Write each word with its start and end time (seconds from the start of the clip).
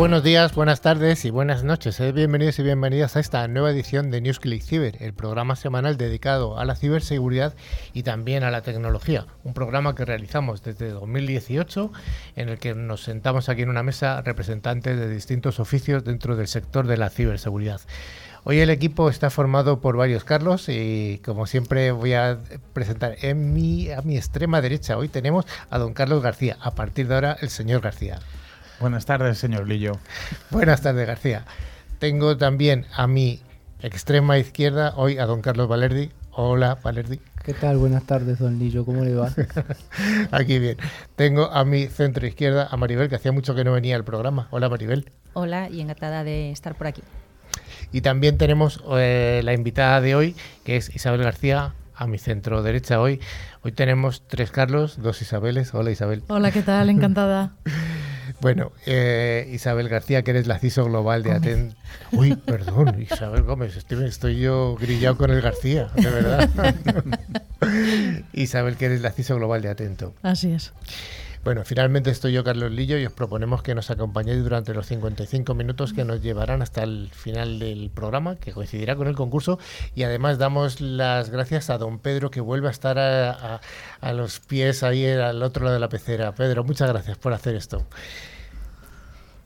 buenos 0.00 0.24
días, 0.24 0.54
buenas 0.54 0.80
tardes 0.80 1.26
y 1.26 1.30
buenas 1.30 1.62
noches. 1.62 2.00
Eh, 2.00 2.10
bienvenidos 2.12 2.58
y 2.58 2.62
bienvenidas 2.62 3.16
a 3.16 3.20
esta 3.20 3.46
nueva 3.48 3.70
edición 3.70 4.10
de 4.10 4.22
NewsClick 4.22 4.62
Cyber, 4.62 4.96
el 5.00 5.12
programa 5.12 5.56
semanal 5.56 5.98
dedicado 5.98 6.58
a 6.58 6.64
la 6.64 6.74
ciberseguridad 6.74 7.52
y 7.92 8.02
también 8.02 8.42
a 8.42 8.50
la 8.50 8.62
tecnología. 8.62 9.26
Un 9.44 9.52
programa 9.52 9.94
que 9.94 10.06
realizamos 10.06 10.62
desde 10.62 10.88
2018 10.88 11.92
en 12.36 12.48
el 12.48 12.58
que 12.58 12.74
nos 12.74 13.02
sentamos 13.02 13.50
aquí 13.50 13.60
en 13.60 13.68
una 13.68 13.82
mesa 13.82 14.22
representantes 14.22 14.98
de 14.98 15.06
distintos 15.06 15.60
oficios 15.60 16.02
dentro 16.02 16.34
del 16.34 16.48
sector 16.48 16.86
de 16.86 16.96
la 16.96 17.10
ciberseguridad. 17.10 17.82
Hoy 18.44 18.60
el 18.60 18.70
equipo 18.70 19.10
está 19.10 19.28
formado 19.28 19.82
por 19.82 19.98
varios 19.98 20.24
Carlos 20.24 20.70
y 20.70 21.20
como 21.26 21.44
siempre 21.44 21.92
voy 21.92 22.14
a 22.14 22.38
presentar 22.72 23.16
en 23.20 23.52
mi, 23.52 23.90
a 23.90 24.00
mi 24.00 24.16
extrema 24.16 24.62
derecha. 24.62 24.96
Hoy 24.96 25.08
tenemos 25.08 25.44
a 25.68 25.76
don 25.76 25.92
Carlos 25.92 26.22
García. 26.22 26.56
A 26.62 26.70
partir 26.70 27.06
de 27.06 27.16
ahora 27.16 27.36
el 27.42 27.50
señor 27.50 27.82
García. 27.82 28.18
Buenas 28.80 29.04
tardes, 29.04 29.36
señor 29.36 29.68
Lillo. 29.68 29.98
Buenas 30.50 30.80
tardes, 30.80 31.06
García. 31.06 31.44
Tengo 31.98 32.38
también 32.38 32.86
a 32.94 33.06
mi 33.06 33.40
extrema 33.82 34.38
izquierda 34.38 34.94
hoy 34.96 35.18
a 35.18 35.26
don 35.26 35.42
Carlos 35.42 35.68
Valerdi. 35.68 36.10
Hola, 36.30 36.78
Valerdi. 36.82 37.20
¿Qué 37.44 37.52
tal? 37.52 37.76
Buenas 37.76 38.04
tardes, 38.04 38.38
don 38.38 38.58
Lillo. 38.58 38.86
¿Cómo 38.86 39.04
le 39.04 39.14
va? 39.14 39.34
Aquí 40.30 40.58
bien. 40.58 40.78
Tengo 41.14 41.50
a 41.50 41.66
mi 41.66 41.88
centro 41.88 42.26
izquierda 42.26 42.68
a 42.70 42.76
Maribel, 42.78 43.10
que 43.10 43.16
hacía 43.16 43.32
mucho 43.32 43.54
que 43.54 43.64
no 43.64 43.72
venía 43.72 43.96
al 43.96 44.04
programa. 44.04 44.48
Hola, 44.50 44.70
Maribel. 44.70 45.10
Hola 45.34 45.68
y 45.68 45.82
encantada 45.82 46.24
de 46.24 46.50
estar 46.50 46.74
por 46.74 46.86
aquí. 46.86 47.02
Y 47.92 48.00
también 48.00 48.38
tenemos 48.38 48.82
eh, 48.92 49.42
la 49.44 49.52
invitada 49.52 50.00
de 50.00 50.14
hoy, 50.14 50.36
que 50.64 50.76
es 50.78 50.94
Isabel 50.96 51.22
García, 51.22 51.74
a 51.94 52.06
mi 52.06 52.16
centro 52.16 52.62
derecha 52.62 52.98
hoy. 52.98 53.20
Hoy 53.60 53.72
tenemos 53.72 54.26
tres 54.26 54.50
Carlos, 54.50 55.02
dos 55.02 55.20
Isabeles. 55.20 55.74
Hola, 55.74 55.90
Isabel. 55.90 56.22
Hola, 56.28 56.50
¿qué 56.50 56.62
tal? 56.62 56.88
Encantada. 56.88 57.52
Bueno, 58.40 58.72
eh, 58.86 59.48
Isabel 59.52 59.88
García, 59.88 60.22
que 60.22 60.30
eres 60.30 60.46
la 60.46 60.58
CISO 60.58 60.84
global 60.84 61.22
de 61.22 61.32
Aten. 61.32 61.74
Uy, 62.12 62.36
perdón, 62.36 63.00
Isabel 63.00 63.42
Gómez, 63.42 63.76
estoy, 63.76 64.04
estoy, 64.06 64.40
yo 64.40 64.76
grillado 64.76 65.16
con 65.16 65.30
el 65.30 65.42
García, 65.42 65.88
de 65.94 66.10
verdad. 66.10 66.48
Isabel, 68.32 68.76
que 68.76 68.86
eres 68.86 69.02
la 69.02 69.10
CISO 69.10 69.36
global 69.36 69.62
de 69.62 69.68
Atento. 69.68 70.14
Así 70.22 70.52
es. 70.52 70.72
Bueno, 71.42 71.64
finalmente 71.64 72.10
estoy 72.10 72.32
yo, 72.32 72.44
Carlos 72.44 72.70
Lillo, 72.70 72.98
y 72.98 73.06
os 73.06 73.14
proponemos 73.14 73.62
que 73.62 73.74
nos 73.74 73.90
acompañéis 73.90 74.42
durante 74.42 74.74
los 74.74 74.86
55 74.86 75.54
minutos 75.54 75.94
que 75.94 76.04
nos 76.04 76.20
llevarán 76.22 76.60
hasta 76.60 76.82
el 76.82 77.08
final 77.12 77.58
del 77.58 77.88
programa, 77.88 78.36
que 78.36 78.52
coincidirá 78.52 78.94
con 78.94 79.08
el 79.08 79.14
concurso. 79.14 79.58
Y 79.94 80.02
además 80.02 80.36
damos 80.36 80.82
las 80.82 81.30
gracias 81.30 81.70
a 81.70 81.78
don 81.78 81.98
Pedro, 81.98 82.30
que 82.30 82.42
vuelve 82.42 82.68
a 82.68 82.70
estar 82.70 82.98
a, 82.98 83.30
a, 83.30 83.60
a 84.02 84.12
los 84.12 84.38
pies 84.40 84.82
ahí 84.82 85.06
al 85.06 85.42
otro 85.42 85.64
lado 85.64 85.74
de 85.74 85.80
la 85.80 85.88
pecera. 85.88 86.34
Pedro, 86.34 86.62
muchas 86.62 86.90
gracias 86.90 87.16
por 87.16 87.32
hacer 87.32 87.54
esto. 87.54 87.86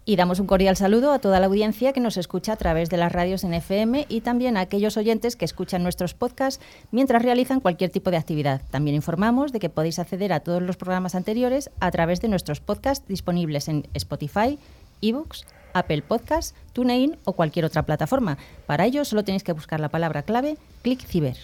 Y 0.07 0.17
damos 0.17 0.39
un 0.39 0.47
cordial 0.47 0.77
saludo 0.77 1.13
a 1.13 1.19
toda 1.19 1.41
la 1.41 1.47
audiencia 1.47 1.95
que 1.95 2.01
nos 2.01 2.19
escucha 2.19 2.53
a 2.53 2.57
través 2.57 2.91
de 2.91 2.99
las 2.99 3.11
radios 3.11 3.43
en 3.43 3.55
FM 3.55 4.05
y 4.11 4.21
también 4.21 4.59
a 4.59 4.61
aquellos 4.61 4.99
oyentes 4.99 5.35
que 5.35 5.47
escuchan 5.47 5.83
nuestros 5.83 6.13
podcasts 6.13 6.63
mientras 6.91 7.23
realizan 7.23 7.61
cualquier 7.61 7.89
tipo 7.91 8.11
de 8.11 8.19
actividad. 8.19 8.61
También 8.71 8.97
informamos 8.97 9.51
de 9.51 9.61
que 9.61 9.71
podéis 9.71 9.99
acceder 9.99 10.35
a 10.35 10.41
todos 10.41 10.61
los 10.61 10.77
programas 10.77 11.15
anteriores 11.15 11.71
a 11.81 11.91
través 11.91 12.21
de 12.21 12.29
nuestros 12.29 12.61
podcasts 12.61 13.09
disponibles 13.09 13.69
en 13.69 13.87
Spotify, 13.95 14.59
eBooks, 15.01 15.47
Apple 15.73 16.03
Podcasts, 16.03 16.55
TuneIn 16.75 17.17
o 17.25 17.33
cualquier 17.33 17.65
otra 17.65 17.85
plataforma. 17.85 18.37
Para 18.67 18.85
ello 18.85 19.07
solo 19.07 19.25
tenéis 19.25 19.43
que 19.43 19.53
buscar 19.53 19.81
la 19.81 19.89
palabra 19.89 20.23
clave 20.23 20.59
ClickCiber. 20.83 21.39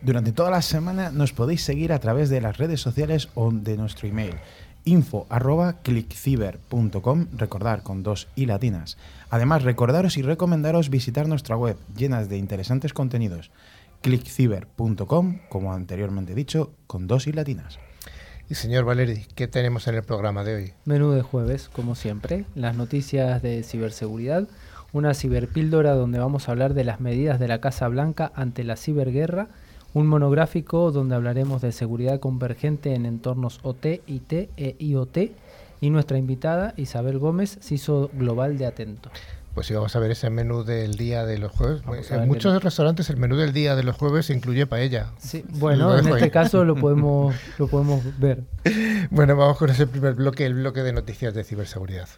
Durante 0.00 0.32
toda 0.32 0.50
la 0.50 0.62
semana 0.62 1.10
nos 1.10 1.32
podéis 1.32 1.62
seguir 1.62 1.92
a 1.92 2.00
través 2.00 2.28
de 2.28 2.40
las 2.40 2.58
redes 2.58 2.80
sociales 2.80 3.28
o 3.36 3.52
de 3.52 3.76
nuestro 3.76 4.08
email 4.08 4.34
info 4.84 5.26
arroba 5.28 5.78
clickciber.com, 5.82 7.26
recordar 7.36 7.82
con 7.82 8.02
dos 8.02 8.28
y 8.36 8.46
latinas. 8.46 8.96
Además, 9.30 9.62
recordaros 9.62 10.16
y 10.16 10.22
recomendaros 10.22 10.90
visitar 10.90 11.28
nuestra 11.28 11.56
web 11.56 11.76
llenas 11.96 12.28
de 12.28 12.38
interesantes 12.38 12.92
contenidos, 12.92 13.50
clickciber.com, 14.02 15.38
como 15.48 15.72
anteriormente 15.72 16.34
dicho, 16.34 16.72
con 16.86 17.06
dos 17.06 17.26
y 17.26 17.32
latinas. 17.32 17.78
Y 18.48 18.56
señor 18.56 18.84
Valeri, 18.84 19.24
¿qué 19.34 19.48
tenemos 19.48 19.88
en 19.88 19.94
el 19.94 20.02
programa 20.02 20.44
de 20.44 20.54
hoy? 20.54 20.72
Menú 20.84 21.12
de 21.12 21.22
jueves, 21.22 21.70
como 21.72 21.94
siempre, 21.94 22.44
las 22.54 22.76
noticias 22.76 23.40
de 23.40 23.62
ciberseguridad, 23.62 24.46
una 24.92 25.14
ciberpíldora 25.14 25.94
donde 25.94 26.18
vamos 26.18 26.48
a 26.48 26.52
hablar 26.52 26.74
de 26.74 26.84
las 26.84 27.00
medidas 27.00 27.40
de 27.40 27.48
la 27.48 27.60
Casa 27.60 27.88
Blanca 27.88 28.30
ante 28.34 28.62
la 28.62 28.76
ciberguerra, 28.76 29.48
un 29.94 30.06
monográfico 30.08 30.90
donde 30.90 31.14
hablaremos 31.14 31.62
de 31.62 31.72
seguridad 31.72 32.20
convergente 32.20 32.94
en 32.94 33.06
entornos 33.06 33.60
OT, 33.62 34.02
IT 34.06 34.32
e 34.32 34.76
IoT 34.78 35.18
y 35.80 35.90
nuestra 35.90 36.18
invitada 36.18 36.74
Isabel 36.76 37.18
Gómez, 37.18 37.58
CISO 37.62 38.10
Global 38.12 38.58
de 38.58 38.66
Atento. 38.66 39.10
Pues 39.54 39.68
sí, 39.68 39.74
vamos 39.74 39.94
a 39.94 40.00
ver 40.00 40.10
ese 40.10 40.30
menú 40.30 40.64
del 40.64 40.96
día 40.96 41.24
de 41.24 41.38
los 41.38 41.52
jueves. 41.52 41.82
En 42.10 42.26
muchos 42.26 42.60
restaurantes 42.60 43.08
el 43.08 43.18
menú 43.18 43.36
del 43.36 43.52
día 43.52 43.76
de 43.76 43.84
los 43.84 43.94
jueves 43.96 44.28
incluye 44.30 44.66
paella. 44.66 45.12
Sí, 45.18 45.44
bueno, 45.48 45.96
en 45.96 46.08
este 46.08 46.24
ahí. 46.24 46.30
caso 46.30 46.64
lo 46.64 46.74
podemos, 46.74 47.36
lo 47.58 47.68
podemos 47.68 48.02
ver. 48.18 48.42
Bueno, 49.10 49.36
vamos 49.36 49.56
con 49.56 49.70
ese 49.70 49.86
primer 49.86 50.14
bloque, 50.14 50.44
el 50.44 50.54
bloque 50.54 50.82
de 50.82 50.92
noticias 50.92 51.34
de 51.34 51.44
ciberseguridad. 51.44 52.08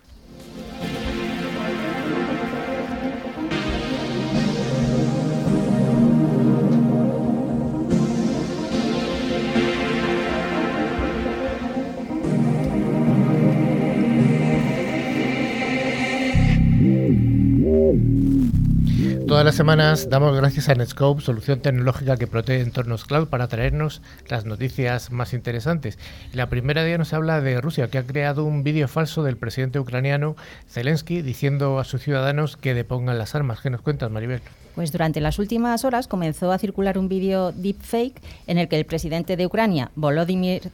Las 19.46 19.54
semanas 19.54 20.10
damos 20.10 20.34
gracias 20.36 20.68
a 20.68 20.74
Netscope, 20.74 21.22
solución 21.22 21.60
tecnológica 21.60 22.16
que 22.16 22.26
protege 22.26 22.62
entornos 22.62 23.04
cloud 23.04 23.28
para 23.28 23.46
traernos 23.46 24.02
las 24.26 24.44
noticias 24.44 25.12
más 25.12 25.34
interesantes. 25.34 26.00
La 26.32 26.48
primera 26.48 26.82
día 26.82 26.98
nos 26.98 27.12
habla 27.12 27.40
de 27.40 27.60
Rusia, 27.60 27.86
que 27.86 27.98
ha 27.98 28.02
creado 28.02 28.44
un 28.44 28.64
vídeo 28.64 28.88
falso 28.88 29.22
del 29.22 29.36
presidente 29.36 29.78
ucraniano 29.78 30.34
Zelensky 30.68 31.22
diciendo 31.22 31.78
a 31.78 31.84
sus 31.84 32.02
ciudadanos 32.02 32.56
que 32.56 32.74
depongan 32.74 33.18
las 33.18 33.36
armas. 33.36 33.60
¿Qué 33.60 33.70
nos 33.70 33.82
cuentas, 33.82 34.10
Maribel? 34.10 34.40
Pues 34.74 34.90
durante 34.90 35.20
las 35.20 35.38
últimas 35.38 35.84
horas 35.84 36.08
comenzó 36.08 36.50
a 36.50 36.58
circular 36.58 36.98
un 36.98 37.08
vídeo 37.08 37.52
deepfake 37.52 38.20
en 38.48 38.58
el 38.58 38.66
que 38.66 38.80
el 38.80 38.84
presidente 38.84 39.36
de 39.36 39.46
Ucrania, 39.46 39.92
Volodymyr 39.94 40.72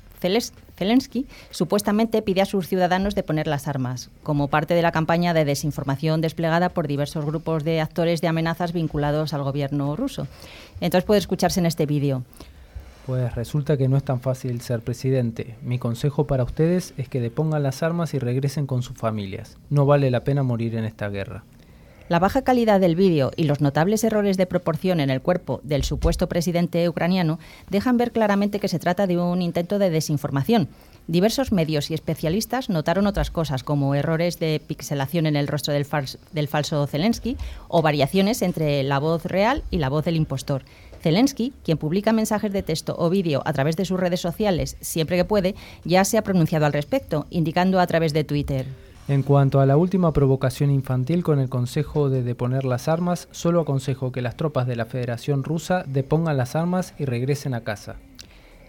Zelensky, 0.77 1.27
supuestamente 1.51 2.23
pide 2.23 2.41
a 2.43 2.47
sus 2.47 2.69
ciudadanos 2.69 3.15
de 3.15 3.23
poner 3.23 3.47
las 3.47 3.69
armas, 3.69 4.11
como 4.23 4.49
parte 4.49 4.75
de 4.75 4.83
la 4.83 4.93
campaña 4.93 5.35
de 5.35 5.45
desinformación 5.45 6.21
desplegada 6.21 6.69
por 6.69 6.87
diversos 6.89 7.25
grupos 7.25 7.65
de 7.65 7.81
actores 7.81 8.21
de 8.21 8.29
amenazas 8.29 8.73
vinculados 8.73 9.35
al 9.35 9.43
gobierno 9.43 9.97
ruso. 9.97 10.27
Entonces 10.81 11.05
puede 11.05 11.19
escucharse 11.19 11.61
en 11.61 11.67
este 11.67 11.87
vídeo. 11.87 12.23
Pues 13.07 13.35
resulta 13.35 13.77
que 13.77 13.89
no 13.89 13.97
es 13.97 14.05
tan 14.05 14.21
fácil 14.21 14.61
ser 14.61 14.81
presidente. 14.81 15.57
Mi 15.63 15.79
consejo 15.79 16.27
para 16.29 16.45
ustedes 16.45 16.95
es 16.97 17.09
que 17.09 17.21
depongan 17.21 17.65
las 17.65 17.83
armas 17.83 18.15
y 18.15 18.21
regresen 18.21 18.67
con 18.67 18.83
sus 18.83 18.97
familias. 18.97 19.57
No 19.71 19.87
vale 19.87 20.11
la 20.11 20.23
pena 20.23 20.45
morir 20.45 20.77
en 20.77 20.85
esta 20.85 21.09
guerra. 21.09 21.43
La 22.13 22.19
baja 22.19 22.43
calidad 22.43 22.79
del 22.79 22.95
vídeo 22.95 23.31
y 23.37 23.45
los 23.45 23.63
notables 23.63 24.05
errores 24.05 24.37
de 24.37 24.45
proporción 24.45 25.01
en 25.01 25.09
el 25.09 25.23
cuerpo 25.23 25.61
del 25.63 25.83
supuesto 25.83 26.29
presidente 26.29 26.87
ucraniano 26.87 27.39
dejan 27.71 27.97
ver 27.97 28.13
claramente 28.13 28.61
que 28.61 28.69
se 28.69 28.79
trata 28.79 29.07
de 29.07 29.17
un 29.17 29.41
intento 29.41 29.79
de 29.79 29.89
desinformación. 29.89 30.69
Diversos 31.07 31.53
medios 31.53 31.91
y 31.91 31.95
especialistas 31.95 32.69
notaron 32.69 33.07
otras 33.07 33.31
cosas, 33.31 33.65
como 33.65 33.95
errores 33.95 34.39
de 34.39 34.61
pixelación 34.61 35.25
en 35.25 35.37
el 35.37 35.49
rostro 35.49 35.73
del, 35.73 35.87
del 36.33 36.49
falso 36.49 36.87
Zelensky 36.87 37.39
o 37.69 37.81
variaciones 37.81 38.43
entre 38.43 38.83
la 38.83 38.99
voz 38.99 39.25
real 39.25 39.63
y 39.71 39.79
la 39.79 39.89
voz 39.89 40.05
del 40.05 40.17
impostor. 40.17 40.65
Zelensky, 41.01 41.55
quien 41.65 41.79
publica 41.79 42.13
mensajes 42.13 42.53
de 42.53 42.63
texto 42.63 42.95
o 42.99 43.09
vídeo 43.09 43.41
a 43.47 43.55
través 43.55 43.77
de 43.77 43.87
sus 43.87 43.99
redes 43.99 44.21
sociales 44.21 44.77
siempre 44.83 45.17
que 45.17 45.25
puede, 45.25 45.55
ya 45.87 46.05
se 46.05 46.19
ha 46.19 46.23
pronunciado 46.23 46.67
al 46.67 46.75
respecto, 46.75 47.27
indicando 47.31 47.81
a 47.81 47.87
través 47.87 48.13
de 48.13 48.25
Twitter. 48.25 48.67
En 49.09 49.25
cuanto 49.25 49.61
a 49.61 49.67
la 49.67 49.77
última 49.77 50.13
provocación 50.13 50.71
infantil 50.71 51.25
con 51.25 51.41
el 51.41 51.49
consejo 51.49 52.09
de 52.09 52.23
deponer 52.23 52.65
las 52.65 52.87
armas, 52.87 53.27
solo 53.33 53.61
aconsejo 53.61 54.13
que 54.13 54.23
las 54.23 54.37
tropas 54.37 54.69
de 54.69 54.77
la 54.77 54.87
Federación 54.87 55.43
Rusa 55.43 55.83
depongan 55.89 56.37
las 56.37 56.55
armas 56.55 56.95
y 56.99 57.05
regresen 57.05 57.55
a 57.55 57.63
casa. 57.63 57.97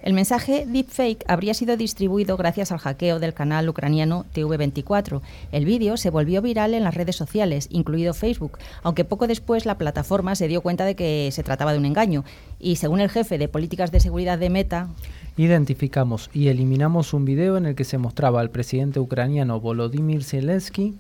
El 0.04 0.14
mensaje 0.14 0.66
deepfake 0.68 1.24
habría 1.30 1.54
sido 1.54 1.78
distribuido 1.78 2.36
gracias 2.36 2.74
al 2.74 2.80
hackeo 2.80 3.20
del 3.20 3.34
canal 3.34 3.70
ucraniano 3.70 4.26
TV24. 4.34 5.22
El 5.54 5.64
vídeo 5.64 5.96
se 5.96 6.10
volvió 6.10 6.42
viral 6.42 6.74
en 6.74 6.84
las 6.84 6.94
redes 6.94 7.16
sociales, 7.16 7.70
incluido 7.72 8.14
Facebook, 8.14 8.58
aunque 8.82 9.06
poco 9.06 9.28
después 9.28 9.66
la 9.66 9.78
plataforma 9.78 10.36
se 10.36 10.50
dio 10.50 10.60
cuenta 10.60 10.84
de 10.84 10.96
que 10.96 11.30
se 11.32 11.44
trataba 11.44 11.72
de 11.72 11.78
un 11.78 11.86
engaño. 11.86 12.26
Y 12.60 12.76
según 12.76 13.00
el 13.00 13.10
jefe 13.10 13.38
de 13.38 13.48
políticas 13.48 13.94
de 13.94 14.02
seguridad 14.02 14.38
de 14.38 14.50
Meta, 14.50 14.90
Identificamos 15.36 16.30
y 16.32 16.50
eliminamos 16.50 17.14
un 17.14 17.26
video 17.26 17.58
en 17.58 17.66
el 17.66 17.74
que 17.74 17.86
se 17.86 17.98
mostraba 17.98 18.40
al 18.40 18.52
presidente 18.52 19.00
ucraniano 19.00 19.60
Volodymyr 19.60 20.24
Zelensky 20.24 20.96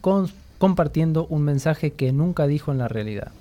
compartiendo 0.57 1.27
un 1.27 1.43
mensaje 1.43 1.91
que 1.91 2.11
nunca 2.11 2.47
dijo 2.47 2.71
en 2.71 2.79
la 2.79 2.87
realidad. 2.87 3.31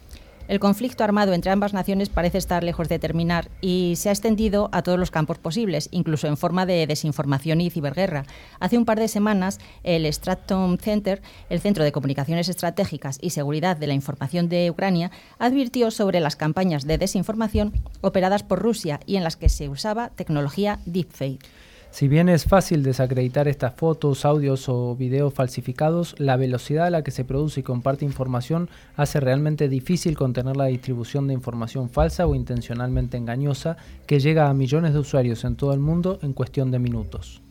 El 0.48 0.60
conflicto 0.60 1.04
armado 1.04 1.32
entre 1.32 1.50
ambas 1.50 1.72
naciones 1.72 2.08
parece 2.08 2.38
estar 2.38 2.64
lejos 2.64 2.88
de 2.88 2.98
terminar 2.98 3.48
y 3.60 3.94
se 3.96 4.08
ha 4.08 4.12
extendido 4.12 4.68
a 4.72 4.82
todos 4.82 4.98
los 4.98 5.10
campos 5.10 5.38
posibles, 5.38 5.88
incluso 5.92 6.26
en 6.26 6.36
forma 6.36 6.66
de 6.66 6.86
desinformación 6.86 7.60
y 7.60 7.70
ciberguerra. 7.70 8.24
Hace 8.58 8.76
un 8.76 8.84
par 8.84 8.98
de 8.98 9.08
semanas, 9.08 9.58
el 9.84 10.12
Stratton 10.12 10.78
Center, 10.78 11.22
el 11.48 11.60
Centro 11.60 11.84
de 11.84 11.92
Comunicaciones 11.92 12.48
Estratégicas 12.48 13.18
y 13.22 13.30
Seguridad 13.30 13.76
de 13.76 13.86
la 13.86 13.94
Información 13.94 14.48
de 14.48 14.70
Ucrania, 14.70 15.10
advirtió 15.38 15.90
sobre 15.90 16.20
las 16.20 16.36
campañas 16.36 16.86
de 16.86 16.98
desinformación 16.98 17.72
operadas 18.00 18.42
por 18.42 18.58
Rusia 18.60 19.00
y 19.06 19.16
en 19.16 19.24
las 19.24 19.36
que 19.36 19.48
se 19.48 19.68
usaba 19.68 20.10
tecnología 20.10 20.80
deepfake. 20.86 21.46
Si 21.92 22.08
bien 22.08 22.30
es 22.30 22.44
fácil 22.44 22.82
desacreditar 22.82 23.48
estas 23.48 23.74
fotos, 23.74 24.24
audios 24.24 24.70
o 24.70 24.96
videos 24.96 25.34
falsificados, 25.34 26.14
la 26.18 26.38
velocidad 26.38 26.86
a 26.86 26.90
la 26.90 27.02
que 27.02 27.10
se 27.10 27.26
produce 27.26 27.60
y 27.60 27.62
comparte 27.62 28.06
información 28.06 28.70
hace 28.96 29.20
realmente 29.20 29.68
difícil 29.68 30.16
contener 30.16 30.56
la 30.56 30.64
distribución 30.64 31.28
de 31.28 31.34
información 31.34 31.90
falsa 31.90 32.26
o 32.26 32.34
intencionalmente 32.34 33.18
engañosa 33.18 33.76
que 34.06 34.20
llega 34.20 34.48
a 34.48 34.54
millones 34.54 34.94
de 34.94 35.00
usuarios 35.00 35.44
en 35.44 35.54
todo 35.54 35.74
el 35.74 35.80
mundo 35.80 36.18
en 36.22 36.32
cuestión 36.32 36.70
de 36.70 36.78
minutos. 36.78 37.42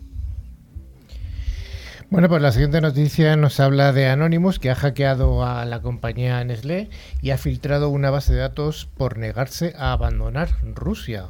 Bueno, 2.09 2.27
pues 2.27 2.41
la 2.41 2.51
siguiente 2.51 2.81
noticia 2.81 3.37
nos 3.37 3.59
habla 3.59 3.93
de 3.93 4.07
Anonymous, 4.07 4.57
que 4.57 4.71
ha 4.71 4.75
hackeado 4.75 5.45
a 5.45 5.63
la 5.65 5.83
compañía 5.83 6.43
Nestlé 6.43 6.89
y 7.21 7.29
ha 7.29 7.37
filtrado 7.37 7.89
una 7.89 8.09
base 8.09 8.33
de 8.33 8.39
datos 8.39 8.89
por 8.97 9.19
negarse 9.19 9.75
a 9.77 9.93
abandonar 9.93 10.49
Rusia. 10.63 11.27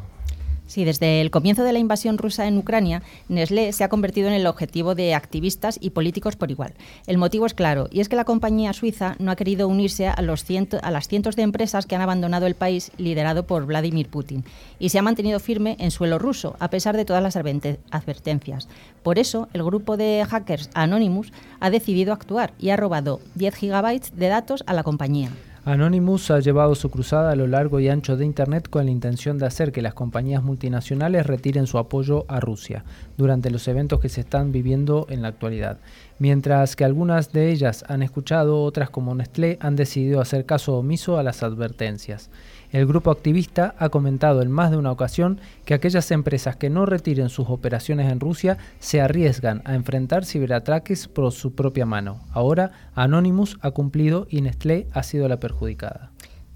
Sí, 0.71 0.85
desde 0.85 1.19
el 1.19 1.31
comienzo 1.31 1.65
de 1.65 1.73
la 1.73 1.79
invasión 1.79 2.17
rusa 2.17 2.47
en 2.47 2.57
Ucrania, 2.57 3.03
Nestlé 3.27 3.73
se 3.73 3.83
ha 3.83 3.89
convertido 3.89 4.29
en 4.29 4.33
el 4.33 4.47
objetivo 4.47 4.95
de 4.95 5.13
activistas 5.13 5.77
y 5.81 5.89
políticos 5.89 6.37
por 6.37 6.49
igual. 6.49 6.75
El 7.07 7.17
motivo 7.17 7.45
es 7.45 7.53
claro, 7.53 7.89
y 7.91 7.99
es 7.99 8.07
que 8.07 8.15
la 8.15 8.23
compañía 8.23 8.71
suiza 8.71 9.17
no 9.19 9.31
ha 9.31 9.35
querido 9.35 9.67
unirse 9.67 10.07
a, 10.07 10.21
las 10.21 10.45
cientos 10.45 11.35
de 11.35 11.41
empresas 11.41 11.85
que 11.85 11.95
han 11.97 12.01
abandonado 12.01 12.47
el 12.47 12.55
país 12.55 12.93
liderado 12.95 13.45
por 13.45 13.65
Vladimir 13.65 14.07
Putin, 14.07 14.45
y 14.79 14.87
se 14.87 14.97
ha 14.97 15.01
mantenido 15.01 15.41
firme 15.41 15.75
en 15.77 15.91
suelo 15.91 16.19
ruso, 16.19 16.55
a 16.59 16.69
pesar 16.69 16.95
de 16.95 17.03
todas 17.03 17.21
las 17.21 17.35
advertencias. 17.35 18.69
Por 19.03 19.19
eso, 19.19 19.49
el 19.51 19.63
grupo 19.63 19.97
de 19.97 20.25
hackers 20.25 20.69
Anonymous 20.73 21.33
ha 21.59 21.69
decidido 21.69 22.13
actuar 22.13 22.53
y 22.57 22.69
ha 22.69 22.77
robado 22.77 23.19
10 23.35 23.55
gigabytes 23.55 24.15
de 24.15 24.29
datos 24.29 24.63
a 24.67 24.73
la 24.73 24.83
compañía. 24.83 25.31
Anonymous 25.63 26.31
ha 26.31 26.39
llevado 26.39 26.73
su 26.73 26.89
cruzada 26.89 27.31
a 27.31 27.35
lo 27.35 27.45
largo 27.45 27.79
y 27.79 27.87
ancho 27.87 28.17
de 28.17 28.25
Internet 28.25 28.67
con 28.67 28.85
la 28.85 28.91
intención 28.91 29.37
de 29.37 29.45
hacer 29.45 29.71
que 29.71 29.83
las 29.83 29.93
compañías 29.93 30.41
multinacionales 30.41 31.27
retiren 31.27 31.67
su 31.67 31.77
apoyo 31.77 32.25
a 32.27 32.39
Rusia 32.39 32.83
durante 33.15 33.51
los 33.51 33.67
eventos 33.67 33.99
que 33.99 34.09
se 34.09 34.21
están 34.21 34.51
viviendo 34.51 35.05
en 35.07 35.21
la 35.21 35.27
actualidad. 35.27 35.77
Mientras 36.17 36.75
que 36.75 36.83
algunas 36.83 37.31
de 37.31 37.51
ellas 37.51 37.85
han 37.87 38.01
escuchado, 38.01 38.63
otras 38.63 38.89
como 38.89 39.13
Nestlé 39.13 39.59
han 39.61 39.75
decidido 39.75 40.19
hacer 40.19 40.47
caso 40.47 40.77
omiso 40.77 41.19
a 41.19 41.23
las 41.23 41.43
advertencias. 41.43 42.31
El 42.71 42.85
grupo 42.85 43.11
activista 43.11 43.75
ha 43.79 43.89
comentado 43.89 44.41
en 44.41 44.49
más 44.49 44.71
de 44.71 44.77
una 44.77 44.91
ocasión 44.91 45.41
que 45.65 45.73
aquellas 45.73 46.09
empresas 46.11 46.55
que 46.55 46.69
no 46.69 46.85
retiren 46.85 47.27
sus 47.27 47.49
operaciones 47.49 48.09
en 48.09 48.21
Rusia 48.21 48.57
se 48.79 49.01
arriesgan 49.01 49.61
a 49.65 49.75
enfrentar 49.75 50.25
ciberataques 50.25 51.09
por 51.09 51.29
su 51.33 51.53
propia 51.53 51.85
mano. 51.85 52.21
Ahora, 52.31 52.71
Anonymous 52.95 53.57
ha 53.61 53.71
cumplido 53.71 54.25
y 54.29 54.41
Nestlé 54.41 54.87
ha 54.93 55.03
sido 55.03 55.27
la 55.27 55.39
perjudicada. 55.39 56.10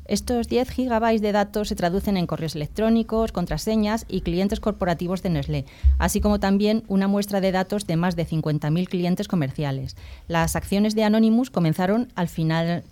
Estos 0.08 0.48
10 0.48 0.70
gigabytes 0.70 1.22
de 1.22 1.32
datos 1.32 1.68
se 1.68 1.76
traducen 1.76 2.16
en 2.16 2.28
correos 2.28 2.56
electrónicos, 2.56 3.32
contraseñas 3.32 4.06
y 4.08 4.22
clientes 4.22 4.60
corporativos 4.60 5.24
de 5.24 5.32
Nestlé, 5.32 5.66
así 5.98 6.22
como 6.22 6.40
también 6.40 6.84
una 6.88 7.08
muestra 7.08 7.42
de 7.42 7.52
datos 7.52 7.88
de 7.88 7.96
más 7.96 8.16
de 8.16 8.28
50.000 8.28 8.88
clientes 8.88 9.28
comerciales. 9.28 9.96
Las 10.28 10.56
acciones 10.56 10.94
de 10.94 11.06
Anonymous 11.06 11.50
comenzaron 11.50 12.10
al, 12.14 12.30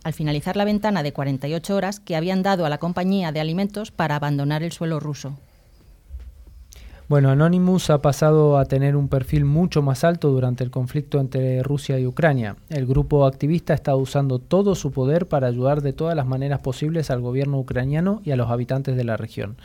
al 0.03 0.13
finalizar 0.13 0.57
la 0.57 0.65
ventana 0.65 1.03
de 1.03 1.13
48 1.13 1.75
horas 1.75 1.99
que 1.99 2.15
habían 2.15 2.41
dado 2.41 2.65
a 2.65 2.69
la 2.69 2.79
compañía 2.79 3.31
de 3.31 3.39
alimentos 3.39 3.91
para 3.91 4.15
abandonar 4.15 4.63
el 4.63 4.71
suelo 4.71 4.99
ruso. 4.99 5.37
Bueno, 7.09 7.29
Anonymous 7.29 7.89
ha 7.89 8.01
pasado 8.01 8.57
a 8.57 8.63
tener 8.63 8.95
un 8.95 9.09
perfil 9.09 9.43
mucho 9.43 9.81
más 9.81 10.05
alto 10.05 10.29
durante 10.29 10.63
el 10.63 10.71
conflicto 10.71 11.19
entre 11.19 11.61
Rusia 11.61 11.99
y 11.99 12.07
Ucrania. 12.07 12.55
El 12.69 12.85
grupo 12.85 13.25
activista 13.25 13.73
está 13.73 13.93
usando 13.97 14.39
todo 14.39 14.73
su 14.73 14.91
poder 14.93 15.27
para 15.27 15.47
ayudar 15.47 15.81
de 15.81 15.91
todas 15.91 16.15
las 16.15 16.25
maneras 16.25 16.61
posibles 16.61 17.11
al 17.11 17.19
gobierno 17.19 17.59
ucraniano 17.59 18.21
y 18.23 18.31
a 18.31 18.37
los 18.37 18.49
habitantes 18.49 18.95
de 18.95 19.03
la 19.03 19.17
región. 19.17 19.57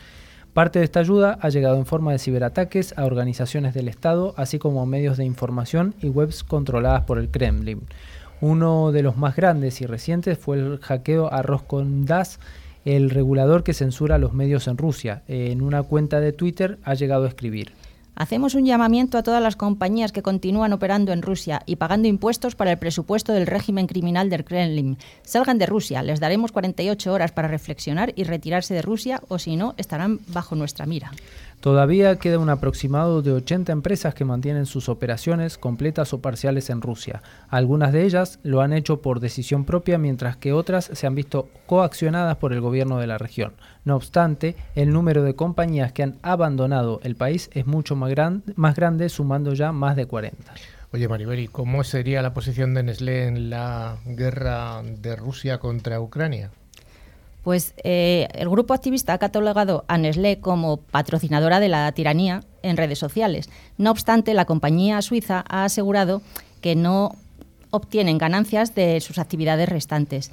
Parte 0.52 0.81
de 0.81 0.85
esta 0.85 0.99
ayuda 0.99 1.38
ha 1.40 1.49
llegado 1.50 1.76
en 1.76 1.87
forma 1.87 2.11
de 2.11 2.19
ciberataques 2.19 2.99
a 2.99 3.05
organizaciones 3.05 3.73
del 3.73 3.87
Estado, 3.87 4.35
así 4.37 4.58
como 4.58 4.82
a 4.82 4.87
medios 4.87 5.17
de 5.17 5.25
información 5.25 5.94
y 6.02 6.08
webs 6.08 6.43
controladas 6.43 7.05
por 7.05 7.20
el 7.20 7.31
Kremlin. 7.31 7.82
Uno 8.40 8.90
de 8.90 9.05
los 9.05 9.17
más 9.17 9.37
grandes 9.37 9.81
y 9.81 9.87
recientes 9.87 10.38
fue 10.38 10.58
el 10.58 10.79
hackeo 10.79 11.32
a 11.32 11.43
Roskomnadzor 11.43 12.40
el 12.84 13.10
regulador 13.10 13.64
que 13.64 13.75
censura 13.75 14.19
los 14.19 14.32
medios 14.32 14.69
en 14.69 14.78
Rusia. 14.78 15.22
En 15.28 15.62
una 15.62 15.82
cuenta 15.82 16.20
de 16.20 16.32
Twitter 16.32 16.78
ha 16.84 16.94
llegado 16.94 17.25
a 17.25 17.28
escribir. 17.28 17.72
Hacemos 18.19 18.56
un 18.56 18.64
llamamiento 18.66 19.16
a 19.16 19.22
todas 19.22 19.40
las 19.40 19.54
compañías 19.54 20.10
que 20.10 20.22
continúan 20.22 20.72
operando 20.72 21.12
en 21.12 21.22
Rusia 21.22 21.62
y 21.66 21.76
pagando 21.76 22.08
impuestos 22.08 22.56
para 22.56 22.72
el 22.72 22.78
presupuesto 22.78 23.32
del 23.32 23.46
régimen 23.46 23.86
criminal 23.86 24.28
del 24.28 24.44
Kremlin. 24.44 24.98
Salgan 25.22 25.58
de 25.58 25.66
Rusia, 25.66 26.02
les 26.02 26.19
daremos 26.19 26.50
48 26.50 27.12
horas 27.12 27.30
para 27.30 27.46
reflexionar 27.46 28.12
y 28.16 28.25
retirarse 28.25 28.75
de 28.75 28.82
Rusia 28.82 29.22
o 29.28 29.38
si 29.38 29.54
no, 29.54 29.75
estarán 29.76 30.19
bajo 30.26 30.56
nuestra 30.56 30.84
mira. 30.84 31.12
Todavía 31.60 32.16
queda 32.16 32.38
un 32.38 32.50
aproximado 32.50 33.20
de 33.20 33.32
80 33.32 33.72
empresas 33.72 34.14
que 34.14 34.25
mantienen 34.25 34.64
sus 34.64 34.88
operaciones 34.88 35.58
completas 35.58 36.12
o 36.12 36.22
parciales 36.22 36.70
en 36.70 36.81
Rusia. 36.81 37.20
Algunas 37.49 37.93
de 37.93 38.05
ellas 38.05 38.38
lo 38.44 38.60
han 38.60 38.72
hecho 38.72 39.02
por 39.02 39.19
decisión 39.19 39.64
propia, 39.64 39.99
mientras 39.99 40.37
que 40.37 40.52
otras 40.52 40.88
se 40.93 41.06
han 41.08 41.16
visto 41.16 41.49
coaccionadas 41.66 42.37
por 42.37 42.52
el 42.52 42.60
gobierno 42.60 42.99
de 42.99 43.08
la 43.08 43.19
región. 43.19 43.55
No 43.84 43.96
obstante, 43.96 44.55
el 44.76 44.93
número 44.93 45.25
de 45.25 45.34
compañías 45.34 45.93
que 45.93 46.05
han 46.05 46.19
abandonado 46.22 47.00
el 47.02 47.16
país 47.16 47.50
es 47.52 47.66
mucho 47.66 47.96
más, 47.96 48.14
grande, 48.14 49.08
sumando 49.08 49.52
ya 49.52 49.72
más 49.72 49.96
de 49.96 50.06
40. 50.06 50.54
Oye, 50.93 51.08
Maribel, 51.08 51.50
cómo 51.50 51.82
sería 51.82 52.22
la 52.22 52.32
posición 52.34 52.72
de 52.72 52.84
Nestlé 52.84 53.26
en 53.26 53.50
la 53.50 53.99
guerra 54.06 54.81
de 54.84 55.16
Rusia 55.16 55.58
contra 55.58 56.00
Ucrania? 56.00 56.50
Pues 57.43 57.75
eh, 57.85 58.28
el 58.35 58.49
grupo 58.49 58.75
activista 58.75 59.14
ha 59.14 59.18
catalogado 59.18 59.85
a 59.88 59.97
Nestlé 59.97 60.40
como 60.40 60.78
patrocinadora 60.78 61.61
de 61.61 61.68
la 61.68 61.90
tiranía 61.92 62.42
en 62.62 62.76
redes 62.76 62.99
sociales. 62.99 63.49
No 63.78 63.90
obstante, 63.90 64.35
la 64.35 64.45
compañía 64.45 65.00
suiza 65.02 65.45
ha 65.49 65.64
asegurado 65.64 66.21
que 66.61 66.76
no 66.76 67.16
obtienen 67.71 68.18
ganancias 68.18 68.75
de 68.75 69.00
sus 69.00 69.18
actividades 69.18 69.68
restantes. 69.68 70.30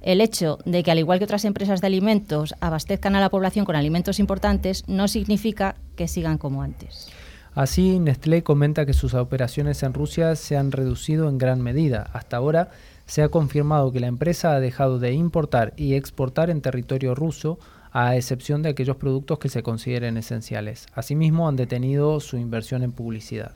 El 0.00 0.20
hecho 0.20 0.58
de 0.64 0.82
que, 0.82 0.90
al 0.90 0.98
igual 0.98 1.18
que 1.18 1.24
otras 1.24 1.44
empresas 1.44 1.80
de 1.80 1.88
alimentos, 1.88 2.54
abastezcan 2.60 3.16
a 3.16 3.20
la 3.20 3.30
población 3.30 3.64
con 3.64 3.74
alimentos 3.74 4.20
importantes 4.20 4.84
no 4.86 5.08
significa 5.08 5.74
que 5.96 6.06
sigan 6.06 6.38
como 6.38 6.62
antes. 6.62 7.08
Así, 7.54 7.98
Nestlé 7.98 8.44
comenta 8.44 8.86
que 8.86 8.94
sus 8.94 9.14
operaciones 9.14 9.82
en 9.82 9.92
Rusia 9.92 10.36
se 10.36 10.56
han 10.56 10.70
reducido 10.70 11.28
en 11.28 11.38
gran 11.38 11.60
medida. 11.60 12.08
Hasta 12.12 12.36
ahora, 12.36 12.70
se 13.08 13.22
ha 13.22 13.30
confirmado 13.30 13.90
que 13.90 14.00
la 14.00 14.06
empresa 14.06 14.52
ha 14.52 14.60
dejado 14.60 14.98
de 14.98 15.12
importar 15.12 15.72
y 15.76 15.94
exportar 15.94 16.50
en 16.50 16.60
territorio 16.60 17.14
ruso, 17.14 17.58
a 17.90 18.14
excepción 18.16 18.62
de 18.62 18.68
aquellos 18.68 18.96
productos 18.96 19.38
que 19.38 19.48
se 19.48 19.62
consideren 19.62 20.18
esenciales. 20.18 20.86
Asimismo, 20.94 21.48
han 21.48 21.56
detenido 21.56 22.20
su 22.20 22.36
inversión 22.36 22.82
en 22.82 22.92
publicidad. 22.92 23.52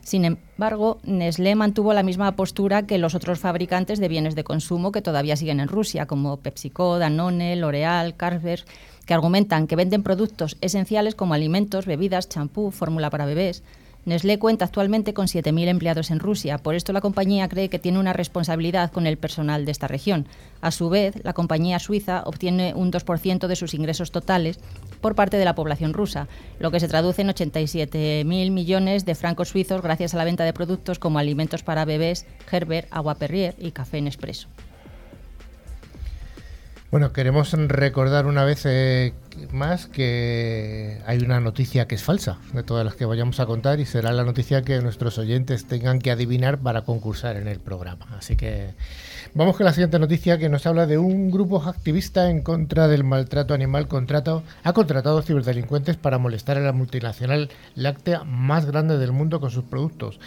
Sin 0.00 0.24
embargo, 0.24 0.98
Nestlé 1.04 1.54
mantuvo 1.54 1.92
la 1.92 2.02
misma 2.02 2.34
postura 2.34 2.86
que 2.86 2.96
los 2.96 3.14
otros 3.14 3.38
fabricantes 3.40 4.00
de 4.00 4.08
bienes 4.08 4.34
de 4.34 4.42
consumo 4.42 4.90
que 4.90 5.02
todavía 5.02 5.36
siguen 5.36 5.60
en 5.60 5.68
Rusia, 5.68 6.06
como 6.06 6.38
PepsiCo, 6.38 6.98
Danone, 6.98 7.56
L'Oreal, 7.56 8.16
Carver, 8.16 8.64
que 9.04 9.12
argumentan 9.12 9.66
que 9.66 9.76
venden 9.76 10.02
productos 10.02 10.56
esenciales 10.62 11.14
como 11.14 11.34
alimentos, 11.34 11.84
bebidas, 11.84 12.30
champú, 12.30 12.70
fórmula 12.70 13.10
para 13.10 13.26
bebés, 13.26 13.62
Nestlé 14.04 14.38
cuenta 14.38 14.66
actualmente 14.66 15.14
con 15.14 15.26
7.000 15.26 15.68
empleados 15.68 16.10
en 16.10 16.20
Rusia, 16.20 16.58
por 16.58 16.74
esto 16.74 16.92
la 16.92 17.00
compañía 17.00 17.48
cree 17.48 17.70
que 17.70 17.78
tiene 17.78 17.98
una 17.98 18.12
responsabilidad 18.12 18.92
con 18.92 19.06
el 19.06 19.16
personal 19.16 19.64
de 19.64 19.72
esta 19.72 19.88
región. 19.88 20.26
A 20.60 20.70
su 20.70 20.90
vez, 20.90 21.14
la 21.24 21.32
compañía 21.32 21.78
suiza 21.78 22.22
obtiene 22.26 22.74
un 22.74 22.92
2% 22.92 23.46
de 23.46 23.56
sus 23.56 23.72
ingresos 23.72 24.10
totales 24.10 24.58
por 25.00 25.14
parte 25.14 25.38
de 25.38 25.46
la 25.46 25.54
población 25.54 25.94
rusa, 25.94 26.28
lo 26.58 26.70
que 26.70 26.80
se 26.80 26.88
traduce 26.88 27.22
en 27.22 27.28
87.000 27.28 28.50
millones 28.50 29.06
de 29.06 29.14
francos 29.14 29.48
suizos 29.48 29.80
gracias 29.80 30.12
a 30.12 30.18
la 30.18 30.24
venta 30.24 30.44
de 30.44 30.52
productos 30.52 30.98
como 30.98 31.18
alimentos 31.18 31.62
para 31.62 31.86
bebés, 31.86 32.26
Gerber, 32.46 32.86
agua 32.90 33.14
Perrier 33.14 33.54
y 33.58 33.72
café 33.72 34.02
Nespresso. 34.02 34.48
Bueno, 36.90 37.12
queremos 37.12 37.52
recordar 37.52 38.26
una 38.26 38.44
vez 38.44 38.66
eh, 38.66 39.14
más 39.52 39.86
que 39.86 41.00
hay 41.06 41.18
una 41.18 41.40
noticia 41.40 41.86
que 41.86 41.94
es 41.94 42.02
falsa 42.02 42.38
de 42.52 42.62
todas 42.62 42.84
las 42.84 42.94
que 42.94 43.04
vayamos 43.04 43.40
a 43.40 43.46
contar 43.46 43.80
y 43.80 43.86
será 43.86 44.12
la 44.12 44.24
noticia 44.24 44.62
que 44.62 44.80
nuestros 44.80 45.18
oyentes 45.18 45.66
tengan 45.66 45.98
que 45.98 46.10
adivinar 46.10 46.58
para 46.58 46.82
concursar 46.82 47.36
en 47.36 47.48
el 47.48 47.60
programa. 47.60 48.06
Así 48.16 48.36
que 48.36 48.74
vamos 49.34 49.56
con 49.56 49.66
la 49.66 49.72
siguiente 49.72 49.98
noticia 49.98 50.38
que 50.38 50.48
nos 50.48 50.66
habla 50.66 50.86
de 50.86 50.98
un 50.98 51.30
grupo 51.30 51.62
activista 51.62 52.30
en 52.30 52.42
contra 52.42 52.88
del 52.88 53.04
maltrato 53.04 53.54
animal 53.54 53.88
contrato, 53.88 54.42
ha 54.62 54.72
contratado 54.72 55.22
ciberdelincuentes 55.22 55.96
para 55.96 56.18
molestar 56.18 56.56
a 56.56 56.60
la 56.60 56.72
multinacional 56.72 57.50
láctea 57.74 58.24
más 58.24 58.66
grande 58.66 58.98
del 58.98 59.12
mundo 59.12 59.40
con 59.40 59.50
sus 59.50 59.64
productos. 59.64 60.18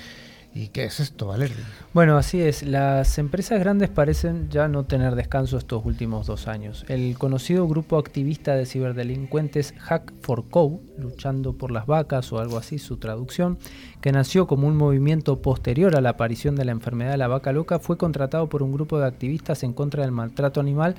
¿Y 0.54 0.70
qué 0.70 0.86
es 0.86 1.00
esto, 1.00 1.27
Valeria? 1.27 1.56
Bueno, 1.94 2.18
así 2.18 2.42
es. 2.42 2.63
Las 2.63 3.20
empresas 3.20 3.60
grandes 3.60 3.89
parecen 3.89 4.50
ya 4.50 4.68
no 4.68 4.86
tener 4.86 5.13
descanso 5.13 5.58
estos 5.58 5.86
últimos 5.86 6.25
dos 6.25 6.48
años. 6.48 6.84
El 6.88 7.16
conocido 7.18 7.68
grupo 7.68 8.00
activista 8.00 8.56
de 8.56 8.66
ciberdelincuentes 8.66 9.75
Hack 9.77 10.13
for 10.22 10.50
Cow, 10.50 10.82
luchando 10.98 11.54
por 11.54 11.70
las 11.70 11.86
vacas 11.86 12.34
o 12.34 12.39
algo 12.39 12.58
así, 12.58 12.80
su 12.80 12.98
traducción, 12.98 13.60
que 14.01 14.12
nació 14.12 14.48
como 14.48 14.68
un 14.68 14.77
movimiento 14.77 15.42
posterior 15.44 15.96
a 15.96 16.01
la 16.01 16.10
aparición 16.10 16.56
de 16.56 16.66
la 16.66 16.72
enfermedad 16.72 17.12
de 17.12 17.18
la 17.18 17.27
vaca 17.27 17.51
loca, 17.51 17.77
fue 17.77 17.98
contratado 17.98 18.50
por 18.50 18.63
un 18.63 18.74
grupo 18.74 19.00
de 19.00 19.06
activistas 19.06 19.62
en 19.62 19.74
contra 19.74 20.01
del 20.01 20.12
maltrato 20.12 20.60
animal 20.60 20.96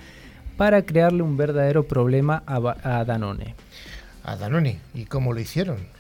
para 0.57 0.83
crearle 0.83 1.23
un 1.23 1.37
verdadero 1.37 1.89
problema 1.89 2.45
a, 2.47 3.01
a 3.01 3.05
Danone. 3.05 3.57
A 4.23 4.37
Danone. 4.37 4.79
¿Y 4.95 5.07
cómo 5.07 5.33
lo 5.33 5.41
hicieron? 5.41 5.98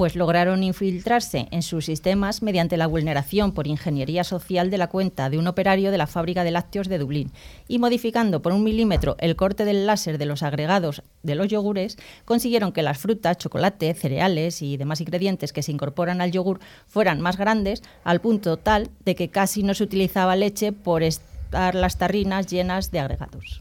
Pues 0.00 0.16
lograron 0.16 0.62
infiltrarse 0.62 1.46
en 1.50 1.60
sus 1.60 1.84
sistemas 1.84 2.40
mediante 2.40 2.78
la 2.78 2.86
vulneración 2.86 3.52
por 3.52 3.66
ingeniería 3.66 4.24
social 4.24 4.70
de 4.70 4.78
la 4.78 4.86
cuenta 4.86 5.28
de 5.28 5.36
un 5.36 5.46
operario 5.46 5.90
de 5.90 5.98
la 5.98 6.06
fábrica 6.06 6.42
de 6.42 6.50
lácteos 6.50 6.88
de 6.88 6.96
Dublín 6.96 7.30
y 7.68 7.78
modificando 7.78 8.40
por 8.40 8.54
un 8.54 8.64
milímetro 8.64 9.16
el 9.18 9.36
corte 9.36 9.66
del 9.66 9.84
láser 9.84 10.16
de 10.16 10.24
los 10.24 10.42
agregados 10.42 11.02
de 11.22 11.34
los 11.34 11.48
yogures, 11.48 11.98
consiguieron 12.24 12.72
que 12.72 12.80
las 12.80 12.96
frutas, 12.96 13.36
chocolate, 13.36 13.92
cereales 13.92 14.62
y 14.62 14.78
demás 14.78 15.02
ingredientes 15.02 15.52
que 15.52 15.62
se 15.62 15.72
incorporan 15.72 16.22
al 16.22 16.32
yogur 16.32 16.60
fueran 16.86 17.20
más 17.20 17.36
grandes 17.36 17.82
al 18.02 18.22
punto 18.22 18.56
tal 18.56 18.88
de 19.04 19.14
que 19.14 19.28
casi 19.28 19.62
no 19.62 19.74
se 19.74 19.84
utilizaba 19.84 20.34
leche 20.34 20.72
por 20.72 21.02
estar 21.02 21.74
las 21.74 21.98
tarrinas 21.98 22.46
llenas 22.46 22.90
de 22.90 23.00
agregados. 23.00 23.60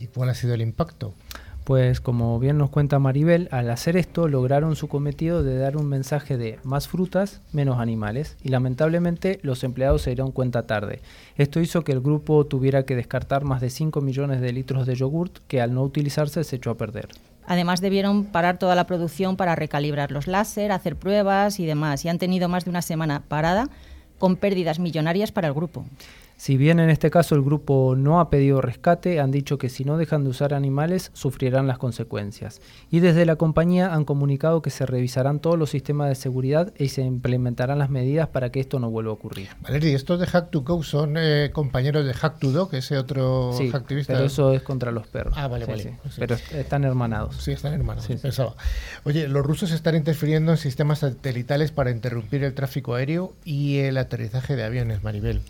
¿Y 0.00 0.08
cuál 0.08 0.30
ha 0.30 0.34
sido 0.34 0.54
el 0.54 0.60
impacto? 0.60 1.14
Pues 1.64 2.02
como 2.02 2.38
bien 2.38 2.58
nos 2.58 2.68
cuenta 2.68 2.98
Maribel, 2.98 3.48
al 3.50 3.70
hacer 3.70 3.96
esto 3.96 4.28
lograron 4.28 4.76
su 4.76 4.86
cometido 4.86 5.42
de 5.42 5.56
dar 5.56 5.78
un 5.78 5.86
mensaje 5.86 6.36
de 6.36 6.58
más 6.62 6.88
frutas, 6.88 7.40
menos 7.52 7.80
animales, 7.80 8.36
y 8.42 8.50
lamentablemente 8.50 9.40
los 9.42 9.64
empleados 9.64 10.02
se 10.02 10.10
dieron 10.10 10.30
cuenta 10.30 10.66
tarde. 10.66 11.00
Esto 11.36 11.60
hizo 11.60 11.82
que 11.82 11.92
el 11.92 12.02
grupo 12.02 12.44
tuviera 12.44 12.84
que 12.84 12.94
descartar 12.94 13.44
más 13.44 13.62
de 13.62 13.70
5 13.70 14.02
millones 14.02 14.42
de 14.42 14.52
litros 14.52 14.86
de 14.86 14.94
yogurt 14.94 15.38
que 15.48 15.62
al 15.62 15.72
no 15.72 15.82
utilizarse 15.82 16.44
se 16.44 16.56
echó 16.56 16.70
a 16.70 16.76
perder. 16.76 17.08
Además 17.46 17.80
debieron 17.80 18.26
parar 18.26 18.58
toda 18.58 18.74
la 18.74 18.86
producción 18.86 19.38
para 19.38 19.56
recalibrar 19.56 20.10
los 20.10 20.26
láser, 20.26 20.70
hacer 20.70 20.96
pruebas 20.96 21.60
y 21.60 21.64
demás, 21.64 22.04
y 22.04 22.10
han 22.10 22.18
tenido 22.18 22.50
más 22.50 22.64
de 22.64 22.70
una 22.70 22.82
semana 22.82 23.22
parada 23.26 23.70
con 24.18 24.36
pérdidas 24.36 24.78
millonarias 24.78 25.32
para 25.32 25.48
el 25.48 25.54
grupo. 25.54 25.86
Si 26.44 26.58
bien 26.58 26.78
en 26.78 26.90
este 26.90 27.10
caso 27.10 27.34
el 27.34 27.40
grupo 27.40 27.94
no 27.96 28.20
ha 28.20 28.28
pedido 28.28 28.60
rescate, 28.60 29.18
han 29.18 29.30
dicho 29.30 29.56
que 29.56 29.70
si 29.70 29.86
no 29.86 29.96
dejan 29.96 30.24
de 30.24 30.28
usar 30.28 30.52
animales 30.52 31.10
sufrirán 31.14 31.66
las 31.66 31.78
consecuencias. 31.78 32.60
Y 32.90 33.00
desde 33.00 33.24
la 33.24 33.36
compañía 33.36 33.94
han 33.94 34.04
comunicado 34.04 34.60
que 34.60 34.68
se 34.68 34.84
revisarán 34.84 35.40
todos 35.40 35.58
los 35.58 35.70
sistemas 35.70 36.10
de 36.10 36.16
seguridad 36.16 36.74
y 36.78 36.88
se 36.88 37.00
implementarán 37.00 37.78
las 37.78 37.88
medidas 37.88 38.28
para 38.28 38.52
que 38.52 38.60
esto 38.60 38.78
no 38.78 38.90
vuelva 38.90 39.12
a 39.12 39.14
ocurrir. 39.14 39.48
Valeria, 39.62 39.96
estos 39.96 40.20
de 40.20 40.26
Hack 40.26 40.50
to 40.50 40.60
Go 40.60 40.82
son 40.82 41.14
eh, 41.16 41.48
compañeros 41.50 42.04
de 42.04 42.12
Hack 42.12 42.38
to 42.40 42.52
Dog, 42.52 42.74
ese 42.74 42.98
otro 42.98 43.54
sí, 43.56 43.70
activista. 43.72 44.12
Pero 44.12 44.26
eso 44.26 44.52
es 44.52 44.60
contra 44.60 44.90
los 44.92 45.06
perros. 45.06 45.32
Ah, 45.38 45.48
vale, 45.48 45.64
vale. 45.64 45.82
Sí. 45.82 45.90
Pero 46.18 46.36
están 46.52 46.84
hermanados. 46.84 47.36
Sí, 47.36 47.52
están 47.52 47.72
hermanados. 47.72 48.20
Pensaba. 48.20 48.54
Oye, 49.04 49.28
los 49.28 49.46
rusos 49.46 49.72
están 49.72 49.94
interfiriendo 49.94 50.52
en 50.52 50.58
sistemas 50.58 50.98
satelitales 50.98 51.72
para 51.72 51.90
interrumpir 51.90 52.44
el 52.44 52.52
tráfico 52.52 52.96
aéreo 52.96 53.32
y 53.46 53.78
el 53.78 53.96
aterrizaje 53.96 54.56
de 54.56 54.64
aviones, 54.64 55.02
Maribel. 55.02 55.40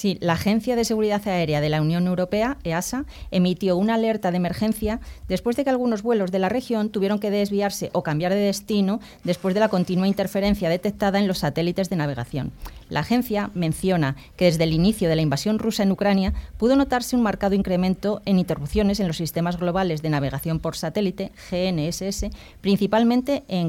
Sí, 0.00 0.16
la 0.22 0.32
Agencia 0.32 0.76
de 0.76 0.86
Seguridad 0.86 1.28
Aérea 1.28 1.60
de 1.60 1.68
la 1.68 1.82
Unión 1.82 2.06
Europea, 2.06 2.56
EASA, 2.64 3.04
emitió 3.30 3.76
una 3.76 3.96
alerta 3.96 4.30
de 4.30 4.38
emergencia 4.38 4.98
después 5.28 5.56
de 5.56 5.64
que 5.64 5.68
algunos 5.68 6.00
vuelos 6.02 6.32
de 6.32 6.38
la 6.38 6.48
región 6.48 6.88
tuvieron 6.88 7.18
que 7.18 7.30
desviarse 7.30 7.90
o 7.92 8.02
cambiar 8.02 8.32
de 8.32 8.40
destino 8.40 9.00
después 9.24 9.52
de 9.52 9.60
la 9.60 9.68
continua 9.68 10.08
interferencia 10.08 10.70
detectada 10.70 11.18
en 11.18 11.28
los 11.28 11.40
satélites 11.40 11.90
de 11.90 11.96
navegación. 11.96 12.50
La 12.88 13.00
agencia 13.00 13.50
menciona 13.52 14.16
que 14.36 14.46
desde 14.46 14.64
el 14.64 14.72
inicio 14.72 15.06
de 15.10 15.16
la 15.16 15.20
invasión 15.20 15.58
rusa 15.58 15.82
en 15.82 15.92
Ucrania 15.92 16.32
pudo 16.56 16.76
notarse 16.76 17.14
un 17.14 17.22
marcado 17.22 17.54
incremento 17.54 18.22
en 18.24 18.38
interrupciones 18.38 19.00
en 19.00 19.06
los 19.06 19.18
sistemas 19.18 19.58
globales 19.58 20.00
de 20.00 20.08
navegación 20.08 20.60
por 20.60 20.78
satélite, 20.78 21.30
GNSS, 21.50 22.30
principalmente 22.62 23.44
en 23.48 23.68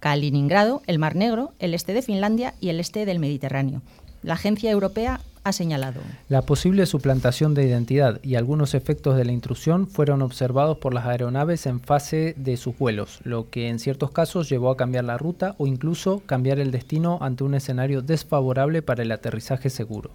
Kaliningrado, 0.00 0.82
el 0.88 0.98
Mar 0.98 1.14
Negro, 1.14 1.52
el 1.60 1.72
este 1.72 1.92
de 1.92 2.02
Finlandia 2.02 2.54
y 2.58 2.70
el 2.70 2.80
este 2.80 3.06
del 3.06 3.20
Mediterráneo. 3.20 3.80
La 4.20 4.34
agencia 4.34 4.72
europea 4.72 5.20
ha 5.44 5.52
señalado. 5.52 6.00
La 6.28 6.42
posible 6.42 6.86
suplantación 6.86 7.54
de 7.54 7.66
identidad 7.66 8.20
y 8.22 8.34
algunos 8.34 8.74
efectos 8.74 9.16
de 9.16 9.24
la 9.24 9.32
intrusión 9.32 9.86
fueron 9.86 10.22
observados 10.22 10.78
por 10.78 10.94
las 10.94 11.06
aeronaves 11.06 11.66
en 11.66 11.80
fase 11.80 12.34
de 12.36 12.56
sus 12.56 12.76
vuelos, 12.76 13.20
lo 13.24 13.50
que 13.50 13.68
en 13.68 13.78
ciertos 13.78 14.10
casos 14.10 14.48
llevó 14.48 14.70
a 14.70 14.76
cambiar 14.76 15.04
la 15.04 15.18
ruta 15.18 15.54
o 15.58 15.66
incluso 15.66 16.22
cambiar 16.26 16.58
el 16.58 16.70
destino 16.70 17.18
ante 17.20 17.44
un 17.44 17.54
escenario 17.54 18.02
desfavorable 18.02 18.82
para 18.82 19.02
el 19.02 19.12
aterrizaje 19.12 19.70
seguro. 19.70 20.10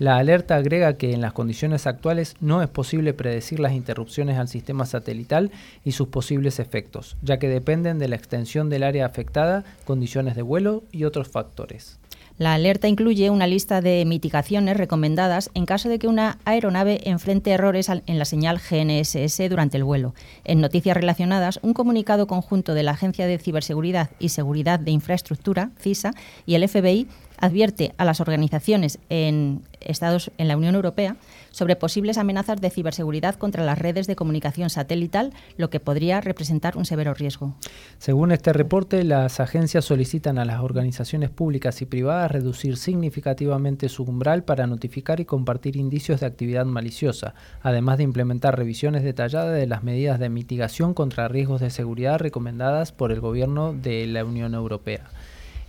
La 0.00 0.16
alerta 0.16 0.56
agrega 0.56 0.96
que 0.96 1.12
en 1.12 1.20
las 1.20 1.32
condiciones 1.32 1.86
actuales 1.86 2.34
no 2.40 2.62
es 2.62 2.68
posible 2.68 3.14
predecir 3.14 3.60
las 3.60 3.74
interrupciones 3.74 4.38
al 4.38 4.48
sistema 4.48 4.86
satelital 4.86 5.52
y 5.84 5.92
sus 5.92 6.08
posibles 6.08 6.58
efectos, 6.58 7.16
ya 7.22 7.38
que 7.38 7.48
dependen 7.48 8.00
de 8.00 8.08
la 8.08 8.16
extensión 8.16 8.70
del 8.70 8.82
área 8.82 9.06
afectada, 9.06 9.62
condiciones 9.84 10.34
de 10.34 10.42
vuelo 10.42 10.82
y 10.90 11.04
otros 11.04 11.28
factores. 11.28 12.00
La 12.36 12.54
alerta 12.54 12.88
incluye 12.88 13.30
una 13.30 13.46
lista 13.46 13.80
de 13.80 14.04
mitigaciones 14.04 14.76
recomendadas 14.76 15.50
en 15.54 15.66
caso 15.66 15.88
de 15.88 16.00
que 16.00 16.08
una 16.08 16.38
aeronave 16.44 17.00
enfrente 17.04 17.52
errores 17.52 17.88
en 17.88 18.18
la 18.18 18.24
señal 18.24 18.58
GNSS 18.58 19.48
durante 19.48 19.76
el 19.76 19.84
vuelo. 19.84 20.14
En 20.42 20.60
noticias 20.60 20.96
relacionadas, 20.96 21.60
un 21.62 21.74
comunicado 21.74 22.26
conjunto 22.26 22.74
de 22.74 22.82
la 22.82 22.90
Agencia 22.90 23.28
de 23.28 23.38
Ciberseguridad 23.38 24.10
y 24.18 24.30
Seguridad 24.30 24.80
de 24.80 24.90
Infraestructura, 24.90 25.70
CISA, 25.78 26.10
y 26.44 26.56
el 26.56 26.68
FBI 26.68 27.06
advierte 27.38 27.92
a 27.96 28.04
las 28.04 28.20
organizaciones 28.20 28.98
en 29.08 29.62
Estados 29.80 30.30
en 30.38 30.48
la 30.48 30.56
Unión 30.56 30.74
Europea 30.74 31.16
sobre 31.50 31.76
posibles 31.76 32.18
amenazas 32.18 32.60
de 32.60 32.70
ciberseguridad 32.70 33.36
contra 33.36 33.64
las 33.64 33.78
redes 33.78 34.06
de 34.06 34.16
comunicación 34.16 34.70
satelital, 34.70 35.32
lo 35.56 35.70
que 35.70 35.78
podría 35.78 36.20
representar 36.20 36.76
un 36.76 36.84
severo 36.84 37.14
riesgo. 37.14 37.54
Según 37.98 38.32
este 38.32 38.52
reporte, 38.52 39.04
las 39.04 39.38
agencias 39.38 39.84
solicitan 39.84 40.38
a 40.38 40.44
las 40.44 40.60
organizaciones 40.60 41.30
públicas 41.30 41.80
y 41.80 41.86
privadas 41.86 42.32
reducir 42.32 42.76
significativamente 42.76 43.88
su 43.88 44.02
umbral 44.02 44.42
para 44.44 44.66
notificar 44.66 45.20
y 45.20 45.24
compartir 45.24 45.76
indicios 45.76 46.20
de 46.20 46.26
actividad 46.26 46.64
maliciosa, 46.64 47.34
además 47.62 47.98
de 47.98 48.04
implementar 48.04 48.56
revisiones 48.56 49.04
detalladas 49.04 49.54
de 49.54 49.66
las 49.66 49.84
medidas 49.84 50.18
de 50.18 50.28
mitigación 50.28 50.92
contra 50.92 51.28
riesgos 51.28 51.60
de 51.60 51.70
seguridad 51.70 52.18
recomendadas 52.18 52.90
por 52.90 53.12
el 53.12 53.20
gobierno 53.20 53.72
de 53.72 54.06
la 54.06 54.24
Unión 54.24 54.54
Europea. 54.54 55.04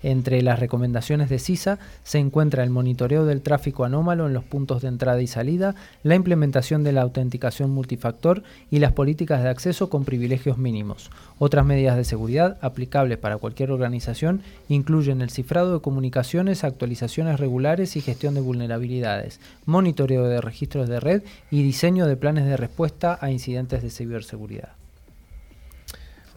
Entre 0.07 0.43
las 0.43 0.59
recomendaciones 0.59 1.31
de 1.31 1.39
CISA 1.39 1.79
se 2.03 2.19
encuentra 2.19 2.63
el 2.63 2.69
monitoreo 2.69 3.25
del 3.25 3.41
tráfico 3.41 3.85
anómalo 3.85 4.27
en 4.27 4.35
los 4.35 4.43
puntos 4.43 4.83
de 4.83 4.87
entrada 4.87 5.19
y 5.19 5.25
salida, 5.25 5.73
la 6.03 6.13
implementación 6.13 6.83
de 6.83 6.91
la 6.91 7.01
autenticación 7.01 7.71
multifactor 7.71 8.43
y 8.69 8.77
las 8.77 8.91
políticas 8.91 9.41
de 9.41 9.49
acceso 9.49 9.89
con 9.89 10.05
privilegios 10.05 10.59
mínimos. 10.59 11.09
Otras 11.39 11.65
medidas 11.65 11.97
de 11.97 12.03
seguridad 12.03 12.59
aplicables 12.61 13.17
para 13.17 13.37
cualquier 13.37 13.71
organización 13.71 14.43
incluyen 14.69 15.21
el 15.21 15.31
cifrado 15.31 15.73
de 15.73 15.81
comunicaciones, 15.81 16.63
actualizaciones 16.63 17.39
regulares 17.39 17.95
y 17.95 18.01
gestión 18.01 18.35
de 18.35 18.41
vulnerabilidades, 18.41 19.39
monitoreo 19.65 20.25
de 20.25 20.39
registros 20.39 20.87
de 20.87 20.99
red 20.99 21.23
y 21.49 21.63
diseño 21.63 22.05
de 22.05 22.15
planes 22.15 22.45
de 22.45 22.57
respuesta 22.57 23.17
a 23.19 23.31
incidentes 23.31 23.81
de 23.81 23.89
ciberseguridad. 23.89 24.84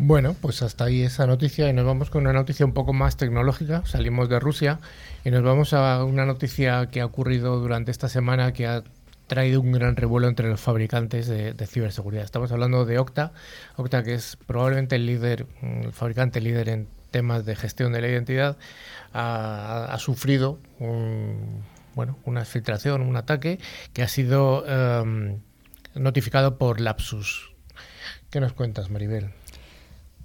Bueno, 0.00 0.36
pues 0.40 0.62
hasta 0.62 0.84
ahí 0.84 1.02
esa 1.02 1.26
noticia 1.26 1.68
y 1.68 1.72
nos 1.72 1.84
vamos 1.84 2.08
con 2.08 2.22
una 2.22 2.32
noticia 2.32 2.64
un 2.64 2.72
poco 2.72 2.92
más 2.92 3.16
tecnológica. 3.16 3.82
Salimos 3.84 4.28
de 4.28 4.38
Rusia 4.38 4.78
y 5.24 5.30
nos 5.32 5.42
vamos 5.42 5.72
a 5.72 6.04
una 6.04 6.24
noticia 6.24 6.86
que 6.86 7.00
ha 7.00 7.06
ocurrido 7.06 7.58
durante 7.58 7.90
esta 7.90 8.08
semana 8.08 8.52
que 8.52 8.68
ha 8.68 8.84
traído 9.26 9.60
un 9.60 9.72
gran 9.72 9.96
revuelo 9.96 10.28
entre 10.28 10.48
los 10.48 10.60
fabricantes 10.60 11.26
de, 11.26 11.66
ciberseguridad. 11.66 12.24
Estamos 12.24 12.52
hablando 12.52 12.84
de 12.84 13.00
Okta, 13.00 13.32
Okta 13.74 14.04
que 14.04 14.14
es 14.14 14.36
probablemente 14.46 14.94
el 14.94 15.04
líder, 15.04 15.46
el 15.62 15.92
fabricante 15.92 16.40
líder 16.40 16.68
en 16.68 16.88
temas 17.10 17.44
de 17.44 17.56
gestión 17.56 17.92
de 17.92 18.00
la 18.00 18.08
identidad, 18.08 18.56
ha, 19.12 19.96
sufrido 19.98 20.60
bueno, 21.96 22.18
una 22.24 22.44
filtración, 22.44 23.02
un 23.02 23.16
ataque 23.16 23.58
que 23.92 24.02
ha 24.02 24.08
sido 24.08 24.64
em, 24.66 25.40
notificado 25.96 26.56
por 26.56 26.80
Lapsus. 26.80 27.52
¿Qué 28.30 28.38
nos 28.38 28.52
cuentas, 28.52 28.90
Maribel? 28.90 29.32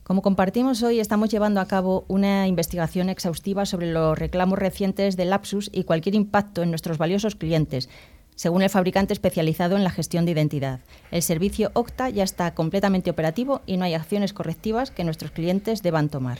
Como 0.03 0.21
compartimos 0.21 0.83
hoy, 0.83 0.99
estamos 0.99 1.29
llevando 1.29 1.61
a 1.61 1.67
cabo 1.67 2.03
una 2.09 2.45
investigación 2.47 3.07
exhaustiva 3.07 3.65
sobre 3.65 3.89
los 3.89 4.19
reclamos 4.19 4.59
recientes 4.59 5.15
de 5.15 5.23
Lapsus 5.23 5.69
y 5.71 5.85
cualquier 5.85 6.15
impacto 6.15 6.61
en 6.61 6.71
nuestros 6.71 6.97
valiosos 6.97 7.35
clientes, 7.35 7.87
según 8.35 8.63
el 8.63 8.69
fabricante 8.69 9.13
especializado 9.13 9.77
en 9.77 9.83
la 9.85 9.89
gestión 9.89 10.25
de 10.25 10.31
identidad. 10.31 10.81
El 11.11 11.21
servicio 11.21 11.71
Octa 11.73 12.09
ya 12.09 12.25
está 12.25 12.53
completamente 12.53 13.11
operativo 13.11 13.61
y 13.65 13.77
no 13.77 13.85
hay 13.85 13.93
acciones 13.93 14.33
correctivas 14.33 14.91
que 14.91 15.05
nuestros 15.05 15.31
clientes 15.31 15.81
deban 15.81 16.09
tomar. 16.09 16.39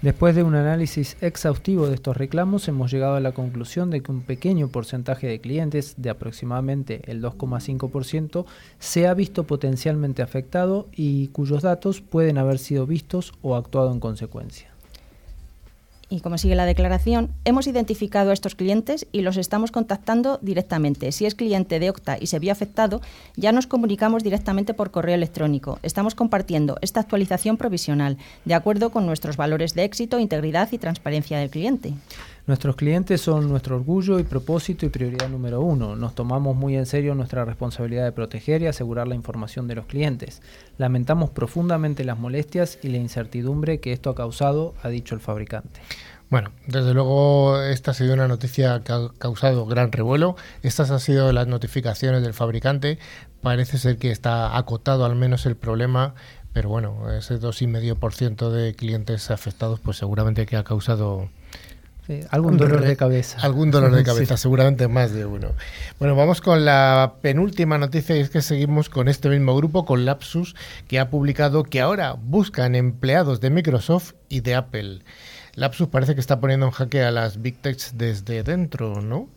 Después 0.00 0.36
de 0.36 0.44
un 0.44 0.54
análisis 0.54 1.16
exhaustivo 1.20 1.88
de 1.88 1.96
estos 1.96 2.16
reclamos, 2.16 2.68
hemos 2.68 2.92
llegado 2.92 3.16
a 3.16 3.20
la 3.20 3.32
conclusión 3.32 3.90
de 3.90 4.00
que 4.00 4.12
un 4.12 4.20
pequeño 4.20 4.68
porcentaje 4.68 5.26
de 5.26 5.40
clientes, 5.40 5.94
de 5.96 6.08
aproximadamente 6.08 7.02
el 7.10 7.20
2,5%, 7.20 8.44
se 8.78 9.08
ha 9.08 9.14
visto 9.14 9.42
potencialmente 9.42 10.22
afectado 10.22 10.86
y 10.92 11.28
cuyos 11.28 11.62
datos 11.62 12.00
pueden 12.00 12.38
haber 12.38 12.60
sido 12.60 12.86
vistos 12.86 13.32
o 13.42 13.56
actuado 13.56 13.90
en 13.90 13.98
consecuencia. 13.98 14.77
Y 16.10 16.20
como 16.20 16.38
sigue 16.38 16.54
la 16.54 16.66
declaración, 16.66 17.30
hemos 17.44 17.66
identificado 17.66 18.30
a 18.30 18.32
estos 18.32 18.54
clientes 18.54 19.06
y 19.12 19.20
los 19.20 19.36
estamos 19.36 19.70
contactando 19.70 20.38
directamente. 20.42 21.12
Si 21.12 21.26
es 21.26 21.34
cliente 21.34 21.78
de 21.78 21.90
Octa 21.90 22.16
y 22.20 22.26
se 22.26 22.38
vio 22.38 22.52
afectado, 22.52 23.00
ya 23.36 23.52
nos 23.52 23.66
comunicamos 23.66 24.22
directamente 24.22 24.74
por 24.74 24.90
correo 24.90 25.14
electrónico. 25.14 25.78
Estamos 25.82 26.14
compartiendo 26.14 26.78
esta 26.80 27.00
actualización 27.00 27.56
provisional, 27.56 28.16
de 28.44 28.54
acuerdo 28.54 28.90
con 28.90 29.06
nuestros 29.06 29.36
valores 29.36 29.74
de 29.74 29.84
éxito, 29.84 30.18
integridad 30.18 30.70
y 30.72 30.78
transparencia 30.78 31.38
del 31.38 31.50
cliente. 31.50 31.94
Nuestros 32.48 32.76
clientes 32.76 33.20
son 33.20 33.46
nuestro 33.46 33.76
orgullo 33.76 34.18
y 34.18 34.22
propósito 34.22 34.86
y 34.86 34.88
prioridad 34.88 35.28
número 35.28 35.60
uno. 35.60 35.96
Nos 35.96 36.14
tomamos 36.14 36.56
muy 36.56 36.76
en 36.76 36.86
serio 36.86 37.14
nuestra 37.14 37.44
responsabilidad 37.44 38.04
de 38.04 38.12
proteger 38.12 38.62
y 38.62 38.66
asegurar 38.66 39.06
la 39.06 39.14
información 39.14 39.68
de 39.68 39.74
los 39.74 39.84
clientes. 39.84 40.40
Lamentamos 40.78 41.28
profundamente 41.28 42.04
las 42.04 42.18
molestias 42.18 42.78
y 42.82 42.88
la 42.88 42.96
incertidumbre 42.96 43.80
que 43.80 43.92
esto 43.92 44.08
ha 44.08 44.14
causado, 44.14 44.74
ha 44.82 44.88
dicho 44.88 45.14
el 45.14 45.20
fabricante. 45.20 45.82
Bueno, 46.30 46.52
desde 46.66 46.94
luego 46.94 47.60
esta 47.60 47.90
ha 47.90 47.94
sido 47.94 48.14
una 48.14 48.28
noticia 48.28 48.80
que 48.80 48.94
ha 48.94 49.10
causado 49.18 49.66
gran 49.66 49.92
revuelo. 49.92 50.34
Estas 50.62 50.90
han 50.90 51.00
sido 51.00 51.30
las 51.34 51.48
notificaciones 51.48 52.22
del 52.22 52.32
fabricante. 52.32 52.98
Parece 53.42 53.76
ser 53.76 53.98
que 53.98 54.10
está 54.10 54.56
acotado 54.56 55.04
al 55.04 55.16
menos 55.16 55.44
el 55.44 55.54
problema, 55.54 56.14
pero 56.54 56.70
bueno, 56.70 57.12
ese 57.12 57.38
2,5% 57.38 58.48
de 58.48 58.74
clientes 58.74 59.30
afectados 59.30 59.80
pues 59.80 59.98
seguramente 59.98 60.46
que 60.46 60.56
ha 60.56 60.64
causado 60.64 61.28
algún 62.30 62.56
dolor 62.56 62.82
de 62.82 62.96
cabeza. 62.96 63.38
Algún 63.40 63.70
dolor 63.70 63.92
de 63.92 64.04
cabeza, 64.12 64.36
seguramente 64.36 64.88
más 64.88 65.12
de 65.12 65.26
uno. 65.26 65.52
Bueno, 65.98 66.16
vamos 66.16 66.40
con 66.40 66.64
la 66.64 67.14
penúltima 67.20 67.78
noticia 67.78 68.16
y 68.16 68.20
es 68.20 68.30
que 68.30 68.42
seguimos 68.42 68.88
con 68.88 69.08
este 69.08 69.28
mismo 69.28 69.56
grupo, 69.56 69.84
con 69.84 70.04
Lapsus, 70.04 70.54
que 70.86 70.98
ha 70.98 71.10
publicado 71.10 71.64
que 71.64 71.80
ahora 71.80 72.14
buscan 72.14 72.74
empleados 72.74 73.40
de 73.40 73.50
Microsoft 73.50 74.14
y 74.28 74.40
de 74.40 74.54
Apple. 74.54 75.00
Lapsus 75.54 75.88
parece 75.88 76.14
que 76.14 76.20
está 76.20 76.40
poniendo 76.40 76.66
en 76.66 76.72
jaque 76.72 77.02
a 77.02 77.10
las 77.10 77.42
Big 77.42 77.60
Techs 77.60 77.98
desde 77.98 78.42
dentro, 78.42 79.00
¿no? 79.00 79.28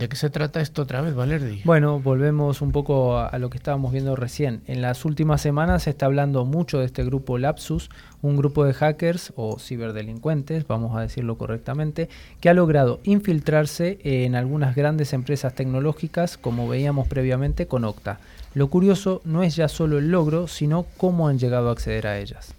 ¿De 0.00 0.08
qué 0.08 0.16
se 0.16 0.30
trata 0.30 0.62
esto 0.62 0.80
otra 0.80 1.02
vez, 1.02 1.14
Valerdi? 1.14 1.60
Bueno, 1.64 2.00
volvemos 2.00 2.62
un 2.62 2.72
poco 2.72 3.18
a, 3.18 3.38
lo 3.38 3.50
que 3.50 3.58
estábamos 3.58 3.92
viendo 3.92 4.16
recién. 4.16 4.62
En 4.66 4.80
las 4.80 5.04
últimas 5.04 5.42
semanas 5.42 5.82
se 5.82 5.90
está 5.90 6.06
hablando 6.06 6.46
mucho 6.46 6.78
de 6.78 6.86
este 6.86 7.04
grupo 7.04 7.36
Lapsus, 7.36 7.90
un 8.22 8.38
grupo 8.38 8.64
de 8.64 8.72
hackers 8.72 9.34
o 9.36 9.58
ciberdelincuentes, 9.58 10.66
vamos 10.66 10.96
a 10.96 11.02
decirlo 11.02 11.36
correctamente, 11.36 12.08
que 12.40 12.48
ha 12.48 12.54
logrado 12.54 13.00
infiltrarse 13.04 13.98
en 14.02 14.36
algunas 14.36 14.74
grandes 14.74 15.12
empresas 15.12 15.54
tecnológicas, 15.54 16.38
como 16.38 16.66
veíamos 16.66 17.06
previamente 17.06 17.66
con 17.66 17.84
Octa. 17.84 18.20
Lo 18.54 18.68
curioso 18.68 19.20
no 19.26 19.42
es 19.42 19.54
ya 19.54 19.68
solo 19.68 19.98
el 19.98 20.10
logro, 20.10 20.48
sino 20.48 20.86
cómo 20.96 21.28
han 21.28 21.38
llegado 21.38 21.68
a 21.68 21.72
acceder 21.72 22.06
a 22.06 22.18
ellas. 22.18 22.54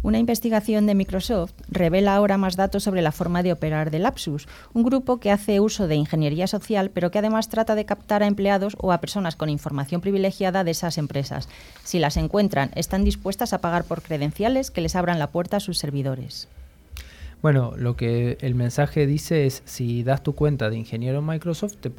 Una 0.00 0.18
investigación 0.18 0.86
de 0.86 0.94
Microsoft 0.94 1.54
revela 1.68 2.14
ahora 2.14 2.38
más 2.38 2.54
datos 2.54 2.84
sobre 2.84 3.02
la 3.02 3.10
forma 3.10 3.42
de 3.42 3.52
operar 3.52 3.90
de 3.90 3.98
Lapsus, 3.98 4.46
un 4.72 4.84
grupo 4.84 5.18
que 5.18 5.32
hace 5.32 5.58
uso 5.58 5.88
de 5.88 5.96
ingeniería 5.96 6.46
social, 6.46 6.90
pero 6.94 7.10
que 7.10 7.18
además 7.18 7.48
trata 7.48 7.74
de 7.74 7.84
captar 7.84 8.22
a 8.22 8.28
empleados 8.28 8.76
o 8.78 8.92
a 8.92 9.00
personas 9.00 9.34
con 9.34 9.48
información 9.48 10.00
privilegiada 10.00 10.62
de 10.62 10.70
esas 10.70 10.98
empresas. 10.98 11.48
Si 11.82 11.98
las 11.98 12.16
encuentran, 12.16 12.70
están 12.76 13.02
dispuestas 13.02 13.52
a 13.52 13.60
pagar 13.60 13.84
por 13.84 14.02
credenciales 14.02 14.70
que 14.70 14.82
les 14.82 14.94
abran 14.94 15.18
la 15.18 15.30
puerta 15.30 15.56
a 15.56 15.60
sus 15.60 15.78
servidores. 15.78 16.46
Bueno, 17.42 17.72
lo 17.76 17.96
que 17.96 18.38
el 18.40 18.54
mensaje 18.54 19.06
dice 19.06 19.46
es, 19.46 19.62
si 19.64 20.04
das 20.04 20.22
tu 20.22 20.34
cuenta 20.34 20.70
de 20.70 20.76
ingeniero 20.76 21.18
en 21.18 21.26
Microsoft, 21.26 21.74
te, 21.80 21.90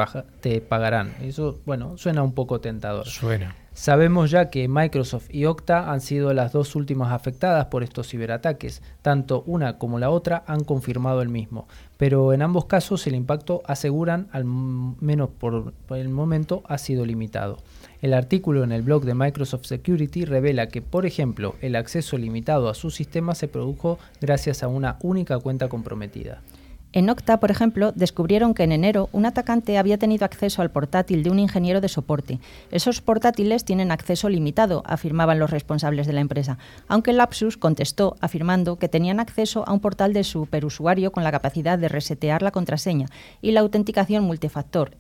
te 0.42 0.62
pagarán. 0.62 1.16
Eso, 1.22 1.60
bueno, 1.66 1.98
suena 1.98 2.24
un 2.24 2.34
poco 2.34 2.62
tentador. 2.62 3.08
Suena. 3.08 3.56
Sabemos 3.80 4.30
ya 4.30 4.50
que 4.50 4.68
Microsoft 4.68 5.30
y 5.30 5.46
Okta 5.46 5.90
han 5.90 6.02
sido 6.02 6.34
las 6.34 6.52
dos 6.52 6.76
últimas 6.76 7.14
afectadas 7.14 7.68
por 7.68 7.82
estos 7.82 8.10
ciberataques. 8.10 8.82
Tanto 9.02 9.42
una 9.48 9.78
como 9.78 10.00
la 10.00 10.10
otra 10.10 10.44
han 10.48 10.66
confirmado 10.66 11.22
el 11.22 11.30
mismo. 11.30 11.66
Pero 11.96 12.34
en 12.34 12.42
ambos 12.42 12.66
casos 12.66 13.08
el 13.08 13.16
impacto, 13.16 13.62
aseguran, 13.66 14.28
al 14.34 14.44
menos 14.44 15.30
por, 15.30 15.74
el 15.92 16.10
momento, 16.10 16.62
ha 16.68 16.78
sido 16.78 17.06
limitado. 17.06 17.60
El 18.02 18.14
artículo 18.14 18.66
en 18.66 18.74
el 18.74 18.82
blog 18.82 19.06
de 19.06 19.14
Microsoft 19.14 19.64
Security 19.64 20.26
revela 20.26 20.68
que, 20.68 20.82
por 20.82 21.06
ejemplo, 21.06 21.56
el 21.62 21.78
acceso 21.78 22.18
limitado 22.18 22.68
a 22.68 22.74
su 22.74 22.92
sistema 22.92 23.34
se 23.34 23.48
produjo 23.48 23.98
gracias 24.20 24.62
a 24.62 24.68
una 24.68 24.98
única 25.00 25.40
cuenta 25.40 25.70
comprometida. 25.70 26.42
En 26.92 27.08
Octa, 27.08 27.40
por 27.40 27.52
ejemplo, 27.52 27.92
descubrieron 27.92 28.56
que 28.56 28.64
en 28.64 28.72
enero 28.72 29.10
un 29.12 29.28
atacante 29.28 29.78
había 29.78 30.00
tenido 30.00 30.26
acceso 30.26 30.64
al 30.64 30.72
portátil 30.72 31.22
de 31.22 31.30
un 31.30 31.38
ingeniero 31.38 31.82
de 31.82 31.88
soporte. 31.88 32.40
Esos 32.72 33.00
portátiles 33.00 33.64
tienen 33.64 33.92
acceso 33.92 34.28
limitado, 34.28 34.82
afirmaban 34.88 35.38
los 35.38 35.52
responsables 35.52 36.08
de 36.08 36.14
la 36.14 36.22
empresa, 36.22 36.58
aunque 36.88 37.14
Lapsus 37.14 37.58
contestó 37.58 38.16
afirmando 38.22 38.78
que 38.78 38.90
tenían 38.90 39.20
acceso 39.20 39.64
a 39.68 39.74
un 39.74 39.82
portal 39.82 40.14
de 40.14 40.24
superusuario 40.24 41.12
con 41.12 41.24
la 41.24 41.32
capacidad 41.32 41.78
de 41.78 41.90
resetear 41.90 42.42
la 42.42 42.52
contraseña 42.52 43.06
y 43.40 43.52
la 43.52 43.60
autenticación 43.60 44.24
multifactor 44.24 44.98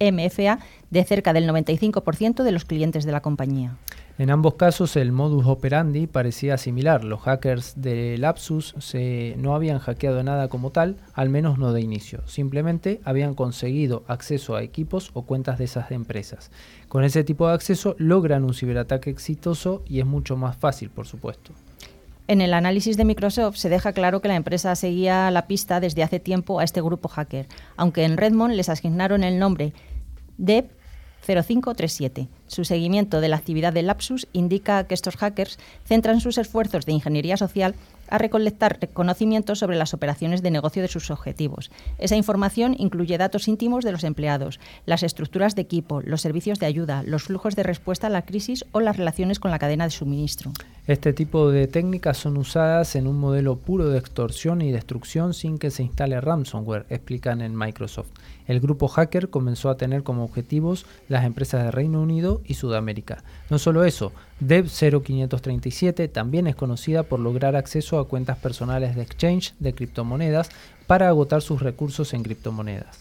MFA 0.00 0.58
de 0.90 1.04
cerca 1.04 1.32
del 1.32 1.48
95% 1.48 2.42
de 2.42 2.52
los 2.52 2.64
clientes 2.64 3.04
de 3.04 3.12
la 3.12 3.22
compañía. 3.22 3.76
En 4.20 4.28
ambos 4.28 4.56
casos 4.56 4.96
el 4.96 5.12
modus 5.12 5.46
operandi 5.46 6.06
parecía 6.06 6.58
similar. 6.58 7.04
Los 7.04 7.20
hackers 7.20 7.80
de 7.80 8.18
Lapsus 8.18 8.74
no 9.38 9.54
habían 9.54 9.78
hackeado 9.78 10.22
nada 10.22 10.48
como 10.48 10.72
tal, 10.72 10.98
al 11.14 11.30
menos 11.30 11.56
no 11.56 11.72
de 11.72 11.80
inicio. 11.80 12.20
Simplemente 12.26 13.00
habían 13.04 13.34
conseguido 13.34 14.04
acceso 14.08 14.56
a 14.56 14.62
equipos 14.62 15.10
o 15.14 15.22
cuentas 15.22 15.56
de 15.56 15.64
esas 15.64 15.90
empresas. 15.90 16.50
Con 16.88 17.02
ese 17.02 17.24
tipo 17.24 17.48
de 17.48 17.54
acceso 17.54 17.96
logran 17.96 18.44
un 18.44 18.52
ciberataque 18.52 19.08
exitoso 19.08 19.82
y 19.86 20.00
es 20.00 20.06
mucho 20.06 20.36
más 20.36 20.54
fácil, 20.54 20.90
por 20.90 21.06
supuesto. 21.06 21.52
En 22.28 22.42
el 22.42 22.52
análisis 22.52 22.98
de 22.98 23.06
Microsoft 23.06 23.56
se 23.56 23.70
deja 23.70 23.94
claro 23.94 24.20
que 24.20 24.28
la 24.28 24.36
empresa 24.36 24.76
seguía 24.76 25.30
la 25.30 25.46
pista 25.46 25.80
desde 25.80 26.02
hace 26.02 26.20
tiempo 26.20 26.60
a 26.60 26.64
este 26.64 26.82
grupo 26.82 27.08
hacker, 27.08 27.46
aunque 27.78 28.04
en 28.04 28.18
Redmond 28.18 28.52
les 28.52 28.68
asignaron 28.68 29.24
el 29.24 29.38
nombre 29.38 29.72
de 30.36 30.68
0537. 31.34 32.28
Su 32.46 32.64
seguimiento 32.64 33.20
de 33.20 33.28
la 33.28 33.36
actividad 33.36 33.72
de 33.72 33.82
Lapsus 33.82 34.26
indica 34.32 34.84
que 34.84 34.94
estos 34.94 35.16
hackers 35.16 35.58
centran 35.84 36.20
sus 36.20 36.38
esfuerzos 36.38 36.86
de 36.86 36.92
ingeniería 36.92 37.36
social 37.36 37.74
a 38.10 38.18
recolectar 38.18 38.78
conocimientos 38.92 39.60
sobre 39.60 39.76
las 39.76 39.94
operaciones 39.94 40.42
de 40.42 40.50
negocio 40.50 40.82
de 40.82 40.88
sus 40.88 41.10
objetivos. 41.10 41.70
Esa 41.98 42.16
información 42.16 42.74
incluye 42.78 43.16
datos 43.18 43.48
íntimos 43.48 43.84
de 43.84 43.92
los 43.92 44.04
empleados, 44.04 44.60
las 44.84 45.02
estructuras 45.02 45.54
de 45.54 45.62
equipo, 45.62 46.02
los 46.02 46.20
servicios 46.20 46.58
de 46.58 46.66
ayuda, 46.66 47.02
los 47.04 47.22
flujos 47.22 47.56
de 47.56 47.62
respuesta 47.62 48.08
a 48.08 48.10
la 48.10 48.22
crisis 48.22 48.64
o 48.72 48.80
las 48.80 48.96
relaciones 48.96 49.38
con 49.38 49.50
la 49.50 49.58
cadena 49.58 49.84
de 49.84 49.90
suministro. 49.90 50.52
Este 50.86 51.12
tipo 51.12 51.50
de 51.50 51.68
técnicas 51.68 52.18
son 52.18 52.36
usadas 52.36 52.96
en 52.96 53.06
un 53.06 53.18
modelo 53.18 53.56
puro 53.56 53.88
de 53.88 53.98
extorsión 53.98 54.60
y 54.60 54.72
destrucción 54.72 55.34
sin 55.34 55.58
que 55.58 55.70
se 55.70 55.84
instale 55.84 56.20
ransomware, 56.20 56.86
explican 56.90 57.40
en 57.40 57.56
Microsoft. 57.56 58.10
El 58.50 58.58
grupo 58.58 58.88
hacker 58.88 59.30
comenzó 59.30 59.70
a 59.70 59.76
tener 59.76 60.02
como 60.02 60.24
objetivos 60.24 60.84
las 61.06 61.24
empresas 61.24 61.62
de 61.62 61.70
Reino 61.70 62.02
Unido 62.02 62.40
y 62.44 62.54
Sudamérica. 62.54 63.22
No 63.48 63.60
solo 63.60 63.84
eso, 63.84 64.10
Dev 64.40 64.68
0537 64.68 66.08
también 66.08 66.48
es 66.48 66.56
conocida 66.56 67.04
por 67.04 67.20
lograr 67.20 67.54
acceso 67.54 68.00
a 68.00 68.08
cuentas 68.08 68.38
personales 68.38 68.96
de 68.96 69.02
exchange 69.02 69.54
de 69.60 69.72
criptomonedas 69.72 70.50
para 70.88 71.06
agotar 71.06 71.42
sus 71.42 71.62
recursos 71.62 72.12
en 72.12 72.24
criptomonedas. 72.24 72.98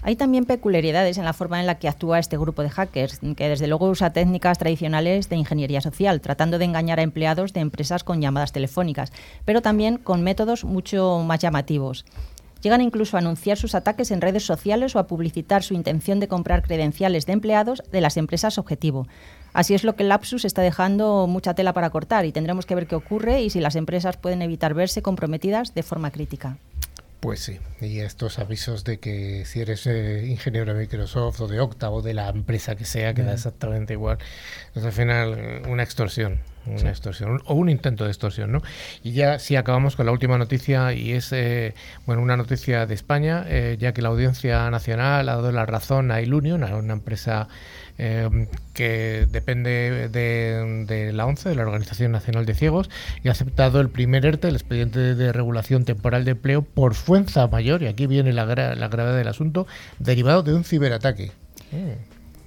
Hay 0.00 0.16
también 0.16 0.46
peculiaridades 0.46 1.18
en 1.18 1.26
la 1.26 1.34
forma 1.34 1.60
en 1.60 1.66
la 1.66 1.78
que 1.78 1.88
actúa 1.88 2.18
este 2.18 2.38
grupo 2.38 2.62
de 2.62 2.70
hackers, 2.70 3.20
que 3.36 3.48
desde 3.50 3.66
luego 3.66 3.90
usa 3.90 4.14
técnicas 4.14 4.56
tradicionales 4.56 5.28
de 5.28 5.36
ingeniería 5.36 5.82
social, 5.82 6.22
tratando 6.22 6.58
de 6.58 6.64
engañar 6.64 6.98
a 6.98 7.02
empleados 7.02 7.52
de 7.52 7.60
empresas 7.60 8.04
con 8.04 8.22
llamadas 8.22 8.52
telefónicas, 8.52 9.12
pero 9.44 9.60
también 9.60 9.98
con 9.98 10.22
métodos 10.22 10.64
mucho 10.64 11.22
más 11.26 11.40
llamativos. 11.40 12.06
Llegan 12.62 12.80
incluso 12.80 13.16
a 13.16 13.20
anunciar 13.20 13.56
sus 13.56 13.74
ataques 13.74 14.10
en 14.10 14.20
redes 14.20 14.44
sociales 14.44 14.96
o 14.96 14.98
a 14.98 15.06
publicitar 15.06 15.62
su 15.62 15.74
intención 15.74 16.20
de 16.20 16.28
comprar 16.28 16.62
credenciales 16.62 17.26
de 17.26 17.32
empleados 17.32 17.82
de 17.92 18.00
las 18.00 18.16
empresas 18.16 18.58
objetivo. 18.58 19.06
Así 19.52 19.74
es 19.74 19.84
lo 19.84 19.94
que 19.94 20.02
el 20.02 20.08
Lapsus 20.08 20.44
está 20.44 20.62
dejando 20.62 21.26
mucha 21.26 21.54
tela 21.54 21.72
para 21.72 21.90
cortar 21.90 22.26
y 22.26 22.32
tendremos 22.32 22.66
que 22.66 22.74
ver 22.74 22.86
qué 22.86 22.96
ocurre 22.96 23.42
y 23.42 23.50
si 23.50 23.60
las 23.60 23.76
empresas 23.76 24.16
pueden 24.16 24.42
evitar 24.42 24.74
verse 24.74 25.02
comprometidas 25.02 25.74
de 25.74 25.82
forma 25.82 26.10
crítica. 26.10 26.58
Pues 27.20 27.40
sí, 27.40 27.58
y 27.80 27.98
estos 27.98 28.38
avisos 28.38 28.84
de 28.84 29.00
que 29.00 29.44
si 29.44 29.60
eres 29.60 29.88
eh, 29.88 30.26
ingeniero 30.28 30.72
de 30.72 30.78
Microsoft 30.78 31.40
o 31.40 31.48
de 31.48 31.58
Octa 31.58 31.90
o 31.90 32.00
de 32.00 32.14
la 32.14 32.28
empresa 32.28 32.76
que 32.76 32.84
sea, 32.84 33.12
queda 33.12 33.32
exactamente 33.32 33.94
igual. 33.94 34.18
Es 34.76 34.84
al 34.84 34.92
final 34.92 35.34
eh, 35.36 35.62
una 35.68 35.82
extorsión, 35.82 36.38
una 36.70 36.90
extorsión 36.90 37.40
o 37.46 37.54
un 37.54 37.68
intento 37.68 38.04
de 38.04 38.10
extorsión, 38.10 38.52
¿no? 38.52 38.62
Y 39.02 39.12
ya 39.12 39.38
sí 39.38 39.56
acabamos 39.56 39.96
con 39.96 40.06
la 40.06 40.12
última 40.12 40.38
noticia 40.38 40.92
y 40.92 41.12
es 41.12 41.32
eh, 41.32 41.74
bueno 42.06 42.22
una 42.22 42.36
noticia 42.36 42.86
de 42.86 42.94
España, 42.94 43.46
ya 43.78 43.92
que 43.92 44.02
la 44.02 44.08
Audiencia 44.08 44.70
Nacional 44.70 45.28
ha 45.28 45.36
dado 45.36 45.52
la 45.52 45.66
razón 45.66 46.10
a 46.10 46.20
Ilunion, 46.20 46.64
a 46.64 46.76
una 46.76 46.94
empresa 46.94 47.48
Em, 48.00 48.46
que 48.74 49.26
depende 49.28 50.08
de, 50.08 51.12
la 51.12 51.26
ONCE, 51.26 51.48
de 51.48 51.56
la 51.56 51.62
Organización 51.62 52.12
Nacional 52.12 52.46
de 52.46 52.54
Ciegos, 52.54 52.88
y 53.24 53.28
ha 53.28 53.32
aceptado 53.32 53.80
el 53.80 53.88
primer 53.88 54.24
ERTE, 54.24 54.46
el 54.46 54.54
expediente 54.54 55.16
de 55.16 55.32
regulación 55.32 55.84
temporal 55.84 56.24
de 56.24 56.30
empleo, 56.30 56.62
por 56.62 56.94
fuerza 56.94 57.48
mayor, 57.48 57.82
y 57.82 57.88
aquí 57.88 58.06
viene 58.06 58.32
la, 58.32 58.46
la 58.46 58.88
gravedad 58.88 59.16
del 59.16 59.26
asunto, 59.26 59.66
derivado 59.98 60.44
de 60.44 60.54
un 60.54 60.62
ciberataque. 60.62 61.32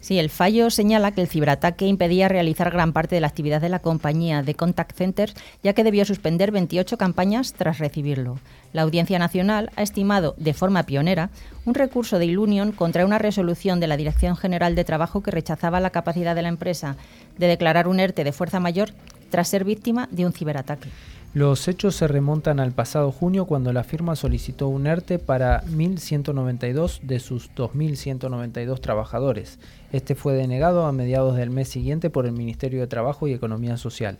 Sí, 0.01 0.17
el 0.17 0.31
fallo 0.31 0.71
señala 0.71 1.11
que 1.11 1.21
el 1.21 1.27
ciberataque 1.27 1.85
impedía 1.85 2.27
realizar 2.27 2.71
gran 2.71 2.91
parte 2.91 3.13
de 3.13 3.21
la 3.21 3.27
actividad 3.27 3.61
de 3.61 3.69
la 3.69 3.79
compañía 3.79 4.41
de 4.41 4.55
contact 4.55 4.97
centers, 4.97 5.35
ya 5.61 5.73
que 5.73 5.83
debió 5.83 6.05
suspender 6.05 6.49
28 6.49 6.97
campañas 6.97 7.53
tras 7.53 7.77
recibirlo. 7.77 8.39
La 8.73 8.81
Audiencia 8.81 9.19
Nacional 9.19 9.69
ha 9.75 9.83
estimado 9.83 10.33
de 10.37 10.55
forma 10.55 10.83
pionera 10.87 11.29
un 11.65 11.75
recurso 11.75 12.17
de 12.17 12.25
Ilunion 12.25 12.71
contra 12.71 13.05
una 13.05 13.19
resolución 13.19 13.79
de 13.79 13.87
la 13.87 13.95
Dirección 13.95 14.35
General 14.35 14.73
de 14.73 14.83
Trabajo 14.83 15.21
que 15.21 15.29
rechazaba 15.29 15.79
la 15.79 15.91
capacidad 15.91 16.33
de 16.33 16.41
la 16.41 16.49
empresa 16.49 16.95
de 17.37 17.45
declarar 17.45 17.87
un 17.87 17.99
ERTE 17.99 18.23
de 18.23 18.31
fuerza 18.31 18.59
mayor 18.59 18.89
tras 19.29 19.49
ser 19.49 19.65
víctima 19.65 20.09
de 20.11 20.25
un 20.25 20.33
ciberataque. 20.33 20.89
Los 21.33 21.69
hechos 21.69 21.95
se 21.95 22.09
remontan 22.09 22.59
al 22.59 22.73
pasado 22.73 23.09
junio 23.09 23.45
cuando 23.45 23.71
la 23.71 23.85
firma 23.85 24.17
solicitó 24.17 24.67
un 24.67 24.85
ERTE 24.85 25.17
para 25.17 25.63
1.192 25.63 26.99
de 27.03 27.21
sus 27.21 27.49
2.192 27.55 28.81
trabajadores. 28.81 29.57
Este 29.93 30.13
fue 30.13 30.33
denegado 30.33 30.85
a 30.85 30.91
mediados 30.91 31.37
del 31.37 31.49
mes 31.49 31.69
siguiente 31.69 32.09
por 32.09 32.25
el 32.25 32.33
Ministerio 32.33 32.81
de 32.81 32.87
Trabajo 32.87 33.29
y 33.29 33.33
Economía 33.33 33.77
Social. 33.77 34.17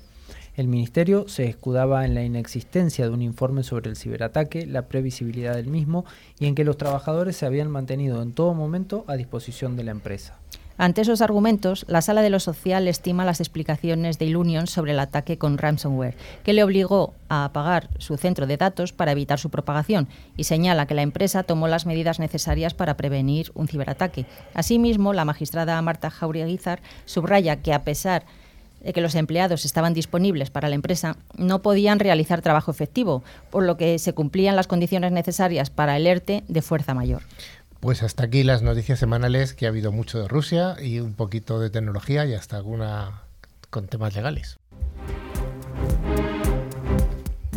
El 0.56 0.70
Ministerio 0.70 1.28
se 1.28 1.50
escudaba 1.50 2.06
en 2.06 2.16
la 2.16 2.24
inexistencia 2.24 3.04
de 3.04 3.12
un 3.12 3.22
informe 3.22 3.64
sobre 3.64 3.90
el 3.90 3.98
ciberataque, 3.98 4.66
la 4.66 4.88
previsibilidad 4.88 5.56
del 5.56 5.68
mismo 5.68 6.06
y 6.40 6.46
en 6.46 6.56
que 6.56 6.64
los 6.64 6.78
trabajadores 6.78 7.36
se 7.36 7.46
habían 7.46 7.70
mantenido 7.70 8.22
en 8.22 8.32
todo 8.32 8.54
momento 8.54 9.04
a 9.08 9.18
disposición 9.18 9.76
de 9.76 9.84
la 9.84 9.92
empresa. 9.92 10.41
Ante 10.82 11.02
esos 11.02 11.22
argumentos, 11.22 11.86
la 11.88 12.02
Sala 12.02 12.24
de 12.24 12.32
lo 12.32 12.40
Social 12.40 12.88
estima 12.88 13.24
las 13.24 13.40
explicaciones 13.40 14.18
de 14.18 14.26
Ilunion 14.26 14.66
sobre 14.66 14.94
el 14.94 15.00
ataque 15.00 15.38
con 15.38 15.60
ransomware, 15.60 16.16
que 16.44 16.54
le 16.54 16.64
obligó 16.64 17.14
a 17.30 17.46
apagar 17.46 17.92
su 18.00 18.18
centro 18.18 18.48
de 18.48 18.58
datos 18.58 18.92
para 18.92 19.12
evitar 19.12 19.38
su 19.38 19.52
propagación 19.52 20.08
y 20.38 20.46
señala 20.46 20.88
que 20.88 20.96
la 20.96 21.04
empresa 21.04 21.44
tomó 21.44 21.68
las 21.68 21.86
medidas 21.86 22.18
necesarias 22.18 22.74
para 22.74 22.98
prevenir 22.98 23.52
un 23.54 23.68
ciberataque. 23.68 24.26
Asimismo, 24.56 25.14
la 25.14 25.24
magistrada 25.24 25.80
Marta 25.84 26.10
Jauregui-Guizar 26.10 26.80
subraya 27.06 27.58
que 27.58 27.76
a 27.76 27.84
pesar 27.84 28.26
de 28.84 28.92
que 28.92 29.02
los 29.02 29.14
empleados 29.14 29.66
estaban 29.66 29.94
disponibles 29.94 30.50
para 30.50 30.68
la 30.68 30.74
empresa, 30.74 31.16
no 31.38 31.62
podían 31.62 32.00
realizar 32.00 32.42
trabajo 32.42 32.72
efectivo, 32.72 33.22
por 33.52 33.62
lo 33.62 33.78
que 33.78 34.00
se 34.00 34.14
cumplían 34.14 34.56
las 34.56 34.66
condiciones 34.66 35.12
necesarias 35.12 35.70
para 35.70 35.96
el 35.96 36.08
ERTE 36.08 36.44
de 36.48 36.62
fuerza 36.64 36.96
mayor. 36.96 37.22
Pues 37.82 38.04
hasta 38.04 38.24
aquí 38.24 38.44
las 38.44 38.62
noticias 38.62 39.00
semanales 39.00 39.56
que 39.56 39.66
ha 39.66 39.70
habido 39.70 39.92
mucho 39.92 40.22
de 40.22 40.28
Rusia 40.28 40.76
y 40.80 41.00
un 41.00 41.14
poquito 41.14 41.60
de 41.60 41.72
tecnología 41.72 42.28
y 42.28 42.36
hasta 42.36 42.58
alguna 42.58 43.24
con 43.72 43.88
temas 43.88 44.16
legales. 44.16 44.60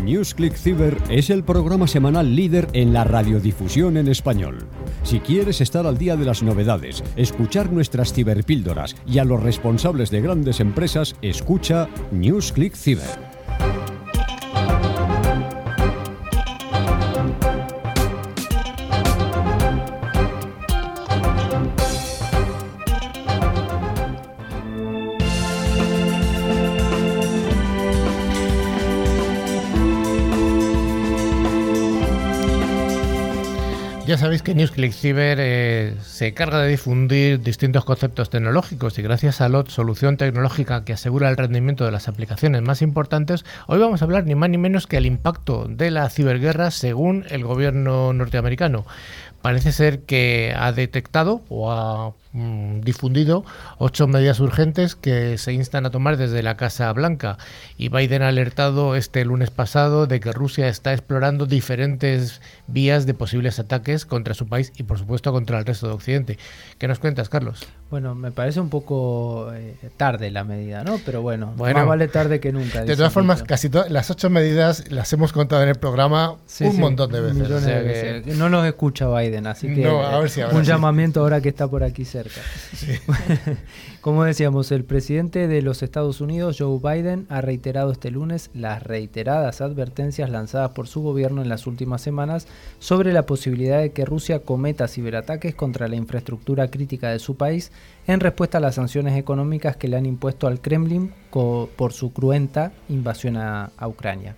NewsClick 0.03 0.55
Cyber 0.55 0.97
es 1.11 1.29
el 1.29 1.45
programa 1.45 1.87
semanal 1.87 2.35
líder 2.35 2.69
en 2.73 2.95
la 2.95 3.05
radiodifusión 3.05 3.99
en 3.99 4.09
español. 4.09 4.67
Si 5.03 5.21
quieres 5.21 5.61
estar 5.61 5.87
al 5.87 5.99
día 5.99 6.17
de 6.17 6.25
las 6.25 6.43
novedades, 6.43 7.05
escuchar 7.17 7.71
nuestras 7.71 8.15
ciberpíldoras 8.15 8.97
y 9.07 9.19
a 9.19 9.25
los 9.25 9.43
responsables 9.43 10.11
de 10.11 10.23
grandes 10.23 10.61
empresas, 10.61 11.17
escucha 11.21 11.87
NewsClick 12.13 12.75
Cyber. 12.75 13.34
Ya 34.15 34.19
sabéis 34.19 34.43
que 34.43 34.55
NewsClick 34.55 34.93
Cyber 34.93 35.39
eh, 35.41 35.97
se 36.01 36.35
carga 36.35 36.61
de 36.61 36.69
difundir 36.69 37.41
distintos 37.41 37.85
conceptos 37.85 38.31
tecnológicos 38.31 38.97
y 38.97 39.03
gracias 39.03 39.41
a 39.41 39.49
LOT, 39.49 39.71
solución 39.71 40.17
tecnológica 40.17 40.85
que 40.85 40.93
asegura 40.93 41.29
el 41.29 41.37
rendimiento 41.37 41.85
de 41.85 41.91
las 41.91 42.07
aplicaciones 42.07 42.63
más 42.63 42.81
importantes, 42.81 43.45
hoy 43.67 43.81
vamos 43.81 44.03
a 44.03 44.05
hablar 44.05 44.25
ni 44.25 44.37
más 44.37 44.51
ni 44.51 44.57
menos 44.57 44.87
que 44.87 44.99
el 44.99 45.07
impacto 45.07 45.67
de 45.69 45.91
la 45.91 46.09
ciberguerra 46.11 46.71
según 46.71 47.25
el 47.29 47.43
gobierno 47.43 48.13
norteamericano. 48.13 48.87
Parece 49.43 49.73
ser 49.73 50.03
que 50.03 50.55
ha 50.57 50.71
detectado 50.71 51.43
o 51.49 51.73
ha 51.73 52.13
Mm, 52.37 52.81
difundido 52.81 53.45
ocho 53.79 54.09
medidas 54.09 54.41
urgentes 54.41 54.97
que 54.97 55.39
se 55.39 55.53
instan 55.53 55.87
a 55.87 55.91
tomar 55.91 56.17
desde 56.17 56.43
la 56.43 56.57
Casa 56.57 56.93
Blanca. 56.93 57.39
Y 57.77 57.91
Biden 57.91 58.23
ha 58.23 58.29
alertado 58.29 58.97
este 58.97 59.25
lunes 59.25 59.51
pasado 59.51 60.09
de 60.09 60.19
que 60.19 60.33
Rusia 60.33 60.67
está 60.67 60.93
explorando 60.93 61.47
diferentes 61.47 62.41
vías 62.67 63.07
de 63.07 63.15
posibles 63.15 63.61
ataques 63.61 64.05
contra 64.05 64.35
su 64.35 64.49
país 64.49 64.73
y, 64.77 64.83
por 64.83 64.99
supuesto, 64.99 65.31
contra 65.31 65.61
el 65.61 65.65
resto 65.65 65.87
de 65.87 65.95
Occidente. 65.95 66.39
¿Qué 66.79 66.89
nos 66.89 66.99
cuentas, 66.99 67.29
Carlos? 67.29 67.69
Bueno, 67.89 68.17
me 68.17 68.33
parece 68.33 68.59
un 68.59 68.69
poco 68.71 69.53
eh, 69.55 69.77
tarde 69.97 70.33
la 70.33 70.43
medida, 70.43 70.83
¿no? 70.83 70.99
Pero 71.07 71.23
bueno, 71.23 71.55
más 71.57 71.87
vale 71.87 72.09
tarde 72.09 72.41
que 72.41 72.51
nunca. 72.51 72.83
De 72.83 72.97
todas 72.97 73.13
formas, 73.13 73.45
casi 73.45 73.69
todas 73.69 73.89
las 73.93 74.11
ocho 74.11 74.29
medidas 74.29 74.91
las 74.91 75.13
hemos 75.13 75.33
contado 75.33 75.63
en 75.63 75.69
el 75.69 75.77
programa 75.77 76.35
un 76.61 76.81
montón 76.81 77.13
de 77.13 77.21
veces. 77.21 78.37
No 78.37 78.49
nos 78.49 78.67
escucha 78.67 79.07
Biden, 79.09 79.47
así 79.47 79.73
que 79.73 79.89
un 79.89 80.65
llamamiento 80.65 81.21
ahora 81.21 81.41
que 81.41 81.51
está 81.51 81.69
por 81.69 81.85
aquí 81.85 82.05
cerca. 82.05 82.24
Como 84.01 84.25
decíamos, 84.25 84.73
el 84.73 84.85
presidente 84.85 85.49
de 85.49 85.63
los 85.63 85.83
Estados 85.83 86.21
Unidos, 86.21 86.57
Joe 86.59 86.79
Biden, 86.79 87.27
ha 87.29 87.41
reiterado 87.41 87.93
este 87.93 88.11
lunes 88.11 88.51
las 88.55 88.83
reiteradas 88.83 89.61
advertencias 89.61 90.31
lanzadas 90.31 90.71
por 90.71 90.87
su 90.89 91.03
gobierno 91.03 91.43
en 91.43 91.49
las 91.49 91.67
últimas 91.67 92.03
semanas 92.03 92.47
sobre 92.79 93.13
la 93.13 93.27
posibilidad 93.27 93.81
de 93.81 93.93
que 93.93 94.05
Rusia 94.05 94.41
cometa 94.41 94.89
ciberataques 94.89 95.55
contra 95.55 95.89
la 95.89 95.97
infraestructura 95.97 96.69
crítica 96.69 97.11
de 97.11 97.19
su 97.19 97.37
país 97.37 97.73
en 98.07 98.21
respuesta 98.21 98.59
a 98.59 98.61
las 98.61 98.75
sanciones 98.75 99.17
económicas 99.17 99.77
que 99.77 99.89
le 99.89 99.97
han 99.97 100.07
impuesto 100.07 100.47
al 100.47 100.61
Kremlin 100.61 101.13
por 101.31 101.93
su 101.93 102.13
cruenta 102.13 102.73
invasión 102.89 103.37
a 103.37 103.71
Ucrania. 103.87 104.37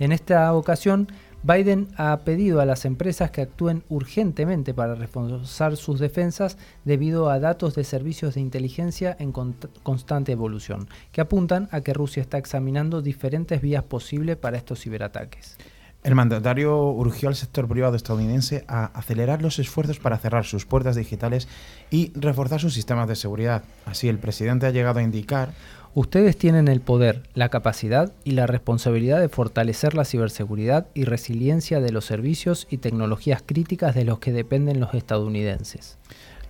En 0.00 0.12
esta 0.12 0.52
ocasión, 0.54 1.08
Biden 1.42 1.88
ha 1.96 2.18
pedido 2.24 2.60
a 2.60 2.66
las 2.66 2.84
empresas 2.84 3.30
que 3.30 3.42
actúen 3.42 3.84
urgentemente 3.88 4.74
para 4.74 4.96
reforzar 4.96 5.76
sus 5.76 6.00
defensas 6.00 6.58
debido 6.84 7.30
a 7.30 7.38
datos 7.38 7.74
de 7.74 7.84
servicios 7.84 8.34
de 8.34 8.40
inteligencia 8.40 9.16
en 9.20 9.32
constante 9.32 10.32
evolución, 10.32 10.88
que 11.12 11.20
apuntan 11.20 11.68
a 11.70 11.80
que 11.80 11.94
Rusia 11.94 12.20
está 12.20 12.38
examinando 12.38 13.02
diferentes 13.02 13.60
vías 13.62 13.84
posibles 13.84 14.36
para 14.36 14.56
estos 14.56 14.80
ciberataques. 14.80 15.56
El 16.04 16.14
mandatario 16.14 16.90
urgió 16.90 17.28
al 17.28 17.34
sector 17.34 17.66
privado 17.66 17.96
estadounidense 17.96 18.64
a 18.68 18.86
acelerar 18.86 19.42
los 19.42 19.58
esfuerzos 19.58 19.98
para 19.98 20.16
cerrar 20.16 20.44
sus 20.44 20.64
puertas 20.64 20.94
digitales 20.94 21.48
y 21.90 22.12
reforzar 22.14 22.60
sus 22.60 22.72
sistemas 22.72 23.08
de 23.08 23.16
seguridad. 23.16 23.64
Así, 23.84 24.08
el 24.08 24.18
presidente 24.18 24.66
ha 24.66 24.70
llegado 24.70 25.00
a 25.00 25.02
indicar 25.02 25.50
Ustedes 25.94 26.36
tienen 26.36 26.68
el 26.68 26.80
poder, 26.80 27.22
la 27.34 27.48
capacidad 27.48 28.12
y 28.22 28.32
la 28.32 28.46
responsabilidad 28.46 29.20
de 29.20 29.28
fortalecer 29.28 29.94
la 29.94 30.04
ciberseguridad 30.04 30.86
y 30.94 31.04
resiliencia 31.04 31.80
de 31.80 31.92
los 31.92 32.04
servicios 32.04 32.66
y 32.70 32.78
tecnologías 32.78 33.42
críticas 33.44 33.94
de 33.94 34.04
los 34.04 34.18
que 34.18 34.32
dependen 34.32 34.80
los 34.80 34.94
estadounidenses. 34.94 35.98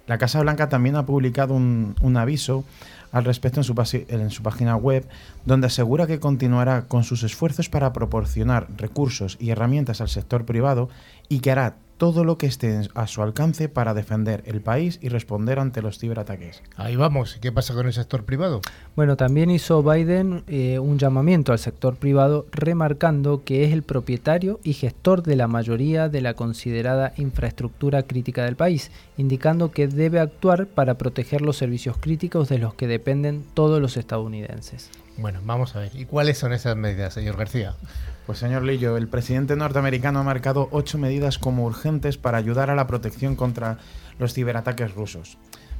La 0.08 0.18
Casa 0.18 0.40
Blanca 0.40 0.68
también 0.68 0.96
ha 0.96 1.06
publicado 1.06 1.54
un, 1.54 2.16
aviso 2.16 2.64
al 3.12 3.24
respecto 3.24 3.60
en 3.60 3.64
su, 3.64 3.74
en 4.08 4.30
su, 4.30 4.42
página 4.42 4.74
web, 4.74 5.06
donde 5.44 5.66
asegura 5.66 6.06
que 6.06 6.18
continuará 6.18 6.86
con 6.86 7.04
sus 7.04 7.22
esfuerzos 7.22 7.68
para 7.68 7.92
proporcionar 7.92 8.68
recursos 8.76 9.36
y 9.38 9.50
herramientas 9.50 10.00
al 10.00 10.08
sector 10.08 10.46
privado 10.46 10.88
y 11.28 11.40
que 11.40 11.50
hará 11.50 11.76
todo 11.98 12.24
lo 12.24 12.38
que 12.38 12.46
esté 12.46 12.80
a 12.94 13.06
su 13.06 13.22
alcance 13.22 13.68
para 13.68 13.92
defender 13.92 14.42
el 14.46 14.60
país 14.60 14.98
y 15.02 15.08
responder 15.08 15.58
ante 15.58 15.82
los 15.82 15.98
ciberataques. 15.98 16.62
Ahí 16.76 16.96
vamos. 16.96 17.36
¿Y 17.36 17.40
qué 17.40 17.52
pasa 17.52 17.74
con 17.74 17.86
el 17.86 17.92
sector 17.92 18.24
privado? 18.24 18.60
Bueno, 18.96 19.16
también 19.16 19.50
hizo 19.50 19.82
Biden 19.82 20.44
eh, 20.46 20.78
un 20.78 20.98
llamamiento 20.98 21.52
al 21.52 21.58
sector 21.58 21.96
privado 21.96 22.46
remarcando 22.52 23.44
que 23.44 23.64
es 23.64 23.72
el 23.72 23.82
propietario 23.82 24.60
y 24.62 24.72
gestor 24.72 25.22
de 25.22 25.36
la 25.36 25.48
mayoría 25.48 26.08
de 26.08 26.20
la 26.20 26.34
considerada 26.34 27.12
infraestructura 27.16 28.04
crítica 28.04 28.44
del 28.44 28.56
país, 28.56 28.90
indicando 29.16 29.72
que 29.72 29.88
debe 29.88 30.20
actuar 30.20 30.66
para 30.66 30.94
proteger 30.94 31.42
los 31.42 31.56
servicios 31.56 31.96
críticos 31.98 32.48
de 32.48 32.58
los 32.58 32.74
que 32.74 32.86
dependen 32.86 33.44
todos 33.54 33.80
los 33.80 33.96
estadounidenses. 33.96 34.90
Bueno, 35.18 35.40
vamos 35.42 35.74
a 35.74 35.80
ver. 35.80 35.90
¿Y 35.96 36.04
cuáles 36.04 36.38
son 36.38 36.52
esas 36.52 36.76
medidas, 36.76 37.12
señor 37.12 37.36
García? 37.36 37.74
Pues 38.24 38.38
señor 38.38 38.62
Lillo, 38.62 38.96
el 38.96 39.08
presidente 39.08 39.56
norteamericano 39.56 40.20
ha 40.20 40.22
marcado 40.22 40.68
ocho 40.70 40.96
medidas 40.96 41.38
como 41.38 41.64
urgentes 41.64 42.16
para 42.16 42.38
ayudar 42.38 42.70
a 42.70 42.76
la 42.76 42.86
protección 42.86 43.34
contra 43.34 43.78
los 44.20 44.32
ciberataques 44.32 44.94
rusos. 44.94 45.36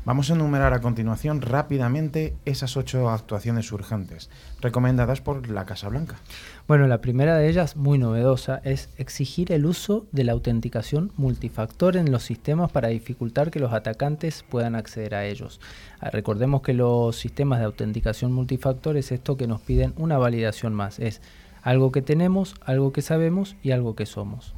Vamos 0.08 0.30
a 0.30 0.34
enumerar 0.34 0.72
a 0.72 0.80
continuación 0.80 1.42
rápidamente 1.42 2.34
esas 2.46 2.78
ocho 2.78 3.10
actuaciones 3.10 3.70
urgentes, 3.72 4.30
recomendadas 4.58 5.20
por 5.20 5.50
la 5.50 5.66
Casa 5.66 5.90
Blanca. 5.90 6.16
Bueno, 6.66 6.86
la 6.86 7.02
primera 7.02 7.36
de 7.36 7.46
ellas, 7.46 7.76
muy 7.76 7.98
novedosa, 7.98 8.62
es 8.64 8.88
exigir 8.96 9.52
el 9.52 9.66
uso 9.66 10.06
de 10.10 10.24
la 10.24 10.32
autenticación 10.32 11.12
multifactor 11.18 11.98
en 11.98 12.10
los 12.10 12.22
sistemas 12.22 12.72
para 12.72 12.88
dificultar 12.88 13.50
que 13.50 13.60
los 13.60 13.74
atacantes 13.74 14.46
puedan 14.48 14.76
acceder 14.76 15.14
a 15.14 15.26
ellos. 15.26 15.60
Ah, 16.00 16.08
recordemos 16.08 16.62
que 16.62 16.72
los 16.72 17.14
sistemas 17.14 17.58
de 17.58 17.66
autenticación 17.66 18.32
multifactor 18.32 18.96
es 18.96 19.12
esto 19.12 19.36
que 19.36 19.46
nos 19.46 19.60
piden 19.60 19.92
una 19.98 20.16
validación 20.16 20.72
más, 20.72 21.00
es 21.00 21.20
algo 21.60 21.92
que 21.92 22.00
tenemos, 22.00 22.54
algo 22.64 22.94
que 22.94 23.02
sabemos 23.02 23.56
y 23.62 23.72
algo 23.72 23.94
que 23.94 24.06
somos. 24.06 24.54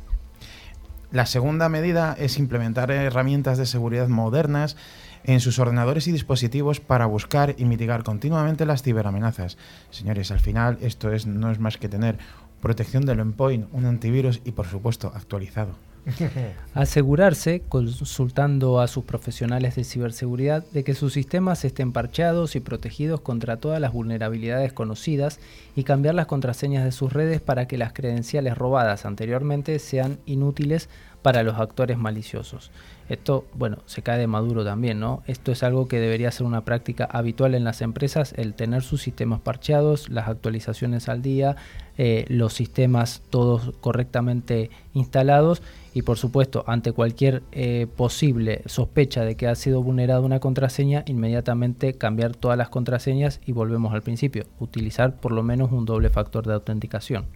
La 1.10 1.26
segunda 1.26 1.68
medida 1.68 2.14
es 2.16 2.38
implementar 2.38 2.92
herramientas 2.92 3.58
de 3.58 3.66
seguridad 3.66 4.06
modernas 4.06 4.76
en 5.24 5.40
sus 5.40 5.58
ordenadores 5.58 6.06
y 6.06 6.12
dispositivos 6.12 6.80
para 6.80 7.06
buscar 7.06 7.54
y 7.58 7.64
mitigar 7.64 8.02
continuamente 8.02 8.66
las 8.66 8.82
ciberamenazas. 8.82 9.58
Señores, 9.90 10.30
al 10.30 10.40
final 10.40 10.78
esto 10.80 11.12
es, 11.12 11.26
no 11.26 11.50
es 11.50 11.58
más 11.58 11.76
que 11.76 11.88
tener 11.88 12.18
protección 12.60 13.04
del 13.04 13.20
endpoint, 13.20 13.68
un 13.72 13.86
antivirus 13.86 14.40
y 14.44 14.52
por 14.52 14.66
supuesto 14.66 15.12
actualizado. 15.14 15.74
Asegurarse, 16.74 17.62
consultando 17.68 18.80
a 18.80 18.88
sus 18.88 19.04
profesionales 19.04 19.76
de 19.76 19.84
ciberseguridad, 19.84 20.64
de 20.72 20.84
que 20.84 20.94
sus 20.94 21.12
sistemas 21.12 21.64
estén 21.64 21.92
parcheados 21.92 22.56
y 22.56 22.60
protegidos 22.60 23.20
contra 23.20 23.58
todas 23.58 23.80
las 23.80 23.92
vulnerabilidades 23.92 24.72
conocidas 24.72 25.40
y 25.76 25.84
cambiar 25.84 26.14
las 26.14 26.26
contraseñas 26.26 26.84
de 26.84 26.92
sus 26.92 27.12
redes 27.12 27.40
para 27.40 27.66
que 27.68 27.78
las 27.78 27.92
credenciales 27.92 28.56
robadas 28.56 29.04
anteriormente 29.04 29.78
sean 29.78 30.18
inútiles 30.26 30.88
para 31.22 31.42
los 31.42 31.58
actores 31.58 31.98
maliciosos. 31.98 32.70
Esto, 33.08 33.44
bueno, 33.54 33.78
se 33.86 34.02
cae 34.02 34.20
de 34.20 34.28
maduro 34.28 34.64
también, 34.64 35.00
¿no? 35.00 35.24
Esto 35.26 35.50
es 35.50 35.64
algo 35.64 35.88
que 35.88 35.98
debería 35.98 36.30
ser 36.30 36.46
una 36.46 36.64
práctica 36.64 37.06
habitual 37.10 37.56
en 37.56 37.64
las 37.64 37.82
empresas, 37.82 38.32
el 38.36 38.54
tener 38.54 38.82
sus 38.82 39.02
sistemas 39.02 39.40
parcheados, 39.40 40.08
las 40.10 40.28
actualizaciones 40.28 41.08
al 41.08 41.20
día, 41.20 41.56
eh, 41.98 42.24
los 42.28 42.52
sistemas 42.52 43.22
todos 43.28 43.74
correctamente 43.80 44.70
instalados 44.94 45.60
y 45.92 46.02
por 46.02 46.18
supuesto 46.18 46.62
ante 46.68 46.92
cualquier 46.92 47.42
eh, 47.50 47.88
posible 47.96 48.62
sospecha 48.66 49.24
de 49.24 49.36
que 49.36 49.48
ha 49.48 49.56
sido 49.56 49.82
vulnerada 49.82 50.20
una 50.20 50.38
contraseña, 50.38 51.02
inmediatamente 51.06 51.94
cambiar 51.94 52.36
todas 52.36 52.56
las 52.56 52.68
contraseñas 52.68 53.40
y 53.44 53.50
volvemos 53.50 53.92
al 53.92 54.02
principio, 54.02 54.44
utilizar 54.60 55.16
por 55.16 55.32
lo 55.32 55.42
menos 55.42 55.72
un 55.72 55.84
doble 55.84 56.10
factor 56.10 56.46
de 56.46 56.54
autenticación. 56.54 57.26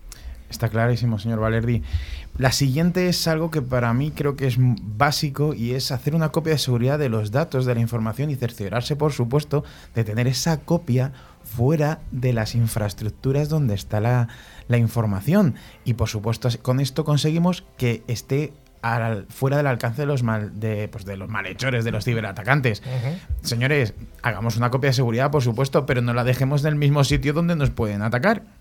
Está 0.54 0.68
clarísimo, 0.68 1.18
señor 1.18 1.40
Valerdi. 1.40 1.82
La 2.38 2.52
siguiente 2.52 3.08
es 3.08 3.26
algo 3.26 3.50
que 3.50 3.60
para 3.60 3.92
mí 3.92 4.12
creo 4.12 4.36
que 4.36 4.46
es 4.46 4.54
básico 4.58 5.52
y 5.52 5.72
es 5.72 5.90
hacer 5.90 6.14
una 6.14 6.28
copia 6.28 6.52
de 6.52 6.60
seguridad 6.60 6.96
de 6.96 7.08
los 7.08 7.32
datos, 7.32 7.66
de 7.66 7.74
la 7.74 7.80
información 7.80 8.30
y 8.30 8.36
cerciorarse, 8.36 8.94
por 8.94 9.12
supuesto, 9.12 9.64
de 9.96 10.04
tener 10.04 10.28
esa 10.28 10.60
copia 10.60 11.12
fuera 11.42 12.02
de 12.12 12.32
las 12.32 12.54
infraestructuras 12.54 13.48
donde 13.48 13.74
está 13.74 14.00
la, 14.00 14.28
información. 14.78 15.56
Y 15.84 15.94
por 15.94 16.08
supuesto, 16.08 16.48
con 16.62 16.78
esto 16.78 17.04
conseguimos 17.04 17.64
que 17.76 18.04
esté 18.06 18.52
fuera 19.28 19.56
del 19.56 19.66
alcance 19.66 20.02
de 20.02 20.06
los, 20.06 20.22
mal, 20.22 20.60
de, 20.60 20.86
pues 20.86 21.04
de 21.04 21.16
los 21.16 21.28
malhechores, 21.28 21.84
de 21.84 21.90
los 21.90 22.04
ciberatacantes. 22.04 22.80
Señores, 23.42 23.94
hagamos 24.22 24.56
una 24.56 24.70
copia 24.70 24.90
de 24.90 24.94
seguridad, 24.94 25.32
por 25.32 25.42
supuesto, 25.42 25.84
pero 25.84 26.00
no 26.00 26.14
la 26.14 26.22
dejemos 26.22 26.62
en 26.62 26.68
el 26.68 26.76
mismo 26.76 27.02
sitio 27.02 27.32
donde 27.32 27.56
nos 27.56 27.70
pueden 27.70 28.02
atacar. 28.02 28.53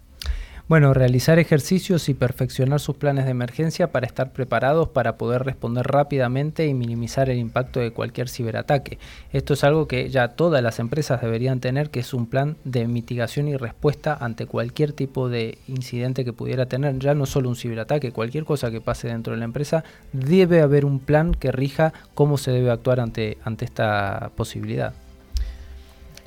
Bueno, 0.69 0.93
realizar 0.93 1.39
ejercicios 1.39 2.08
y 2.08 2.13
perfeccionar 2.13 2.80
sus 2.80 2.95
planes 2.95 3.26
de 3.26 3.32
emergencia 3.32 3.91
para 3.91 4.06
estar 4.06 4.32
preparados 4.32 4.88
para 4.88 5.17
poder 5.17 5.43
responder 5.43 5.86
rápidamente 5.86 6.65
y 6.65 6.73
minimizar 6.73 7.30
el 7.30 7.38
impacto 7.38 7.82
de 7.82 7.91
cualquier 7.91 8.30
ciberataque. 8.30 8.97
Esto 9.34 9.56
es 9.56 9.65
algo 9.65 9.89
que 9.89 10.10
ya 10.10 10.30
todas 10.30 10.63
las 10.63 10.80
empresas 10.80 11.21
deberían 11.21 11.60
tener, 11.60 11.89
que 11.89 11.99
es 11.99 12.13
un 12.13 12.28
plan 12.28 12.56
de 12.63 12.88
mitigación 12.88 13.49
y 13.49 13.58
respuesta 13.58 14.17
ante 14.17 14.45
cualquier 14.45 14.93
tipo 14.93 15.28
de 15.28 15.58
incidente 15.67 16.23
que 16.23 16.32
pudiera 16.32 16.65
tener, 16.65 16.97
ya 16.97 17.13
no 17.13 17.26
solo 17.26 17.49
un 17.49 17.58
ciberataque, 17.58 18.13
cualquier 18.13 18.45
cosa 18.45 18.71
que 18.71 18.80
pase 18.80 19.10
dentro 19.10 19.34
de 19.34 19.39
la 19.39 19.45
empresa, 19.45 19.84
debe 20.13 20.62
haber 20.62 20.86
un 20.86 20.99
plan 20.99 21.34
que 21.34 21.52
rija 21.52 21.91
cómo 22.13 22.38
se 22.38 22.52
debe 22.52 22.71
actuar 22.71 23.02
ante, 23.02 23.38
ante 23.43 23.65
esta 23.65 24.32
posibilidad. 24.38 24.93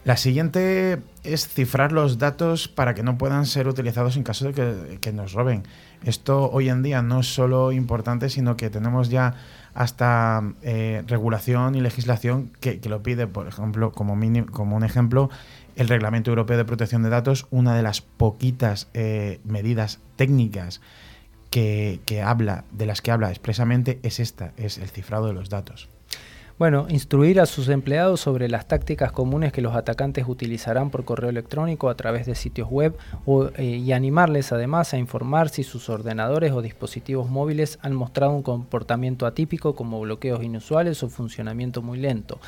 La 0.07 0.17
siguiente 0.17 1.03
es 1.25 1.49
cifrar 1.49 1.91
los 1.91 2.19
datos 2.19 2.69
para 2.69 2.95
que 2.95 3.03
no 3.03 3.19
puedan 3.19 3.45
ser 3.45 3.67
utilizados 3.67 4.17
en 4.17 4.23
caso 4.23 4.53
de 4.53 4.99
que, 5.01 5.13
nos 5.13 5.33
roben. 5.33 5.65
Esto 6.05 6.49
hoy 6.49 6.69
en 6.69 6.85
día 6.85 7.03
no 7.03 7.19
es 7.19 7.35
solo 7.35 7.73
importante, 7.73 8.31
sino 8.31 8.57
que 8.57 8.71
tenemos 8.71 9.09
ya 9.09 9.35
hasta 9.75 10.45
eh, 10.63 11.03
regulación 11.09 11.75
y 11.75 11.81
legislación 11.81 12.53
que, 12.61 12.81
lo 12.85 13.03
pide, 13.03 13.27
por 13.27 13.49
ejemplo, 13.49 13.91
como, 13.91 14.17
como 14.53 14.77
un 14.77 14.85
ejemplo, 14.85 15.29
el 15.75 15.89
Reglamento 15.89 16.31
Europeo 16.31 16.57
de 16.57 16.65
Protección 16.65 17.03
de 17.03 17.09
Datos, 17.09 17.49
una 17.51 17.75
de 17.75 17.83
las 17.83 18.01
poquitas 18.01 18.87
eh, 18.95 19.41
medidas 19.43 19.99
técnicas 20.15 20.81
que 21.51 22.23
habla, 22.25 22.63
de 22.71 22.87
las 22.87 23.03
que 23.03 23.11
habla 23.11 23.31
expresamente, 23.31 23.99
es 24.05 24.21
esta, 24.21 24.53
es 24.57 24.79
el 24.79 24.89
cifrado 24.89 25.27
de 25.27 25.33
los 25.33 25.49
datos. 25.49 25.89
Bueno, 26.59 26.87
instruir 26.89 27.39
a 27.39 27.45
sus 27.45 27.69
empleados 27.69 28.21
sobre 28.21 28.49
las 28.49 28.67
tácticas 28.67 29.13
comunes 29.13 29.53
que 29.53 29.61
los 29.61 29.77
atacantes 29.77 30.25
utilizarán 30.27 30.89
por 30.89 31.05
correo 31.05 31.29
electrónico 31.29 31.91
a 31.91 31.97
través 31.97 32.25
de 32.25 32.35
sitios 32.35 32.71
web 32.71 32.97
eh, 33.59 33.65
y 33.65 33.93
animarles 33.93 34.53
además 34.53 34.95
a 34.95 34.99
informar 34.99 35.51
si 35.51 35.65
sus 35.65 35.91
ordenadores 35.91 36.53
o 36.53 36.63
dispositivos 36.63 37.29
móviles 37.29 37.79
han 37.83 37.95
mostrado 37.95 38.33
un 38.33 38.43
comportamiento 38.43 39.27
atípico 39.27 39.75
como 39.75 40.01
bloqueos 40.01 40.43
inusuales 40.43 41.03
o 41.03 41.11
funcionamiento 41.11 41.83
muy 41.83 41.99
lento. 41.99 42.41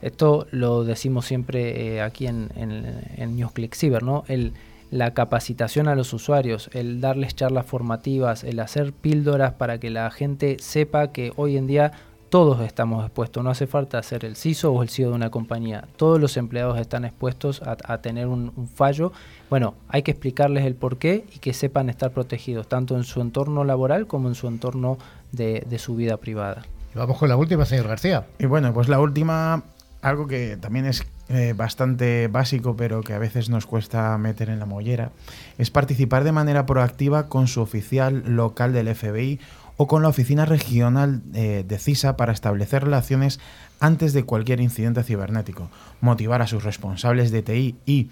Esto 0.00 0.46
lo 0.50 0.84
decimos 0.84 1.26
siempre 1.26 1.96
eh, 1.96 2.00
aquí 2.00 2.26
en, 2.26 2.48
en, 2.56 3.36
NewsClick 3.36 3.74
Cyber, 3.74 4.02
¿no? 4.02 4.24
El, 4.26 4.54
la 4.90 5.12
capacitación 5.12 5.88
a 5.88 5.94
los 5.94 6.14
usuarios, 6.14 6.70
el 6.72 7.02
darles 7.02 7.34
charlas 7.34 7.66
formativas, 7.66 8.42
el 8.42 8.60
hacer 8.60 8.94
píldoras 8.94 9.52
para 9.52 9.78
que 9.78 9.90
la 9.90 10.10
gente 10.10 10.56
sepa 10.60 11.12
que 11.12 11.32
hoy 11.36 11.58
en 11.58 11.66
día 11.66 11.92
todos 12.34 12.62
estamos 12.62 13.04
expuestos, 13.04 13.44
no 13.44 13.50
hace 13.50 13.68
falta 13.68 14.02
ser 14.02 14.24
el 14.24 14.34
CISO 14.34 14.72
o 14.72 14.82
el 14.82 14.88
CEO 14.88 15.10
de 15.10 15.14
una 15.14 15.30
compañía, 15.30 15.84
todos 15.94 16.20
los 16.20 16.36
empleados 16.36 16.80
están 16.80 17.04
expuestos 17.04 17.62
a, 17.62 17.98
tener 17.98 18.26
un, 18.26 18.68
fallo. 18.74 19.12
Bueno, 19.48 19.76
hay 19.86 20.02
que 20.02 20.10
explicarles 20.10 20.64
el 20.64 20.74
por 20.74 20.98
qué 20.98 21.24
y 21.32 21.38
que 21.38 21.54
sepan 21.54 21.88
estar 21.88 22.10
protegidos, 22.10 22.66
tanto 22.68 22.96
en 22.96 23.04
su 23.04 23.20
entorno 23.20 23.62
laboral 23.62 24.08
como 24.08 24.26
en 24.26 24.34
su 24.34 24.48
entorno 24.48 24.98
de, 25.30 25.64
su 25.78 25.94
vida 25.94 26.16
privada. 26.16 26.64
vamos 26.92 27.18
con 27.18 27.28
la 27.28 27.36
última, 27.36 27.66
señor 27.66 27.86
García. 27.86 28.26
Y 28.40 28.46
bueno, 28.46 28.74
pues 28.74 28.88
la 28.88 28.98
última, 28.98 29.62
algo 30.02 30.26
que 30.26 30.56
también 30.56 30.86
es 30.86 31.06
eh, 31.28 31.54
bastante 31.56 32.26
básico, 32.26 32.74
pero 32.76 33.02
que 33.02 33.14
a 33.14 33.18
veces 33.18 33.48
nos 33.48 33.64
cuesta 33.64 34.18
meter 34.18 34.50
en 34.50 34.58
la 34.58 34.66
mollera, 34.66 35.12
es 35.56 35.70
participar 35.70 36.24
de 36.24 36.32
manera 36.32 36.66
proactiva 36.66 37.28
con 37.28 37.46
su 37.46 37.60
oficial 37.60 38.24
local 38.26 38.72
del 38.72 38.92
FBI 38.92 39.38
o 39.76 39.86
con 39.86 40.02
la 40.02 40.08
Oficina 40.08 40.44
Regional 40.44 41.22
eh, 41.34 41.64
de 41.66 41.78
CISA 41.78 42.16
para 42.16 42.32
establecer 42.32 42.84
relaciones 42.84 43.40
antes 43.80 44.12
de 44.12 44.24
cualquier 44.24 44.60
incidente 44.60 45.02
cibernético, 45.02 45.70
motivar 46.00 46.42
a 46.42 46.46
sus 46.46 46.64
responsables 46.64 47.30
de 47.30 47.42
TI 47.42 47.76
y 47.86 48.10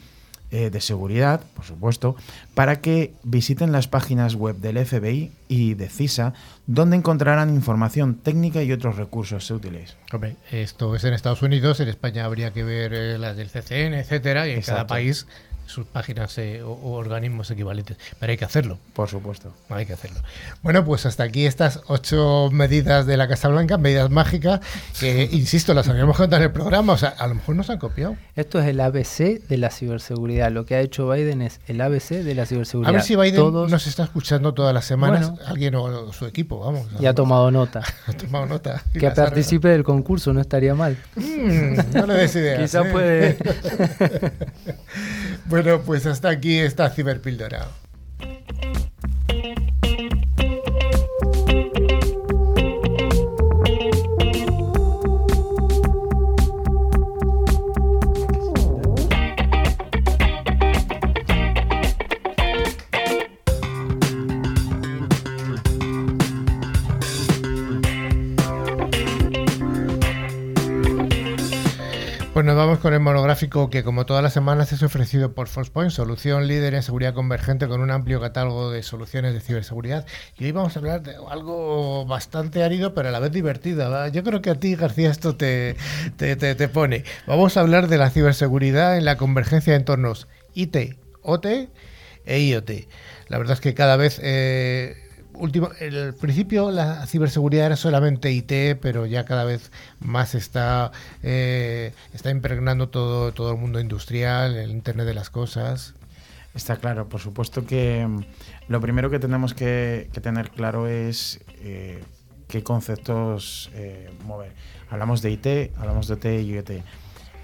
eh, 0.54 0.68
de 0.68 0.82
seguridad, 0.82 1.40
por 1.54 1.64
supuesto, 1.64 2.14
para 2.52 2.82
que 2.82 3.14
visiten 3.22 3.72
las 3.72 3.88
páginas 3.88 4.34
web 4.34 4.56
del 4.56 4.84
FBI 4.84 5.32
y 5.48 5.72
de 5.72 5.88
CISA, 5.88 6.34
donde 6.66 6.94
encontrarán 6.94 7.48
información 7.48 8.16
técnica 8.16 8.62
y 8.62 8.70
otros 8.70 8.96
recursos 8.96 9.50
útiles. 9.50 9.96
esto 10.50 10.94
es 10.94 11.04
en 11.04 11.14
Estados 11.14 11.40
Unidos, 11.40 11.80
en 11.80 11.88
España 11.88 12.26
habría 12.26 12.52
que 12.52 12.64
ver 12.64 12.92
eh, 12.92 13.18
las 13.18 13.38
del 13.38 13.48
CCN, 13.48 13.94
etcétera, 13.94 14.46
y 14.46 14.50
en 14.50 14.60
cada 14.60 14.86
país 14.86 15.26
sus 15.72 15.86
páginas 15.86 16.36
eh, 16.38 16.62
o, 16.62 16.92
organismos 16.92 17.50
equivalentes. 17.50 17.96
Pero 18.18 18.30
hay 18.30 18.36
que 18.36 18.44
hacerlo. 18.44 18.78
Por 18.92 19.08
supuesto. 19.08 19.52
Hay 19.68 19.86
que 19.86 19.94
hacerlo. 19.94 20.20
Bueno, 20.62 20.84
pues 20.84 21.06
hasta 21.06 21.24
aquí 21.24 21.46
estas 21.46 21.80
ocho 21.88 22.50
medidas 22.52 23.06
de 23.06 23.16
la 23.16 23.26
Casa 23.26 23.48
Blanca, 23.48 23.78
medidas 23.78 24.10
mágicas, 24.10 24.60
que, 25.00 25.28
insisto, 25.32 25.74
las 25.74 25.88
habíamos 25.88 26.16
contado 26.16 26.42
en 26.42 26.48
el 26.48 26.52
programa. 26.52 26.92
O 26.92 26.98
sea, 26.98 27.10
a 27.10 27.26
lo 27.26 27.34
mejor 27.34 27.56
nos 27.56 27.70
han 27.70 27.78
copiado. 27.78 28.16
Esto 28.36 28.60
es 28.60 28.66
el 28.66 28.80
ABC 28.80 29.46
de 29.48 29.56
la 29.56 29.70
ciberseguridad. 29.70 30.52
Lo 30.52 30.66
que 30.66 30.74
ha 30.74 30.80
hecho 30.80 31.08
Biden 31.10 31.42
es 31.42 31.60
el 31.66 31.80
ABC 31.80 32.10
de 32.10 32.34
la 32.34 32.46
ciberseguridad. 32.46 32.90
A 32.90 32.92
ver 32.92 33.02
si 33.02 33.16
Biden 33.16 33.52
nos 33.52 33.86
está 33.86 34.04
escuchando 34.04 34.54
todas 34.54 34.74
las 34.74 34.84
semanas. 34.84 35.32
alguien 35.46 35.74
o 35.74 36.12
su 36.12 36.26
equipo, 36.26 36.60
vamos. 36.60 36.86
Y 37.00 37.06
ha 37.06 37.14
tomado 37.14 37.50
nota. 37.50 37.82
ha 38.06 38.12
tomado 38.12 38.46
nota. 38.46 38.82
Que 38.92 39.10
participe 39.10 39.68
del 39.68 39.84
concurso, 39.84 40.32
no 40.32 40.40
estaría 40.40 40.74
mal. 40.74 40.96
Mm, 41.16 41.94
no 41.94 42.06
le 42.06 42.14
des 42.14 42.36
ideas. 42.36 42.60
Quizá 42.62 42.82
¿eh? 42.82 42.92
puede. 42.92 43.36
Bueno, 45.46 45.61
pues 45.84 46.06
hasta 46.06 46.28
aquí 46.28 46.58
esta 46.58 46.90
ciberpíldora. 46.90 47.68
Monográfico 73.32 73.70
que 73.70 73.82
como 73.82 74.04
todas 74.04 74.22
las 74.22 74.34
semanas 74.34 74.72
es 74.72 74.82
ofrecido 74.82 75.32
por 75.32 75.48
Forcepoint, 75.48 75.90
solución 75.90 76.46
líder 76.48 76.74
en 76.74 76.82
seguridad 76.82 77.14
convergente 77.14 77.66
con 77.66 77.80
un 77.80 77.90
amplio 77.90 78.20
catálogo 78.20 78.70
de 78.70 78.82
soluciones 78.82 79.32
de 79.32 79.40
ciberseguridad. 79.40 80.04
Y 80.36 80.44
hoy 80.44 80.52
vamos 80.52 80.76
a 80.76 80.80
hablar 80.80 81.02
de 81.02 81.14
algo 81.30 82.04
bastante 82.04 82.62
árido 82.62 82.92
pero 82.92 83.08
a 83.08 83.10
la 83.10 83.20
vez 83.20 83.32
divertido. 83.32 84.06
Yo 84.08 84.22
creo 84.22 84.42
que 84.42 84.50
a 84.50 84.56
ti, 84.56 84.74
García, 84.74 85.10
esto 85.10 85.34
te, 85.34 85.76
te, 86.18 86.68
pone. 86.68 87.04
Vamos 87.26 87.56
a 87.56 87.60
hablar 87.60 87.88
de 87.88 87.96
la 87.96 88.10
ciberseguridad 88.10 88.98
en 88.98 89.06
la 89.06 89.16
convergencia 89.16 89.72
de 89.72 89.78
entornos 89.78 90.28
IT, 90.52 90.98
OT 91.22 91.46
e 92.26 92.40
IoT. 92.40 92.70
La 93.28 93.38
verdad 93.38 93.54
es 93.54 93.60
que 93.60 93.72
cada 93.72 93.96
vez... 93.96 94.20
Eh, 94.22 94.94
último, 95.34 95.70
el 95.80 96.14
principio 96.14 96.70
la 96.70 97.06
ciberseguridad 97.06 97.66
era 97.66 97.76
solamente 97.76 98.30
IT, 98.32 98.78
pero 98.80 99.06
ya 99.06 99.24
cada 99.24 99.44
vez 99.44 99.70
más 100.00 100.34
está, 100.34 100.92
eh, 101.22 101.92
está 102.12 102.30
impregnando 102.30 102.88
todo, 102.88 103.32
todo 103.32 103.52
el 103.52 103.58
mundo 103.58 103.80
industrial, 103.80 104.56
el 104.56 104.70
Internet 104.70 105.06
de 105.06 105.14
las 105.14 105.30
cosas. 105.30 105.94
Está 106.54 106.76
claro, 106.76 107.08
por 107.08 107.20
supuesto 107.20 107.64
que 107.64 108.06
mm, 108.06 108.24
lo 108.68 108.80
primero 108.80 109.10
que 109.10 109.18
tenemos 109.18 109.54
que, 109.54 110.10
tener 110.22 110.50
claro 110.50 110.86
es 110.86 111.40
eh, 111.60 112.02
qué 112.48 112.62
conceptos 112.62 113.70
eh, 113.74 114.10
mover. 114.24 114.52
Hablamos 114.90 115.22
de 115.22 115.30
IT, 115.30 115.76
hablamos 115.78 116.08
de 116.08 116.14
OT 116.14 116.24
y 116.26 116.52
IoT. 116.52 116.70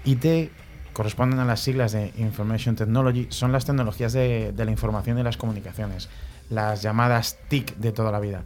IT 0.05 0.51
corresponden 0.93 1.39
a 1.39 1.45
las 1.45 1.61
siglas 1.61 1.91
de 1.91 2.13
Information 2.17 2.75
Technology, 2.75 3.27
son 3.29 3.51
las 3.51 3.65
tecnologías 3.65 4.13
de, 4.13 4.51
de 4.51 4.65
la 4.65 4.71
información 4.71 5.17
y 5.17 5.23
las 5.23 5.37
comunicaciones, 5.37 6.09
las 6.49 6.81
llamadas 6.81 7.37
TIC 7.47 7.75
de 7.77 7.91
toda 7.91 8.11
la 8.11 8.19
vida. 8.19 8.43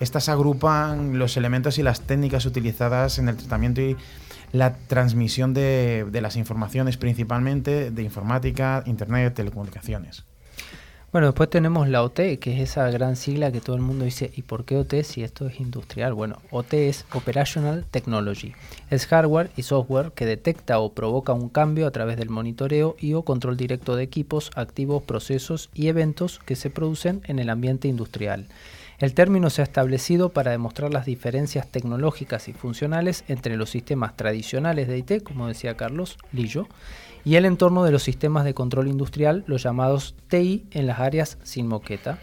Estas 0.00 0.28
agrupan 0.28 1.18
los 1.18 1.36
elementos 1.36 1.78
y 1.78 1.82
las 1.82 2.00
técnicas 2.00 2.46
utilizadas 2.46 3.18
en 3.18 3.28
el 3.28 3.36
tratamiento 3.36 3.80
y 3.80 3.96
la 4.52 4.74
transmisión 4.74 5.54
de, 5.54 6.08
las 6.12 6.36
informaciones 6.36 6.96
principalmente 6.96 7.90
de 7.90 8.02
informática, 8.02 8.82
internet, 8.86 9.34
telecomunicaciones. 9.34 10.24
Bueno, 11.14 11.28
después 11.28 11.48
tenemos 11.48 11.88
la 11.88 12.02
OT, 12.02 12.40
que 12.40 12.56
es 12.56 12.70
esa 12.70 12.90
gran 12.90 13.14
sigla 13.14 13.52
que 13.52 13.60
todo 13.60 13.76
el 13.76 13.82
mundo 13.82 14.04
dice, 14.04 14.32
¿y 14.34 14.42
por 14.42 14.64
qué 14.64 14.78
OT 14.78 15.04
si 15.04 15.22
esto 15.22 15.46
es 15.46 15.60
industrial? 15.60 16.12
Bueno, 16.12 16.42
OT 16.50 16.74
es 16.88 17.06
Operational 17.12 17.84
Technology. 17.88 18.52
Es 18.90 19.06
hardware 19.06 19.48
y 19.56 19.62
software 19.62 20.10
que 20.10 20.26
detecta 20.26 20.80
o 20.80 20.92
provoca 20.92 21.32
un 21.32 21.50
cambio 21.50 21.86
a 21.86 21.92
través 21.92 22.16
del 22.16 22.30
monitoreo 22.30 22.96
y 22.98 23.14
o 23.14 23.22
control 23.22 23.56
directo 23.56 23.94
de 23.94 24.02
equipos, 24.02 24.50
activos, 24.56 25.04
procesos 25.04 25.70
y 25.72 25.86
eventos 25.86 26.40
que 26.40 26.56
se 26.56 26.68
producen 26.68 27.22
en 27.28 27.38
el 27.38 27.48
ambiente 27.48 27.86
industrial. 27.86 28.48
El 28.98 29.14
término 29.14 29.50
se 29.50 29.60
ha 29.60 29.64
establecido 29.64 30.28
para 30.30 30.52
demostrar 30.52 30.92
las 30.92 31.06
diferencias 31.06 31.68
tecnológicas 31.68 32.48
y 32.48 32.52
funcionales 32.52 33.24
entre 33.28 33.56
los 33.56 33.70
sistemas 33.70 34.16
tradicionales 34.16 34.86
de 34.86 34.98
IT, 34.98 35.22
como 35.24 35.48
decía 35.48 35.76
Carlos 35.76 36.16
Lillo, 36.32 36.68
y 37.24 37.36
el 37.36 37.44
entorno 37.44 37.84
de 37.84 37.90
los 37.90 38.02
sistemas 38.02 38.44
de 38.44 38.54
control 38.54 38.88
industrial, 38.88 39.44
los 39.46 39.62
llamados 39.62 40.14
TI 40.28 40.66
en 40.70 40.86
las 40.86 41.00
áreas 41.00 41.38
sin 41.42 41.66
moqueta. 41.66 42.18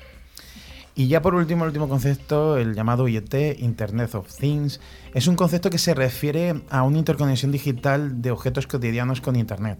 Y 0.93 1.07
ya 1.07 1.21
por 1.21 1.35
último, 1.35 1.63
el 1.63 1.69
último 1.69 1.87
concepto, 1.87 2.57
el 2.57 2.75
llamado 2.75 3.07
IoT, 3.07 3.59
Internet 3.59 4.13
of 4.15 4.33
Things, 4.33 4.79
es 5.13 5.27
un 5.27 5.35
concepto 5.35 5.69
que 5.69 5.77
se 5.77 5.93
refiere 5.93 6.61
a 6.69 6.83
una 6.83 6.97
interconexión 6.97 7.51
digital 7.51 8.21
de 8.21 8.31
objetos 8.31 8.67
cotidianos 8.67 9.21
con 9.21 9.35
Internet. 9.35 9.79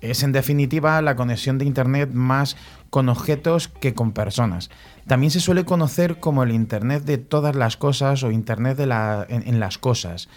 Es 0.00 0.22
en 0.22 0.32
definitiva 0.32 1.00
la 1.02 1.16
conexión 1.16 1.58
de 1.58 1.64
Internet 1.64 2.10
más 2.12 2.56
con 2.90 3.08
objetos 3.08 3.68
que 3.68 3.94
con 3.94 4.12
personas. 4.12 4.70
También 5.06 5.30
se 5.30 5.40
suele 5.40 5.64
conocer 5.64 6.20
como 6.20 6.42
el 6.42 6.52
Internet 6.52 7.04
de 7.04 7.18
todas 7.18 7.56
las 7.56 7.76
cosas 7.76 8.22
o 8.22 8.30
Internet 8.30 8.76
de 8.76 8.84
en 9.28 9.60
las 9.60 9.78
cosas. 9.78 10.28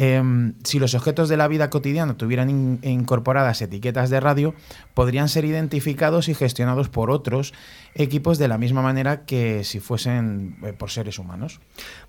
Em, 0.00 0.54
si 0.62 0.78
los 0.78 0.94
objetos 0.94 1.28
de 1.28 1.36
la 1.36 1.48
vida 1.48 1.70
cotidiana 1.70 2.16
tuvieran 2.16 2.78
incorporadas 2.84 3.60
etiquetas 3.62 4.10
de 4.10 4.20
radio, 4.20 4.54
podrían 4.94 5.28
ser 5.28 5.44
identificados 5.44 6.28
y 6.28 6.34
gestionados 6.34 6.88
por 6.88 7.10
otros 7.10 7.52
equipos 7.96 8.38
de 8.38 8.46
la 8.46 8.58
misma 8.58 8.80
manera 8.80 9.24
que 9.24 9.64
si 9.64 9.80
fuesen 9.80 10.56
eh, 10.62 10.72
por 10.72 10.90
seres 10.90 11.18
humanos. 11.18 11.58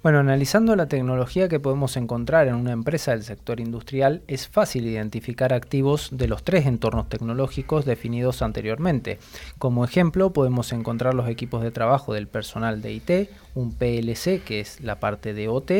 Bueno, 0.03 0.19
analizando 0.19 0.75
la 0.75 0.87
tecnología 0.87 1.49
que 1.49 1.59
podemos 1.59 1.97
encontrar 1.97 2.47
en 2.47 2.53
una 2.53 2.73
empresa 2.73 3.09
del 3.09 3.23
sector 3.23 3.59
industrial, 3.59 4.21
es 4.27 4.47
fácil 4.47 4.85
identificar 4.85 5.51
activos 5.51 6.09
de 6.11 6.27
los 6.27 6.43
tres 6.43 6.67
entornos 6.67 7.09
tecnológicos 7.09 7.85
definidos 7.85 8.43
anteriormente. 8.43 9.17
Como 9.57 9.83
ejemplo, 9.83 10.31
podemos 10.31 10.71
encontrar 10.73 11.15
los 11.15 11.27
equipos 11.27 11.63
de 11.63 11.71
trabajo 11.71 12.13
del 12.13 12.27
personal 12.27 12.83
de 12.83 12.93
IT, 12.93 13.29
un 13.55 13.73
PLC, 13.73 14.41
que 14.41 14.59
es 14.59 14.81
la 14.81 14.99
parte 14.99 15.33
de 15.33 15.47
OT, 15.47 15.71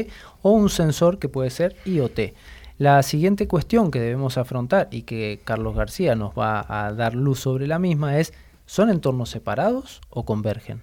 o 0.42 0.52
un 0.52 0.70
sensor 0.70 1.20
que 1.20 1.30
puede 1.30 1.50
ser 1.50 1.76
IoT. 1.86 2.34
La 2.80 3.04
siguiente 3.04 3.48
cuestión 3.48 3.92
que 3.92 4.00
debemos 4.00 4.38
afrontar 4.38 4.88
y 4.90 5.02
que 5.02 5.42
Carlos 5.44 5.76
García 5.76 6.16
nos 6.16 6.32
va 6.34 6.66
a 6.68 6.94
dar 6.94 7.14
luz 7.14 7.42
sobre 7.42 7.68
la 7.68 7.78
misma 7.78 8.20
es, 8.20 8.34
¿son 8.66 8.90
entornos 8.90 9.30
separados 9.30 10.00
o 10.10 10.24
convergen? 10.24 10.82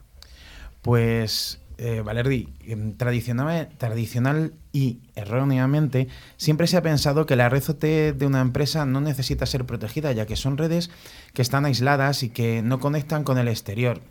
Pues, 0.83 1.59
eh, 1.79 2.03
Valerdi, 2.05 2.49
em, 2.67 2.97
tradicional, 2.97 3.71
tradicional 3.79 4.53
y 4.73 5.01
erróneamente, 5.15 6.09
siempre 6.37 6.67
se 6.67 6.77
ha 6.77 6.83
pensado 6.83 7.25
que 7.25 7.35
la 7.35 7.49
red 7.49 7.63
OT 7.67 8.13
de 8.13 8.27
una 8.27 8.43
empresa 8.43 8.85
no 8.85 9.01
necesita 9.01 9.47
ser 9.47 9.65
protegida, 9.65 10.13
ya 10.13 10.27
que 10.27 10.37
son 10.37 10.59
redes 10.59 10.91
que 11.33 11.43
están 11.43 11.65
aisladas 11.65 12.23
y 12.23 12.29
que 12.29 12.61
no 12.63 12.79
conectan 12.79 13.25
con 13.25 13.39
el 13.39 13.49
exterior 13.49 14.03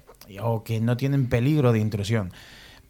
o 0.41 0.63
que 0.63 0.81
no 0.81 0.97
tienen 0.97 1.29
peligro 1.29 1.71
de 1.71 1.79
intrusión. 1.79 2.31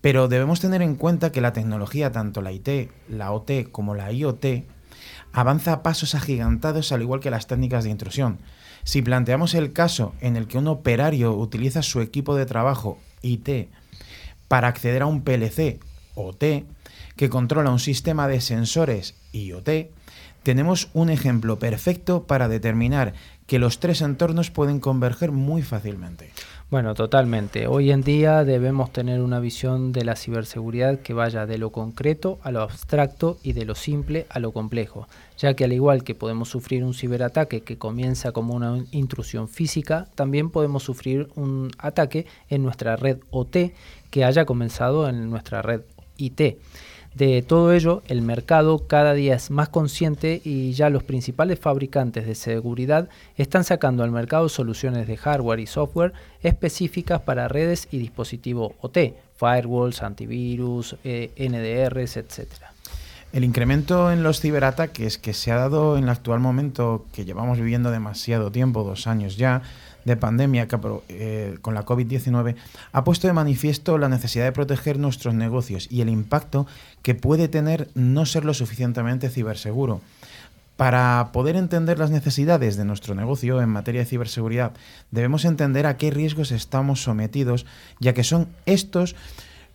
Pero 0.01 0.27
debemos 0.27 0.59
tener 0.59 0.81
en 0.81 0.95
cuenta 0.95 1.31
que 1.31 1.41
la 1.41 1.53
tecnología, 1.53 2.11
tanto 2.11 2.41
la 2.41 2.51
IT, 2.51 2.91
la 3.09 3.31
OT 3.31 3.71
como 3.71 3.95
la 3.95 4.11
IoT, 4.11 4.45
avanza 5.33 5.73
a 5.73 5.83
pasos 5.83 6.15
agigantados 6.15 6.91
al 6.91 7.01
igual 7.01 7.19
que 7.19 7.31
las 7.31 7.47
técnicas 7.47 7.83
de 7.83 7.89
intrusión. 7.89 8.39
Si 8.83 9.01
planteamos 9.01 9.53
el 9.53 9.73
caso 9.73 10.13
en 10.21 10.35
el 10.35 10.47
que 10.47 10.57
un 10.57 10.67
operario 10.67 11.33
utiliza 11.33 11.81
su 11.81 12.01
equipo 12.01 12.35
de 12.35 12.45
trabajo 12.45 12.99
IT 13.21 13.67
para 14.47 14.67
acceder 14.67 15.01
a 15.01 15.07
un 15.07 15.23
PLC 15.23 15.79
OT 16.13 16.65
que 17.15 17.29
controla 17.29 17.71
un 17.71 17.79
sistema 17.79 18.27
de 18.27 18.41
sensores 18.41 19.15
IoT, 19.33 19.89
tenemos 20.43 20.89
un 20.93 21.09
ejemplo 21.09 21.57
perfecto 21.57 22.27
para 22.27 22.47
determinar 22.47 23.13
que 23.47 23.57
los 23.57 23.79
tres 23.79 24.01
entornos 24.01 24.51
pueden 24.51 24.79
converger 24.79 25.31
muy 25.31 25.63
fácilmente. 25.63 26.31
Bueno, 26.71 26.95
totalmente. 26.95 27.67
Hoy 27.67 27.91
en 27.91 28.01
día 28.01 28.43
debemos 28.43 28.91
tener 28.91 29.21
una 29.21 29.39
visión 29.39 29.91
de 29.91 30.03
la 30.03 30.15
ciberseguridad 30.15 30.99
que 30.99 31.13
vaya 31.13 31.45
de 31.45 31.59
lo 31.59 31.71
concreto 31.71 32.39
a 32.41 32.49
lo 32.49 32.61
abstracto 32.61 33.37
y 33.43 33.53
de 33.53 33.65
lo 33.65 33.75
simple 33.75 34.25
a 34.29 34.39
lo 34.39 34.51
complejo, 34.51 35.07
ya 35.37 35.53
que 35.53 35.63
al 35.63 35.73
igual 35.73 36.03
que 36.03 36.15
podemos 36.15 36.49
sufrir 36.49 36.83
un 36.83 36.95
ciberataque 36.95 37.61
que 37.61 37.77
comienza 37.77 38.31
como 38.31 38.55
una 38.55 38.83
intrusión 38.89 39.47
física, 39.47 40.07
también 40.15 40.49
podemos 40.49 40.81
sufrir 40.81 41.29
un 41.35 41.69
ataque 41.77 42.25
en 42.49 42.63
nuestra 42.63 42.95
red 42.95 43.19
OT 43.29 43.57
que 44.09 44.25
haya 44.25 44.45
comenzado 44.45 45.07
en 45.07 45.29
nuestra 45.29 45.61
red 45.61 45.81
IT. 46.17 46.57
De 47.15 47.41
todo 47.41 47.71
ello, 47.71 48.03
el 48.09 48.21
mercado 48.21 48.87
cada 48.87 49.13
día 49.13 49.35
es 49.35 49.49
más 49.49 49.69
consciente 49.69 50.41
y 50.43 50.73
ya 50.73 50.89
los 50.89 51.03
principales 51.03 51.57
fabricantes 51.57 52.27
de 52.27 52.35
seguridad 52.35 53.07
están 53.37 53.63
sacando 53.63 54.03
al 54.03 54.11
mercado 54.11 54.49
soluciones 54.49 55.07
de 55.07 55.15
hardware 55.15 55.61
y 55.61 55.65
software 55.65 56.11
específicas 56.43 57.21
para 57.21 57.47
redes 57.47 57.87
y 57.89 57.99
dispositivos 57.99 58.73
OT, 58.81 59.13
firewalls, 59.37 60.03
antivirus, 60.03 60.97
eh, 61.05 61.31
NDRs, 61.37 62.17
etc. 62.17 62.49
El 63.31 63.45
incremento 63.45 64.11
en 64.11 64.21
los 64.21 64.41
ciberataques 64.41 65.17
que 65.17 65.33
se 65.33 65.53
ha 65.53 65.55
dado 65.55 65.97
en 65.97 66.03
el 66.03 66.09
actual 66.09 66.41
momento, 66.41 67.05
que 67.13 67.23
llevamos 67.23 67.57
viviendo 67.57 67.91
demasiado 67.91 68.51
tiempo, 68.51 68.83
dos 68.83 69.07
años 69.07 69.37
ya, 69.37 69.61
de 70.05 70.15
pandemia 70.15 70.67
eh, 71.09 71.57
con 71.61 71.73
la 71.73 71.85
COVID-19 71.85 72.55
ha 72.91 73.03
puesto 73.03 73.27
de 73.27 73.33
manifiesto 73.33 73.97
la 73.97 74.07
necesidad 74.07 74.45
de 74.45 74.51
proteger 74.51 74.97
nuestros 74.97 75.33
negocios 75.33 75.87
y 75.91 76.01
el 76.01 76.09
impacto 76.09 76.67
que 77.01 77.15
puede 77.15 77.47
tener 77.47 77.89
no 77.95 78.25
ser 78.25 78.45
lo 78.45 78.53
suficientemente 78.53 79.29
ciberseguro. 79.29 80.01
Para 80.77 81.29
poder 81.31 81.55
entender 81.55 81.99
las 81.99 82.11
necesidades 82.11 82.75
de 82.75 82.85
nuestro 82.85 83.15
negocio 83.15 83.61
en 83.61 83.69
materia 83.69 84.01
de 84.01 84.07
ciberseguridad, 84.07 84.73
debemos 85.09 85.45
entender 85.45 85.85
a 85.85 85.95
qué 85.95 86.11
riesgos 86.11 86.51
estamos 86.51 87.01
sometidos, 87.01 87.65
ya 87.99 88.13
que 88.13 88.25
son 88.25 88.49
estos 88.65 89.15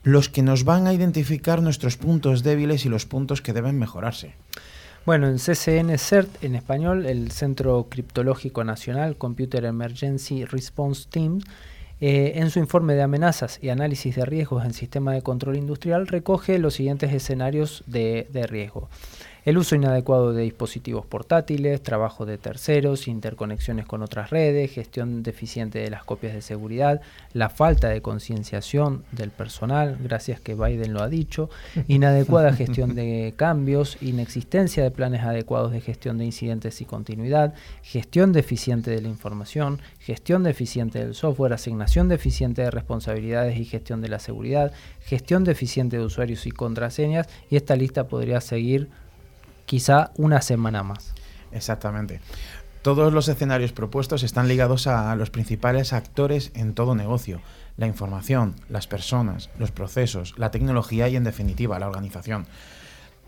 los 0.02 0.28
que 0.28 0.42
nos 0.42 0.64
van 0.64 0.86
a 0.86 0.92
identificar 0.92 1.62
nuestros 1.62 1.96
puntos 1.96 2.42
débiles 2.42 2.84
y 2.84 2.88
los 2.88 3.06
puntos 3.06 3.40
que 3.42 3.52
deben 3.52 3.78
mejorarse. 3.78 4.34
Bueno, 5.06 5.28
en 5.28 5.38
CCN 5.38 5.96
CERT, 5.98 6.44
en 6.44 6.54
español, 6.54 7.06
el 7.06 7.30
Centro 7.32 7.86
Criptológico 7.88 8.64
Nacional 8.64 9.16
Computer 9.16 9.64
Emergency 9.64 10.44
Response 10.44 11.08
Team, 11.10 11.40
eh, 12.02 12.32
en 12.36 12.50
su 12.50 12.58
informe 12.58 12.94
de 12.94 13.02
amenazas 13.02 13.58
y 13.62 13.70
análisis 13.70 14.16
de 14.16 14.26
riesgos 14.26 14.64
en 14.64 14.74
sistema 14.74 15.12
de 15.12 15.22
control 15.22 15.56
industrial, 15.56 16.06
recoge 16.06 16.58
los 16.58 16.74
siguientes 16.74 17.12
escenarios 17.14 17.82
de 17.86 18.46
riesgo 18.48 18.90
el 19.44 19.58
uso 19.58 19.74
inadecuado 19.74 20.32
de 20.32 20.42
dispositivos 20.42 21.06
portátiles, 21.06 21.82
trabajo 21.82 22.26
de 22.26 22.38
terceros, 22.38 23.08
interconexiones 23.08 23.86
con 23.86 24.02
otras 24.02 24.30
redes, 24.30 24.70
gestión 24.70 25.22
deficiente 25.22 25.78
de 25.78 25.90
las 25.90 26.04
copias 26.04 26.34
de 26.34 26.42
seguridad, 26.42 27.00
la 27.32 27.48
falta 27.48 27.88
de 27.88 28.02
concienciación 28.02 29.04
del 29.12 29.30
personal, 29.30 29.98
gracias 30.02 30.40
que 30.40 30.54
Biden 30.54 30.92
lo 30.92 31.02
ha 31.02 31.08
dicho, 31.08 31.48
inadecuada 31.88 32.52
gestión 32.52 32.94
de 32.94 33.32
cambios, 33.36 33.96
inexistencia 34.00 34.82
de 34.82 34.90
planes 34.90 35.22
adecuados 35.22 35.72
de 35.72 35.80
gestión 35.80 36.18
de 36.18 36.26
incidentes 36.26 36.80
y 36.80 36.84
continuidad, 36.84 37.54
gestión 37.82 38.32
deficiente 38.32 38.90
de 38.90 39.00
la 39.00 39.08
información, 39.08 39.80
gestión 39.98 40.42
deficiente 40.42 40.98
del 40.98 41.14
software, 41.14 41.52
asignación 41.52 42.08
deficiente 42.08 42.62
de 42.62 42.70
responsabilidades 42.70 43.58
y 43.58 43.64
gestión 43.64 44.00
de 44.00 44.08
la 44.08 44.18
seguridad, 44.18 44.72
gestión 45.00 45.44
deficiente 45.44 45.96
de 45.98 46.04
usuarios 46.04 46.46
y 46.46 46.50
contraseñas, 46.50 47.28
y 47.48 47.56
esta 47.56 47.76
lista 47.76 48.08
podría 48.08 48.40
seguir 48.40 48.88
quizá 49.70 50.10
una 50.16 50.42
semana 50.42 50.82
más. 50.82 51.14
Exactamente. 51.52 52.20
Todos 52.82 53.12
los 53.12 53.28
escenarios 53.28 53.70
propuestos 53.70 54.24
están 54.24 54.48
ligados 54.48 54.88
a 54.88 55.14
los 55.14 55.30
principales 55.30 55.92
actores 55.92 56.50
en 56.56 56.74
todo 56.74 56.96
negocio, 56.96 57.40
la 57.76 57.86
información, 57.86 58.56
las 58.68 58.88
personas, 58.88 59.48
los 59.60 59.70
procesos, 59.70 60.34
la 60.38 60.50
tecnología 60.50 61.08
y 61.08 61.14
en 61.14 61.22
definitiva 61.22 61.78
la 61.78 61.86
organización. 61.86 62.48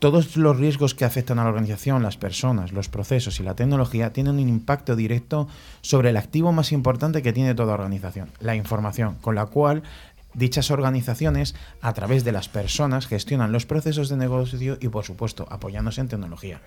Todos 0.01 0.37
los 0.37 0.57
riesgos 0.57 0.97
que 0.97 1.05
afectan 1.05 1.39
a 1.39 1.45
la 1.45 1.51
organización, 1.51 2.03
las 2.03 2.17
personas, 2.17 2.73
los 2.73 2.89
procesos 2.89 3.39
y 3.39 3.45
la 3.45 3.55
tecnología 3.55 4.13
tienen 4.13 4.41
un 4.41 4.49
impacto 4.49 4.97
directo 4.97 5.47
sobre 5.81 6.11
el 6.11 6.17
activo 6.17 6.51
más 6.51 6.73
importante 6.73 7.23
que 7.23 7.33
tiene 7.33 7.55
toda 7.55 7.75
organización, 7.75 8.33
la 8.41 8.57
información, 8.57 9.15
con 9.21 9.37
la 9.37 9.47
cual 9.47 9.85
dichas 10.35 10.71
organizaciones, 10.71 11.55
a 11.81 11.93
través 11.93 12.25
de 12.25 12.33
las 12.33 12.49
personas, 12.49 13.07
gestionan 13.07 13.53
los 13.53 13.67
procesos 13.67 14.09
de 14.09 14.17
negocio 14.17 14.79
y, 14.81 14.89
por 14.89 15.05
supuesto, 15.05 15.47
apoyándose 15.51 16.01
en 16.01 16.09
tecnología. 16.09 16.61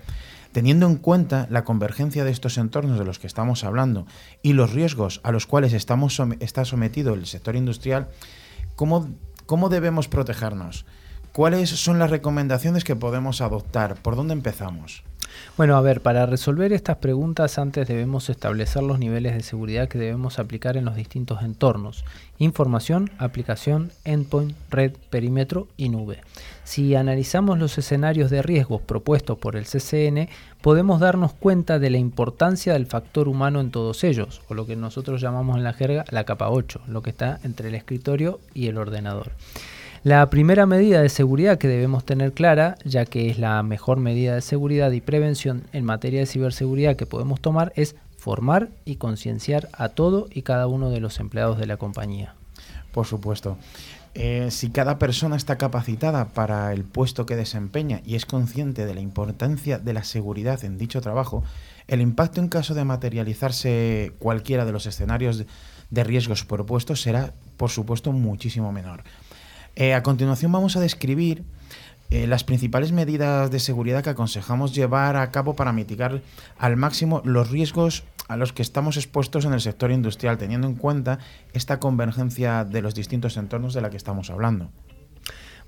Teniendo 0.52 0.88
en 0.88 0.96
cuenta 0.98 1.48
la 1.50 1.64
convergencia 1.64 2.24
de 2.24 2.32
estos 2.32 2.58
entornos 2.58 2.98
de 2.98 3.06
los 3.06 3.20
que 3.20 3.28
estamos 3.28 3.64
hablando 3.64 4.06
y 4.42 4.54
los 4.54 4.72
riesgos 4.72 5.22
a 5.24 5.32
los 5.32 5.48
cuales 5.48 5.74
estamos 5.74 6.22
está 6.40 6.66
sometido 6.66 7.14
el 7.14 7.26
sector 7.26 7.56
industrial, 7.56 8.10
¿cómo, 8.76 9.10
cómo 9.46 9.70
debemos 9.70 10.08
protegernos? 10.08 10.86
¿Cuáles 11.32 11.70
son 11.70 12.00
las 12.00 12.10
recomendaciones 12.10 12.86
que 12.86 12.96
podemos 12.96 13.42
adoptar? 13.42 13.96
¿Por 13.96 14.16
dónde 14.16 14.34
empezamos? 14.34 15.04
Bueno, 15.58 15.78
a 15.78 15.82
ver, 15.82 16.02
para 16.02 16.26
resolver 16.26 16.74
estas 16.74 16.98
preguntas 16.98 17.58
antes 17.58 17.88
debemos 17.88 18.30
establecer 18.30 18.84
los 18.84 19.00
niveles 19.00 19.34
de 19.34 19.44
seguridad 19.44 19.88
que 19.88 19.98
debemos 19.98 20.38
aplicar 20.38 20.76
en 20.76 20.86
los 20.86 20.96
distintos 20.96 21.42
entornos. 21.44 22.04
Información, 22.40 23.10
aplicación, 23.18 23.92
endpoint, 24.04 24.56
red, 24.70 24.94
perímetro 25.10 25.68
y 25.78 25.90
nube. 25.90 26.22
Si 26.66 26.96
analizamos 26.96 27.60
los 27.60 27.78
escenarios 27.78 28.32
de 28.32 28.42
riesgos 28.42 28.82
propuestos 28.82 29.38
por 29.38 29.56
el 29.56 29.66
CCN, 29.66 30.28
podemos 30.62 31.00
darnos 31.00 31.32
cuenta 31.32 31.80
de 31.80 31.90
la 31.90 32.00
importancia 32.00 32.74
del 32.74 32.88
factor 32.88 33.28
humano 33.28 33.62
en 33.62 33.72
todos 33.72 34.04
ellos, 34.04 34.42
o 34.50 34.56
lo 34.56 34.66
que 34.66 34.76
nosotros 34.76 35.22
llamamos 35.22 35.58
en 35.58 35.64
la 35.64 35.74
jerga 35.74 36.06
la 36.10 36.24
capa 36.26 36.50
8, 36.50 36.82
lo 36.88 37.02
que 37.02 37.12
está 37.12 37.40
entre 37.44 37.70
el 37.70 37.76
escritorio 37.76 38.40
y 38.54 38.68
el 38.68 38.78
ordenador. 38.78 39.32
La 40.06 40.30
primera 40.30 40.68
medida 40.68 41.02
de 41.02 41.10
seguridad 41.10 41.58
que 41.58 41.68
debemos 41.68 42.06
tener 42.06 42.32
clara, 42.32 42.78
ya 42.86 43.06
que 43.06 43.32
es 43.32 43.40
la 43.40 43.64
mejor 43.64 43.98
medida 43.98 44.36
de 44.36 44.42
seguridad 44.42 44.92
y 44.92 45.02
prevención 45.02 45.64
en 45.74 45.84
materia 45.84 46.20
de 46.20 46.28
ciberseguridad 46.28 46.96
que 46.96 47.08
podemos 47.08 47.42
tomar, 47.42 47.74
es 47.76 47.96
formar 48.16 48.70
y 48.86 48.98
concienciar 48.98 49.68
a 49.74 49.90
todo 49.90 50.28
y 50.32 50.44
cada 50.44 50.68
uno 50.68 50.92
de 50.92 51.00
los 51.00 51.20
empleados 51.20 51.58
de 51.58 51.66
la 51.66 51.78
compañía. 51.78 52.36
Por 52.92 53.08
supuesto. 53.08 53.58
Eh, 54.14 54.50
si 54.52 54.70
cada 54.70 55.00
persona 55.00 55.38
está 55.38 55.58
capacitada 55.58 56.26
para 56.26 56.72
el 56.72 56.84
puesto 56.84 57.26
que 57.26 57.36
desempeña 57.36 58.02
y 58.06 58.14
es 58.14 58.28
consciente 58.28 58.86
de 58.86 58.94
la 58.94 59.02
importancia 59.02 59.80
de 59.80 59.94
la 59.94 60.04
seguridad 60.04 60.64
en 60.64 60.78
dicho 60.78 61.02
trabajo, 61.02 61.44
el 61.88 62.02
impacto 62.02 62.42
en 62.42 62.50
caso 62.50 62.76
de 62.76 62.86
materializarse 62.86 64.14
cualquiera 64.20 64.66
de 64.66 64.72
los 64.72 64.86
escenarios 64.86 65.46
de 65.90 66.04
riesgos 66.04 66.46
propuestos 66.46 67.02
será, 67.02 67.34
por 67.58 67.72
supuesto, 67.72 68.12
muchísimo 68.12 68.72
menor. 68.72 69.04
Eh, 69.76 69.94
a 69.94 70.04
continuación 70.04 70.52
vamos 70.52 70.78
a 70.78 70.80
describir 70.80 71.44
eh, 72.10 72.28
las 72.28 72.44
principales 72.44 72.92
medidas 72.92 73.52
de 73.52 73.60
seguridad 73.60 74.04
que 74.04 74.12
aconsejamos 74.12 74.74
llevar 74.74 75.18
a 75.18 75.32
cabo 75.32 75.56
para 75.56 75.74
mitigar 75.74 76.22
al 76.58 76.78
máximo 76.78 77.22
los 77.26 77.50
riesgos 77.50 78.04
a 78.28 78.38
los 78.38 78.54
que 78.54 78.62
estamos 78.62 78.96
expuestos 78.96 79.46
en 79.46 79.54
el 79.54 79.62
sector 79.62 79.92
industrial, 79.92 80.38
teniendo 80.38 80.68
en 80.68 80.76
cuenta 80.76 81.20
esta 81.54 81.80
convergencia 81.80 82.64
de 82.64 82.82
los 82.82 82.96
distintos 82.96 83.38
entornos 83.38 83.74
de 83.74 83.82
la 83.82 83.90
que 83.90 83.98
estamos 83.98 84.30
hablando. 84.30 84.72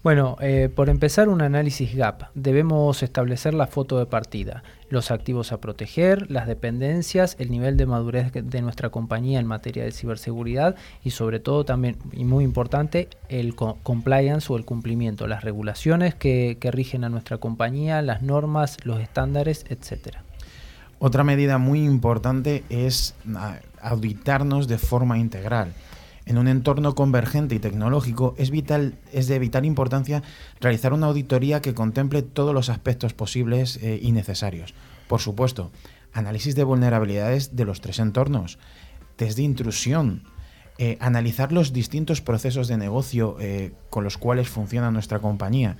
Bueno, 0.04 0.38
eh, 0.40 0.70
por 0.74 0.90
empezar 0.90 1.28
un 1.28 1.42
análisis 1.42 1.94
GAP, 1.96 2.30
debemos 2.34 3.04
establecer 3.04 3.54
la 3.54 3.68
foto 3.68 4.00
de 4.00 4.06
partida, 4.06 4.64
los 4.90 5.12
activos 5.12 5.52
a 5.52 5.60
proteger, 5.60 6.30
las 6.32 6.48
dependencias, 6.48 7.36
el 7.40 7.52
nivel 7.52 7.78
de 7.78 7.86
madurez 7.86 8.32
de 8.32 8.62
nuestra 8.62 8.90
compañía 8.90 9.40
en 9.40 9.48
materia 9.48 9.84
de 9.84 9.92
ciberseguridad 9.92 10.76
y 11.04 11.12
sobre 11.12 11.40
todo 11.40 11.66
también, 11.66 11.98
y 12.12 12.24
muy 12.24 12.44
importante, 12.44 13.10
el 13.30 13.56
compliance 13.56 14.52
o 14.52 14.58
el 14.58 14.66
cumplimiento, 14.66 15.28
las 15.28 15.44
regulaciones 15.44 16.16
que, 16.16 16.58
que 16.60 16.72
rigen 16.72 17.04
a 17.04 17.10
nuestra 17.10 17.38
compañía, 17.38 18.02
las 18.02 18.22
normas, 18.22 18.78
los 18.84 19.00
estándares, 19.00 19.66
etcétera. 19.70 20.24
Otra 21.00 21.24
medida 21.24 21.60
muy 21.60 21.84
importante 21.84 22.64
es 22.70 23.14
ah, 23.36 23.58
auditarnos 23.82 24.68
de 24.68 24.80
forma 24.80 25.20
integral. 25.20 25.74
En 26.28 26.38
un 26.38 26.50
entorno 26.50 26.94
convergente 26.94 27.56
y 27.56 27.60
tecnológico 27.60 28.36
es, 28.38 28.52
vital, 28.52 28.96
es 29.14 29.28
de 29.28 29.40
vital 29.40 29.64
importancia 29.64 30.24
realizar 30.60 30.92
una 30.92 31.08
auditoría 31.08 31.62
que 31.62 31.74
contemple 31.74 32.22
todos 32.22 32.54
los 32.54 32.68
aspectos 32.68 33.14
posibles 33.14 33.78
eh, 33.78 33.98
y 34.02 34.12
necesarios. 34.12 34.74
Por 35.08 35.22
supuesto, 35.22 35.72
análisis 36.12 36.54
de 36.56 36.66
vulnerabilidades 36.66 37.56
de 37.56 37.64
los 37.64 37.80
tres 37.80 38.00
entornos, 38.00 38.60
test 39.16 39.38
de 39.38 39.44
intrusión, 39.44 40.24
eh, 40.78 40.98
analizar 41.00 41.54
los 41.54 41.72
distintos 41.72 42.20
procesos 42.20 42.68
de 42.68 42.76
negocio 42.76 43.38
eh, 43.40 43.72
con 43.90 44.04
los 44.04 44.18
cuales 44.18 44.50
funciona 44.50 44.92
nuestra 44.92 45.20
compañía 45.20 45.78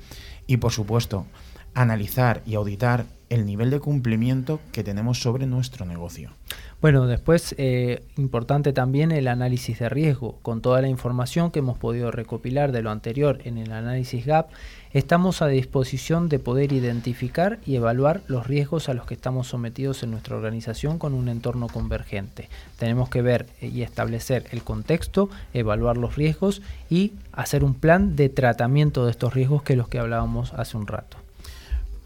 y, 0.48 0.58
por 0.58 0.72
supuesto, 0.72 1.28
analizar 1.74 2.42
y 2.46 2.56
auditar 2.56 3.06
el 3.30 3.46
nivel 3.46 3.70
de 3.70 3.82
cumplimiento 3.82 4.62
que 4.72 4.86
tenemos 4.86 5.22
sobre 5.22 5.46
nuestro 5.46 5.86
negocio. 5.86 6.32
Bueno, 6.80 7.08
después 7.08 7.56
eh, 7.58 8.04
importante 8.18 8.72
también 8.72 9.12
el 9.12 9.28
análisis 9.28 9.80
de 9.80 9.90
riesgo. 9.90 10.38
Con 10.44 10.62
toda 10.62 10.80
la 10.80 10.88
información 10.88 11.50
que 11.50 11.60
hemos 11.60 11.80
podido 11.80 12.12
recopilar 12.12 12.72
de 12.72 12.84
lo 12.84 12.92
anterior 12.92 13.40
en 13.46 13.58
el 13.58 13.72
análisis 13.72 14.28
GAP, 14.28 14.52
estamos 14.94 15.42
a 15.42 15.48
disposición 15.48 16.30
de 16.30 16.38
poder 16.38 16.72
identificar 16.74 17.58
y 17.66 17.78
evaluar 17.78 18.22
los 18.28 18.46
riesgos 18.46 18.90
a 18.90 18.94
los 18.94 19.08
que 19.08 19.16
estamos 19.16 19.48
sometidos 19.48 20.04
en 20.04 20.12
nuestra 20.12 20.36
organización 20.36 21.00
con 21.00 21.16
un 21.16 21.30
entorno 21.30 21.66
convergente. 21.68 22.48
Tenemos 22.78 23.10
que 23.10 23.24
ver 23.24 23.48
y 23.60 23.82
establecer 23.82 24.46
el 24.52 24.62
contexto, 24.62 25.32
evaluar 25.56 25.98
los 25.98 26.16
riesgos 26.16 26.62
y 26.92 27.14
hacer 27.32 27.64
un 27.64 27.74
plan 27.74 28.16
de 28.16 28.30
tratamiento 28.30 29.06
de 29.06 29.12
estos 29.12 29.34
riesgos 29.34 29.64
que 29.64 29.76
los 29.76 29.88
que 29.88 29.98
hablábamos 29.98 30.54
hace 30.54 30.78
un 30.78 30.86
rato. 30.86 31.18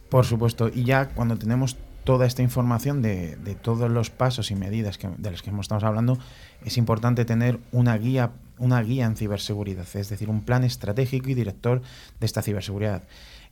Por 0.08 0.26
supuesto, 0.26 0.70
y 0.74 0.86
ya 0.86 1.10
cuando 1.10 1.38
tenemos 1.38 1.76
toda 2.04 2.26
esta 2.26 2.42
información 2.42 3.02
de, 3.02 3.38
todos 3.62 3.90
los 3.90 4.10
pasos 4.10 4.52
y 4.52 4.56
medidas 4.56 5.00
de 5.18 5.32
los 5.32 5.42
que 5.42 5.52
estamos 5.52 5.84
hablando, 5.84 6.18
es 6.66 6.78
importante 6.78 7.26
tener 7.26 7.60
una 7.72 7.98
guía, 7.98 8.32
una 8.58 8.82
guía 8.82 9.06
en 9.06 9.16
ciberseguridad, 9.16 9.88
es 9.94 10.10
decir, 10.10 10.30
un 10.30 10.42
plan 10.42 10.64
estratégico 10.64 11.30
y 11.30 11.34
director 11.34 11.82
de 12.20 12.26
esta 12.26 12.42
ciberseguridad. 12.42 13.04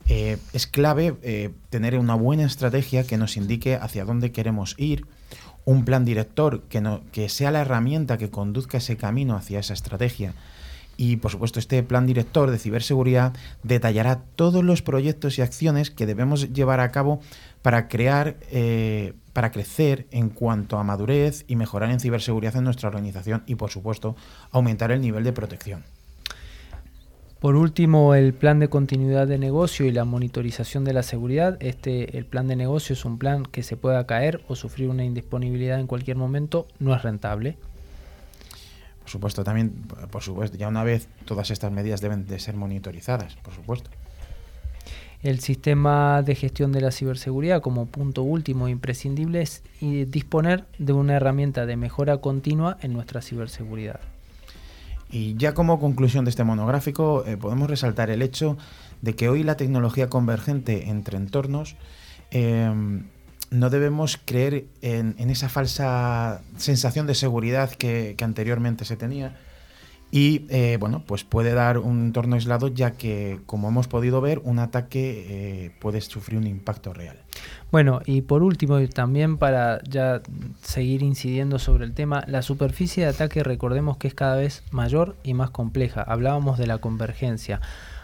Eh, 0.06 0.38
es 0.52 0.66
clave 0.66 1.16
eh, 1.22 1.50
tener 1.68 1.98
una 1.98 2.14
buena 2.14 2.44
estrategia 2.44 3.04
que 3.04 3.18
nos 3.18 3.36
indique 3.36 3.76
hacia 3.76 4.04
dónde 4.04 4.32
queremos 4.32 4.74
ir, 4.78 5.06
un 5.64 5.84
plan 5.84 6.04
director 6.04 6.62
que, 6.62 6.82
que 7.12 7.28
sea 7.28 7.50
la 7.50 7.60
herramienta 7.60 8.18
que 8.18 8.30
conduzca 8.30 8.78
ese 8.78 8.96
camino 8.96 9.36
hacia 9.36 9.60
esa 9.60 9.74
estrategia. 9.74 10.34
Y 11.00 11.16
por 11.16 11.30
supuesto, 11.30 11.58
este 11.58 11.82
plan 11.82 12.04
director 12.04 12.50
de 12.50 12.58
ciberseguridad 12.58 13.32
detallará 13.62 14.20
todos 14.36 14.62
los 14.62 14.82
proyectos 14.82 15.38
y 15.38 15.40
acciones 15.40 15.90
que 15.90 16.04
debemos 16.04 16.52
llevar 16.52 16.80
a 16.80 16.90
cabo 16.90 17.20
para 17.62 17.88
crear, 17.88 18.36
eh, 18.50 19.14
para 19.32 19.50
crecer 19.50 20.06
en 20.10 20.28
cuanto 20.28 20.76
a 20.76 20.84
madurez 20.84 21.46
y 21.48 21.56
mejorar 21.56 21.90
en 21.90 22.00
ciberseguridad 22.00 22.56
en 22.56 22.64
nuestra 22.64 22.90
organización 22.90 23.44
y, 23.46 23.54
por 23.54 23.70
supuesto, 23.70 24.14
aumentar 24.50 24.92
el 24.92 25.00
nivel 25.00 25.24
de 25.24 25.32
protección. 25.32 25.84
Por 27.38 27.56
último, 27.56 28.14
el 28.14 28.34
plan 28.34 28.58
de 28.58 28.68
continuidad 28.68 29.26
de 29.26 29.38
negocio 29.38 29.86
y 29.86 29.92
la 29.92 30.04
monitorización 30.04 30.84
de 30.84 30.92
la 30.92 31.02
seguridad. 31.02 31.56
Este, 31.60 32.18
el 32.18 32.26
plan 32.26 32.46
de 32.46 32.56
negocio 32.56 32.92
es 32.92 33.06
un 33.06 33.16
plan 33.16 33.44
que 33.44 33.62
se 33.62 33.78
pueda 33.78 34.06
caer 34.06 34.42
o 34.48 34.54
sufrir 34.54 34.90
una 34.90 35.04
indisponibilidad 35.04 35.80
en 35.80 35.86
cualquier 35.86 36.18
momento, 36.18 36.68
no 36.78 36.94
es 36.94 37.00
rentable. 37.00 37.56
Por 39.10 39.14
supuesto, 39.14 39.42
también, 39.42 39.72
por 40.12 40.22
supuesto, 40.22 40.56
ya 40.56 40.68
una 40.68 40.84
vez 40.84 41.08
todas 41.24 41.50
estas 41.50 41.72
medidas 41.72 42.00
deben 42.00 42.28
de 42.28 42.38
ser 42.38 42.54
monitorizadas, 42.54 43.34
por 43.42 43.52
supuesto 43.52 43.90
el 45.22 45.40
sistema 45.40 46.22
de 46.22 46.34
gestión 46.34 46.72
de 46.72 46.80
la 46.80 46.92
ciberseguridad 46.92 47.60
como 47.60 47.86
punto 47.86 48.22
último 48.22 48.68
e 48.68 48.70
imprescindible 48.70 49.42
es 49.42 49.62
disponer 49.80 50.64
de 50.78 50.92
una 50.92 51.16
herramienta 51.16 51.66
de 51.66 51.76
mejora 51.76 52.18
continua 52.18 52.78
en 52.80 52.92
nuestra 52.92 53.20
ciberseguridad. 53.20 54.00
Y 55.10 55.34
ya 55.34 55.52
como 55.54 55.80
conclusión 55.80 56.24
de 56.24 56.30
este 56.30 56.44
monográfico, 56.44 57.26
eh, 57.26 57.36
podemos 57.36 57.68
resaltar 57.68 58.10
el 58.10 58.22
hecho 58.22 58.56
de 59.02 59.14
que 59.14 59.28
hoy 59.28 59.42
la 59.42 59.56
tecnología 59.56 60.08
convergente 60.08 60.88
entre 60.88 61.18
entornos 61.18 61.76
em, 62.30 63.08
no 63.50 63.70
debemos 63.70 64.18
creer 64.24 64.66
en, 64.82 65.14
esa 65.30 65.48
falsa 65.48 66.42
sensación 66.56 67.06
de 67.06 67.14
seguridad 67.14 67.70
que 67.72 68.16
anteriormente 68.20 68.84
se 68.84 68.96
tenía, 68.96 69.36
y 70.12 70.46
eh, 70.48 70.76
bueno, 70.80 71.04
pues 71.06 71.22
puede 71.22 71.54
dar 71.54 71.78
un 71.78 72.06
entorno 72.06 72.34
aislado 72.34 72.66
ya 72.68 72.92
que, 72.92 73.38
como 73.46 73.68
hemos 73.68 73.86
podido 73.86 74.20
ver, 74.20 74.40
un 74.42 74.58
ataque 74.58 75.26
eh, 75.28 75.70
puede 75.80 76.00
sufrir 76.00 76.38
un 76.38 76.48
impacto 76.48 76.92
real. 76.92 77.16
Bueno, 77.70 78.00
y 78.04 78.22
por 78.22 78.42
último, 78.42 78.80
también 78.88 79.38
para 79.38 79.80
ya 79.84 80.20
seguir 80.62 81.02
incidiendo 81.02 81.60
sobre 81.60 81.84
el 81.84 81.94
tema, 81.94 82.24
la 82.26 82.42
superficie 82.42 83.04
de 83.04 83.10
ataque 83.10 83.44
recordemos 83.44 83.98
que 83.98 84.08
es 84.08 84.14
cada 84.14 84.34
vez 84.34 84.64
mayor 84.72 85.16
y 85.22 85.34
más 85.34 85.50
compleja. 85.50 86.02
Hablábamos 86.02 86.58
de 86.58 86.66
la 86.66 86.78
convergencia. 86.78 87.60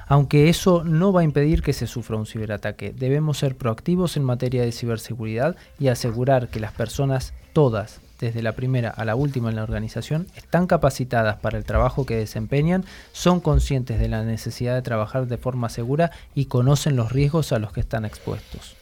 Aunque 0.07 0.49
eso 0.49 0.85
no 0.85 1.13
va 1.13 1.23
a 1.23 1.25
impedir 1.25 1.63
que 1.63 1.73
se 1.73 1.89
sufra 1.89 2.17
un 2.17 2.27
ciberataque, 2.27 2.93
debemos 2.93 3.39
ser 3.39 3.57
proactivos 3.57 4.17
en 4.17 4.23
materia 4.23 4.63
de 4.63 4.71
ciberseguridad 4.71 5.57
y 5.81 5.89
asegurar 5.89 6.49
que 6.49 6.61
las 6.61 6.73
personas 6.73 7.35
todas, 7.53 8.01
desde 8.21 8.43
la 8.43 8.53
primera 8.53 8.91
a 8.91 9.05
la 9.05 9.17
última 9.17 9.51
en 9.51 9.57
la 9.57 9.65
organización, 9.65 10.29
están 10.37 10.69
capacitadas 10.69 11.37
para 11.37 11.59
el 11.59 11.65
trabajo 11.65 12.07
que 12.07 12.17
desempeñan, 12.17 12.85
son 13.13 13.41
conscientes 13.41 13.99
de 13.99 14.09
la 14.09 14.23
necesidad 14.23 14.75
de 14.75 14.83
trabajar 14.83 15.27
de 15.27 15.39
forma 15.39 15.69
segura 15.69 16.13
y 16.35 16.47
conocen 16.47 16.95
los 16.95 17.11
riesgos 17.11 17.53
a 17.53 17.59
los 17.59 17.73
que 17.73 17.81
están 17.81 18.05
expuestos. 18.05 18.77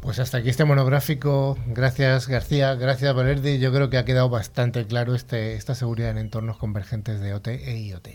Pues 0.00 0.18
hasta 0.18 0.38
aquí 0.38 0.50
este 0.50 0.66
monográfico. 0.66 1.56
Gracias 1.68 2.28
García, 2.28 2.74
gracias 2.74 3.14
Valerdi. 3.14 3.58
Yo 3.58 3.72
creo 3.72 3.88
que 3.88 3.96
ha 3.96 4.04
quedado 4.04 4.28
bastante 4.28 4.84
claro 4.86 5.14
este, 5.14 5.54
esta 5.54 5.74
seguridad 5.74 6.10
en 6.10 6.18
entornos 6.18 6.58
convergentes 6.58 7.20
de 7.20 7.32
OT 7.32 7.48
e 7.48 7.78
IoT. 7.78 8.08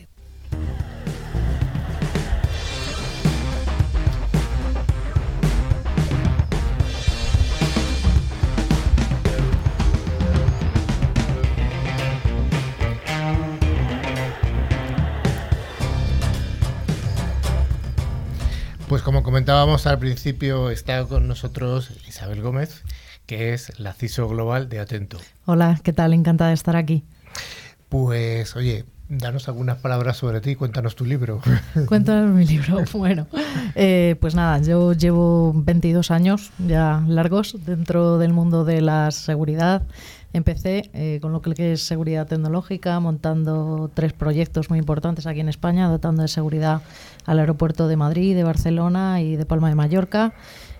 Como 19.09 19.23
comentábamos 19.23 19.87
al 19.87 19.97
principio, 19.97 20.69
está 20.69 21.03
con 21.03 21.27
nosotros 21.27 21.89
Isabel 22.07 22.43
Gómez, 22.43 22.83
que 23.25 23.55
es 23.55 23.79
la 23.79 23.93
CISO 23.93 24.27
Global 24.27 24.69
de 24.69 24.79
Atento. 24.79 25.17
Hola, 25.45 25.81
¿qué 25.83 25.93
tal? 25.93 26.13
Encantada 26.13 26.49
de 26.49 26.53
estar 26.53 26.75
aquí. 26.75 27.03
Pues 27.89 28.55
oye, 28.55 28.85
danos 29.07 29.47
algunas 29.47 29.79
palabras 29.79 30.17
sobre 30.17 30.41
ti, 30.41 30.55
cuéntanos 30.55 30.95
tu 30.95 31.05
libro. 31.05 31.41
Cuéntanos 31.87 32.29
mi 32.35 32.45
libro. 32.45 32.83
Bueno, 32.93 33.25
eh, 33.73 34.15
pues 34.21 34.35
nada, 34.35 34.59
yo 34.61 34.93
llevo 34.93 35.53
22 35.55 36.11
años 36.11 36.51
ya 36.59 37.03
largos 37.07 37.57
dentro 37.65 38.19
del 38.19 38.31
mundo 38.31 38.63
de 38.63 38.81
la 38.81 39.09
seguridad 39.09 39.81
Empecé 40.31 40.91
eh, 40.93 41.19
con 41.21 41.31
lo 41.31 41.41
que 41.41 41.73
es 41.73 41.81
seguridad 41.81 42.27
tecnológica, 42.27 42.99
montando 42.99 43.89
tres 43.93 44.13
proyectos 44.13 44.69
muy 44.69 44.77
importantes 44.77 45.25
aquí 45.25 45.39
en 45.39 45.49
España, 45.49 45.87
dotando 45.89 46.21
de 46.21 46.27
seguridad 46.27 46.81
al 47.25 47.39
aeropuerto 47.39 47.87
de 47.87 47.97
Madrid, 47.97 48.35
de 48.35 48.43
Barcelona 48.43 49.21
y 49.21 49.35
de 49.35 49.45
Palma 49.45 49.69
de 49.69 49.75
Mallorca. 49.75 50.33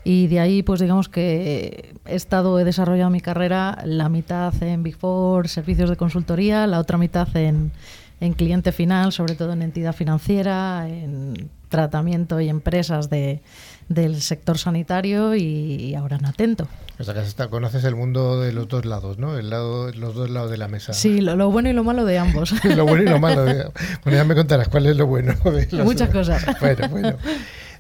Y 0.04 0.28
de 0.28 0.40
ahí, 0.40 0.64
pues 0.64 0.80
digamos 0.80 1.10
que 1.10 1.96
he 2.06 2.16
estado, 2.16 2.60
he 2.60 2.64
desarrollado 2.64 3.10
mi 3.10 3.22
carrera 3.22 3.80
la 3.86 4.08
mitad 4.08 4.54
en 4.62 4.84
Big 4.84 4.96
Four, 4.96 5.48
servicios 5.48 5.90
de 5.90 5.98
consultoría, 5.98 6.68
la 6.68 6.80
otra 6.80 6.98
mitad 6.98 7.36
en, 7.36 7.72
en 8.20 8.34
cliente 8.34 8.72
final, 8.72 9.12
sobre 9.12 9.36
todo 9.36 9.54
en 9.54 9.64
entidad 9.64 9.94
financiera, 9.94 10.88
en 10.88 11.50
tratamiento 11.70 12.42
y 12.42 12.50
empresas 12.50 13.10
de, 13.10 13.42
del 13.88 14.22
sector 14.22 14.58
sanitario 14.58 15.36
y, 15.36 15.96
ahora 15.96 16.18
en 16.18 16.26
Atento. 16.26 16.68
O 17.00 17.04
sea, 17.04 17.14
que 17.14 17.50
conoces 17.50 17.84
el 17.86 17.96
mundo 17.96 18.42
de 18.42 18.52
los 18.52 18.68
dos 18.68 18.86
lados, 18.86 19.18
¿no? 19.18 19.38
El 19.38 19.50
lado, 19.50 19.92
los 19.94 20.14
dos 20.16 20.30
lados 20.30 20.52
de 20.52 20.58
la 20.58 20.68
mesa. 20.68 20.94
Sí, 20.94 21.22
lo, 21.22 21.50
bueno 21.50 21.70
y 21.70 21.74
lo 21.74 21.84
malo 21.84 22.06
de 22.06 22.18
ambos. 22.18 22.54
lo 22.64 22.86
bueno 22.86 23.04
y 23.04 23.08
lo 23.08 23.20
malo. 23.20 23.46
bueno, 24.04 24.18
ya 24.18 24.24
me 24.26 24.36
contarás 24.36 24.68
cuál 24.68 24.88
es 24.88 24.98
lo 24.98 25.08
bueno. 25.08 25.34
De 25.46 25.84
Muchas 25.84 26.10
cosas. 26.10 26.46
Bueno, 26.60 26.90
bueno. 26.90 27.18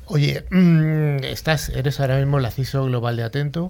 Oye, 0.06 0.46
mm, 0.50 1.24
estás, 1.24 1.70
eres 1.70 2.00
ahora 2.00 2.18
mismo 2.18 2.40
la 2.40 2.50
CISO 2.50 2.86
global 2.86 3.18
de 3.18 3.24
Atento. 3.24 3.68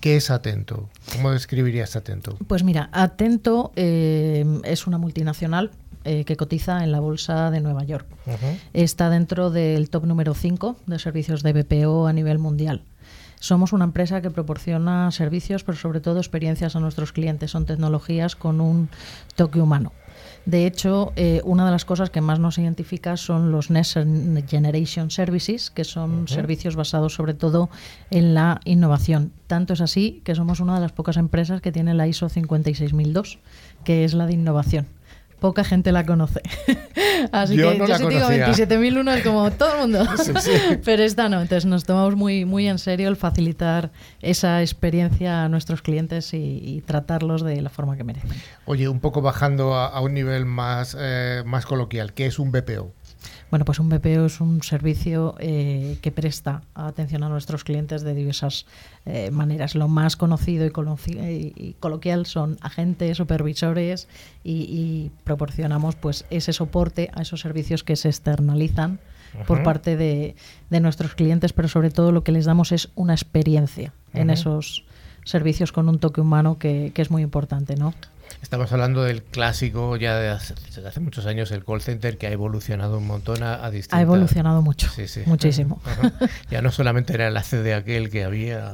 ¿Qué 0.00 0.16
es 0.16 0.30
Atento? 0.30 0.88
¿Cómo 1.12 1.32
describirías 1.32 1.96
Atento? 1.96 2.36
Pues 2.46 2.62
mira, 2.62 2.88
Atento 2.92 3.72
eh, 3.74 4.44
es 4.62 4.86
una 4.86 4.98
multinacional 4.98 5.72
eh, 6.08 6.24
que 6.24 6.38
cotiza 6.38 6.82
en 6.82 6.90
la 6.90 7.00
Bolsa 7.00 7.50
de 7.50 7.60
Nueva 7.60 7.84
York. 7.84 8.06
Está 8.72 9.10
dentro 9.10 9.50
del 9.50 9.90
top 9.90 10.06
número 10.06 10.32
5 10.32 10.76
de 10.86 10.98
servicios 10.98 11.42
de 11.42 11.52
BPO 11.52 12.06
a 12.06 12.14
nivel 12.14 12.38
mundial. 12.38 12.82
Somos 13.40 13.74
una 13.74 13.84
empresa 13.84 14.22
que 14.22 14.30
proporciona 14.30 15.10
servicios, 15.10 15.64
pero 15.64 15.76
sobre 15.76 16.00
todo 16.00 16.16
experiencias 16.16 16.76
a 16.76 16.80
nuestros 16.80 17.12
clientes. 17.12 17.50
Son 17.50 17.66
tecnologías 17.66 18.36
con 18.36 18.62
un 18.62 18.88
toque 19.36 19.60
humano. 19.60 19.92
De 20.46 20.66
hecho, 20.66 21.12
eh, 21.16 21.42
una 21.44 21.66
de 21.66 21.72
las 21.72 21.84
cosas 21.84 22.08
que 22.08 22.22
más 22.22 22.38
nos 22.38 22.56
identifica 22.56 23.18
son 23.18 23.52
los 23.52 23.70
Next 23.70 23.98
Generation 24.48 25.10
Services, 25.10 25.70
que 25.70 25.84
son 25.84 26.26
servicios 26.26 26.74
basados 26.74 27.12
sobre 27.12 27.34
todo 27.34 27.68
en 28.10 28.32
la 28.32 28.60
innovación. 28.64 29.30
Tanto 29.46 29.74
es 29.74 29.82
así 29.82 30.22
que 30.24 30.34
somos 30.34 30.60
una 30.60 30.74
de 30.74 30.80
las 30.80 30.92
pocas 30.92 31.18
empresas 31.18 31.60
que 31.60 31.70
tiene 31.70 31.92
la 31.92 32.08
ISO 32.08 32.30
56002, 32.30 33.40
que 33.84 34.04
es 34.04 34.14
la 34.14 34.24
de 34.24 34.32
innovación 34.32 34.86
poca 35.40 35.64
gente 35.64 35.92
la 35.92 36.04
conoce. 36.04 36.40
Así 37.32 37.56
que 37.56 37.62
yo 37.62 37.72
sí 37.72 38.06
digo 38.08 38.28
27.001 38.28 39.16
es 39.16 39.24
como 39.24 39.50
todo 39.52 39.74
el 39.74 39.80
mundo. 39.80 40.06
Pero 40.84 41.02
esta 41.02 41.28
no. 41.28 41.40
Entonces 41.40 41.66
nos 41.66 41.84
tomamos 41.84 42.16
muy, 42.16 42.44
muy 42.44 42.68
en 42.68 42.78
serio 42.78 43.08
el 43.08 43.16
facilitar 43.16 43.90
esa 44.20 44.60
experiencia 44.62 45.44
a 45.44 45.48
nuestros 45.48 45.82
clientes 45.82 46.32
y, 46.34 46.82
tratarlos 46.86 47.42
de 47.42 47.60
la 47.60 47.70
forma 47.70 47.96
que 47.96 48.04
merecen. 48.04 48.30
Oye, 48.64 48.88
un 48.88 49.00
poco 49.00 49.20
bajando 49.20 49.74
a, 49.74 50.00
un 50.00 50.14
nivel 50.14 50.46
más, 50.46 50.96
eh, 50.98 51.42
más 51.44 51.66
coloquial, 51.66 52.14
¿qué 52.14 52.26
es 52.26 52.38
un 52.38 52.52
BPO? 52.52 52.92
Bueno, 53.50 53.64
pues 53.64 53.78
un 53.78 53.88
BPO 53.88 54.26
es 54.26 54.40
un 54.40 54.62
servicio 54.62 55.34
eh, 55.38 55.96
que 56.02 56.12
presta 56.12 56.62
atención 56.74 57.22
a 57.22 57.30
nuestros 57.30 57.64
clientes 57.64 58.02
de 58.02 58.14
diversas 58.14 58.66
eh, 59.06 59.30
maneras. 59.30 59.74
Lo 59.74 59.88
más 59.88 60.16
conocido 60.16 60.66
y, 60.66 61.74
coloquial 61.80 62.26
son 62.26 62.58
agentes, 62.60 63.16
supervisores 63.16 64.08
y, 64.44 65.10
proporcionamos 65.24 65.96
pues 65.96 66.26
ese 66.30 66.52
soporte 66.52 67.10
a 67.14 67.22
esos 67.22 67.40
servicios 67.40 67.84
que 67.84 67.96
se 67.96 68.08
externalizan 68.08 69.00
por 69.46 69.62
parte 69.62 69.96
de, 69.96 70.34
nuestros 70.70 71.14
clientes, 71.14 71.52
pero 71.52 71.68
sobre 71.68 71.90
todo 71.90 72.12
lo 72.12 72.24
que 72.24 72.32
les 72.32 72.44
damos 72.44 72.72
es 72.72 72.90
una 72.94 73.14
experiencia 73.14 73.92
en 74.12 74.30
esos 74.30 74.84
servicios 75.24 75.72
con 75.72 75.88
un 75.88 75.98
toque 75.98 76.20
humano 76.20 76.58
que, 76.58 76.92
que 76.94 77.02
es 77.02 77.10
muy 77.10 77.22
importante, 77.22 77.76
¿no? 77.76 77.94
Estamos 78.42 78.72
hablando 78.72 79.02
del 79.02 79.22
clásico 79.22 79.96
ya 79.96 80.16
de 80.16 80.30
hace, 80.30 80.54
muchos 81.00 81.26
años, 81.26 81.50
el 81.50 81.64
call 81.64 81.82
center, 81.82 82.18
que 82.18 82.28
ha 82.28 82.32
evolucionado 82.32 82.98
un 82.98 83.06
montón 83.06 83.42
a, 83.42 83.54
a 83.54 83.70
Ha 83.90 84.00
evolucionado 84.00 84.62
mucho, 84.62 84.88
muchísimo. 85.26 85.80
Ya 86.50 86.62
no 86.62 86.70
solamente 86.70 87.12
era 87.14 87.28
el 87.28 87.36
AC 87.36 87.50
de 87.50 87.74
aquel 87.74 88.10
que 88.10 88.24
había, 88.24 88.72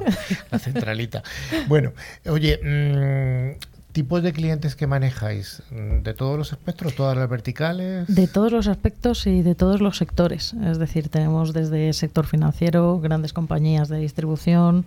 la 0.51 0.59
centralita. 0.59 1.23
Bueno, 1.67 1.93
oye, 2.25 2.59
mmm, 2.63 3.74
tipos 3.95 4.21
de 4.21 4.33
clientes 4.33 4.75
que 4.75 4.87
manejáis? 4.87 5.63
¿De 5.71 6.13
todos 6.13 6.37
los 6.37 6.51
espectros, 6.51 6.95
todas 6.95 7.15
las 7.17 7.29
verticales? 7.29 8.13
De 8.13 8.27
todos 8.27 8.51
los 8.51 8.67
aspectos 8.67 9.25
y 9.25 9.41
de 9.41 9.55
todos 9.55 9.79
los 9.79 9.95
sectores. 9.95 10.53
Es 10.65 10.77
decir, 10.79 11.07
tenemos 11.07 11.53
desde 11.53 11.93
sector 11.93 12.25
financiero, 12.25 12.99
grandes 12.99 13.31
compañías 13.31 13.87
de 13.87 13.99
distribución, 13.99 14.85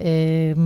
eh, 0.00 0.56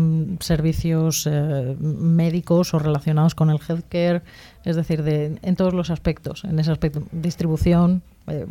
servicios 0.40 1.28
eh, 1.30 1.76
médicos 1.78 2.72
o 2.72 2.78
relacionados 2.78 3.34
con 3.34 3.50
el 3.50 3.58
healthcare, 3.60 4.22
es 4.64 4.76
decir, 4.76 5.02
de, 5.02 5.38
en 5.42 5.56
todos 5.56 5.74
los 5.74 5.90
aspectos. 5.90 6.44
En 6.44 6.58
ese 6.58 6.72
aspecto, 6.72 7.02
distribución. 7.12 8.00
Eh, 8.26 8.46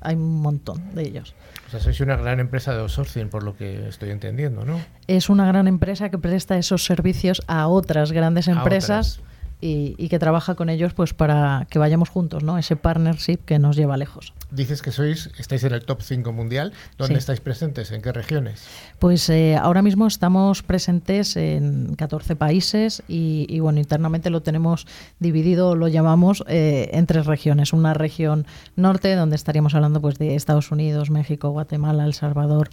hay 0.00 0.16
un 0.16 0.40
montón 0.40 0.94
de 0.94 1.02
ellos. 1.02 1.34
O 1.66 1.70
sea, 1.70 1.80
sois 1.80 2.00
una 2.00 2.16
gran 2.16 2.40
empresa 2.40 2.72
de 2.74 2.80
outsourcing, 2.80 3.28
por 3.28 3.42
lo 3.42 3.56
que 3.56 3.88
estoy 3.88 4.10
entendiendo, 4.10 4.64
¿no? 4.64 4.80
Es 5.06 5.28
una 5.28 5.46
gran 5.46 5.68
empresa 5.68 6.10
que 6.10 6.18
presta 6.18 6.58
esos 6.58 6.84
servicios 6.84 7.42
a 7.46 7.68
otras 7.68 8.12
grandes 8.12 8.48
empresas 8.48 9.20
y, 9.60 10.08
que 10.08 10.18
trabaja 10.18 10.54
con 10.54 10.68
ellos 10.70 10.94
pues 10.94 11.14
para 11.14 11.66
que 11.70 11.78
vayamos 11.78 12.08
juntos, 12.08 12.42
¿no? 12.42 12.58
Ese 12.58 12.76
partnership 12.76 13.38
que 13.44 13.58
nos 13.58 13.76
lleva 13.76 13.96
lejos. 13.96 14.32
Dices 14.50 14.82
que 14.82 14.90
sois, 14.90 15.30
estáis 15.38 15.62
en 15.64 15.74
el 15.74 15.84
top 15.84 16.02
5 16.02 16.32
mundial. 16.32 16.72
¿Dónde 16.98 17.18
estáis 17.18 17.40
presentes? 17.40 17.92
¿En 17.92 18.02
qué 18.02 18.12
regiones? 18.12 18.66
Pues 18.98 19.28
eh, 19.30 19.56
ahora 19.56 19.82
mismo 19.82 20.06
estamos 20.06 20.62
presentes 20.62 21.36
en 21.36 21.94
14 21.94 22.34
países 22.36 23.02
y, 23.06 23.60
bueno, 23.60 23.78
internamente 23.78 24.30
lo 24.30 24.42
tenemos 24.42 24.86
dividido, 25.18 25.76
lo 25.76 25.88
llamamos 25.88 26.42
eh, 26.48 26.90
en 26.92 27.06
tres 27.06 27.26
regiones. 27.26 27.72
Una 27.72 27.94
región 27.94 28.46
norte, 28.76 29.14
donde 29.14 29.36
estaríamos 29.36 29.74
hablando 29.74 30.00
pues 30.00 30.18
de 30.18 30.34
Estados 30.34 30.70
Unidos, 30.70 31.10
México, 31.10 31.50
Guatemala, 31.50 32.04
El 32.04 32.14
Salvador, 32.14 32.70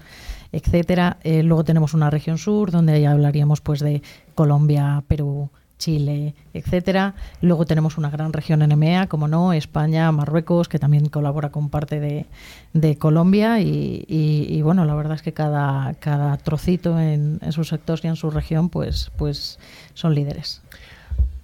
etcétera. 0.51 1.17
Eh, 1.23 1.43
luego 1.43 1.63
tenemos 1.63 1.93
una 1.93 2.09
región 2.09 2.38
sur, 2.38 2.71
donde 2.71 2.99
ya 3.01 3.11
hablaríamos 3.11 3.61
pues 3.61 3.79
de 3.81 4.01
Colombia, 4.35 5.03
Perú, 5.07 5.49
Chile, 5.78 6.36
etcétera. 6.53 7.15
Luego 7.41 7.65
tenemos 7.65 7.97
una 7.97 8.09
gran 8.09 8.34
región 8.34 8.61
en 8.61 8.71
EMEA, 8.71 9.07
como 9.07 9.28
no, 9.28 9.53
España, 9.53 10.11
Marruecos, 10.11 10.67
que 10.67 10.80
también 10.80 11.09
colabora 11.09 11.49
con 11.49 11.69
parte 11.69 11.99
de, 11.99 12.97
Colombia. 12.97 13.59
Y, 13.59 14.61
bueno, 14.61 14.86
la 14.86 14.95
verdad 14.95 15.15
es 15.15 15.21
que 15.21 15.34
cada, 15.34 15.93
cada 15.95 16.38
trocito 16.38 16.99
en, 16.99 17.39
en 17.41 17.51
sus 17.51 17.69
sectores 17.69 18.03
y 18.03 18.07
en 18.07 18.15
su 18.15 18.30
región, 18.30 18.69
pues, 18.69 19.11
pues 19.17 19.59
son 19.93 20.13
líderes. 20.15 20.61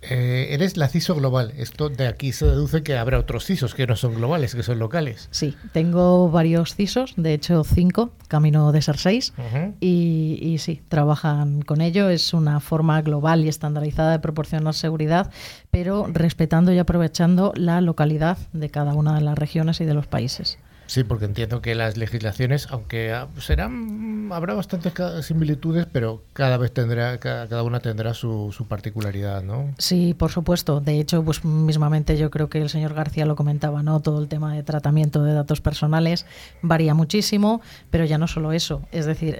Eh, 0.09 0.47
eres 0.51 0.77
la 0.77 0.87
CISO 0.87 1.15
global. 1.15 1.53
Esto 1.57 1.89
de 1.89 2.07
aquí 2.07 2.31
se 2.31 2.45
deduce 2.45 2.83
que 2.83 2.97
habrá 2.97 3.19
otros 3.19 3.45
CISOs 3.45 3.73
que 3.73 3.87
no 3.87 3.95
son 3.95 4.15
globales, 4.15 4.55
que 4.55 4.63
son 4.63 4.79
locales. 4.79 5.29
Sí, 5.31 5.55
tengo 5.71 6.29
varios 6.29 6.75
CISOs, 6.75 7.13
de 7.17 7.33
hecho 7.33 7.63
cinco, 7.63 8.11
camino 8.27 8.71
de 8.71 8.81
ser 8.81 8.97
seis, 8.97 9.33
y, 9.79 10.39
y, 10.41 10.57
sí, 10.57 10.81
trabajan 10.89 11.61
con 11.61 11.81
ello. 11.81 12.09
Es 12.09 12.33
una 12.33 12.59
forma 12.59 13.01
global 13.01 13.45
y 13.45 13.49
estandarizada 13.49 14.11
de 14.11 14.19
proporcionar 14.19 14.73
seguridad, 14.73 15.31
pero 15.71 16.07
respetando 16.11 16.73
y 16.73 16.79
aprovechando 16.79 17.53
la 17.55 17.81
localidad 17.81 18.37
de 18.51 18.69
cada 18.69 18.93
una 18.93 19.15
de 19.15 19.21
las 19.21 19.37
regiones 19.37 19.79
y 19.81 19.85
de 19.85 19.93
los 19.93 20.07
países. 20.07 20.57
Sí, 20.93 21.03
porque 21.03 21.25
entiendo 21.25 21.59
que 21.59 21.73
las 21.73 21.97
legislaciones, 21.97 22.67
aunque 22.69 23.11
ah, 23.13 23.27
serán, 23.39 24.29
habrá 24.31 24.53
bastantes 24.53 24.93
similitudes, 25.25 25.87
pero 25.91 26.21
cada 26.33 26.57
vez 26.57 26.71
tendrá, 26.71 27.17
cada, 27.17 27.63
una 27.63 27.79
tendrá 27.79 28.13
su, 28.13 28.51
su, 28.55 28.67
particularidad, 28.67 29.41
¿no? 29.41 29.73
Sí, 29.79 30.13
por 30.13 30.29
supuesto. 30.29 30.81
De 30.81 30.99
hecho, 30.99 31.25
pues 31.25 31.43
mismamente 31.43 32.15
yo 32.15 32.29
creo 32.29 32.47
que 32.47 32.61
el 32.61 32.69
señor 32.69 32.93
García 32.93 33.25
lo 33.25 33.35
comentaba, 33.35 33.81
¿no? 33.81 34.01
Todo 34.01 34.21
el 34.21 34.27
tema 34.27 34.53
de 34.53 34.61
tratamiento 34.61 35.23
de 35.23 35.33
datos 35.33 35.61
personales 35.61 36.27
varía 36.61 36.93
muchísimo, 36.93 37.61
pero 37.89 38.05
ya 38.05 38.19
no 38.19 38.27
solo 38.27 38.51
eso. 38.51 38.83
Es 38.91 39.07
decir, 39.07 39.33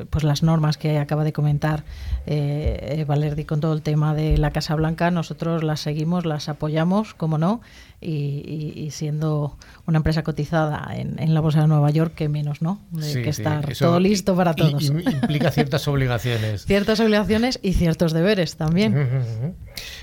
eh, 0.00 0.06
pues 0.10 0.24
las 0.24 0.42
normas 0.42 0.78
que 0.78 0.98
acaba 0.98 1.22
de 1.22 1.32
comentar 1.32 1.84
eh, 2.26 3.04
Valerdi 3.06 3.44
con 3.44 3.60
todo 3.60 3.72
el 3.72 3.82
tema 3.82 4.16
de 4.16 4.36
la 4.36 4.50
Casa 4.50 4.74
Blanca, 4.74 5.12
nosotros 5.12 5.62
las 5.62 5.78
seguimos, 5.78 6.26
las 6.26 6.48
apoyamos, 6.48 7.14
como 7.14 7.38
no, 7.38 7.60
y, 8.02 8.88
siendo 8.90 9.56
una 9.86 9.98
empresa 9.98 10.22
cotizada 10.22 10.90
en, 10.94 11.34
la 11.34 11.40
Bolsa 11.40 11.62
de 11.62 11.68
Nueva 11.68 11.90
York, 11.90 12.14
que 12.14 12.28
menos, 12.28 12.62
¿no? 12.62 12.80
De 12.90 13.22
que 13.22 13.30
estar 13.30 13.72
todo 13.74 14.00
listo 14.00 14.36
para 14.36 14.54
todos. 14.54 14.82
implica 14.82 15.50
ciertas 15.50 15.86
obligaciones. 15.88 16.64
ciertas 16.66 17.00
obligaciones 17.00 17.58
y 17.62 17.74
ciertos 17.74 18.12
deberes 18.12 18.56
también. 18.56 19.54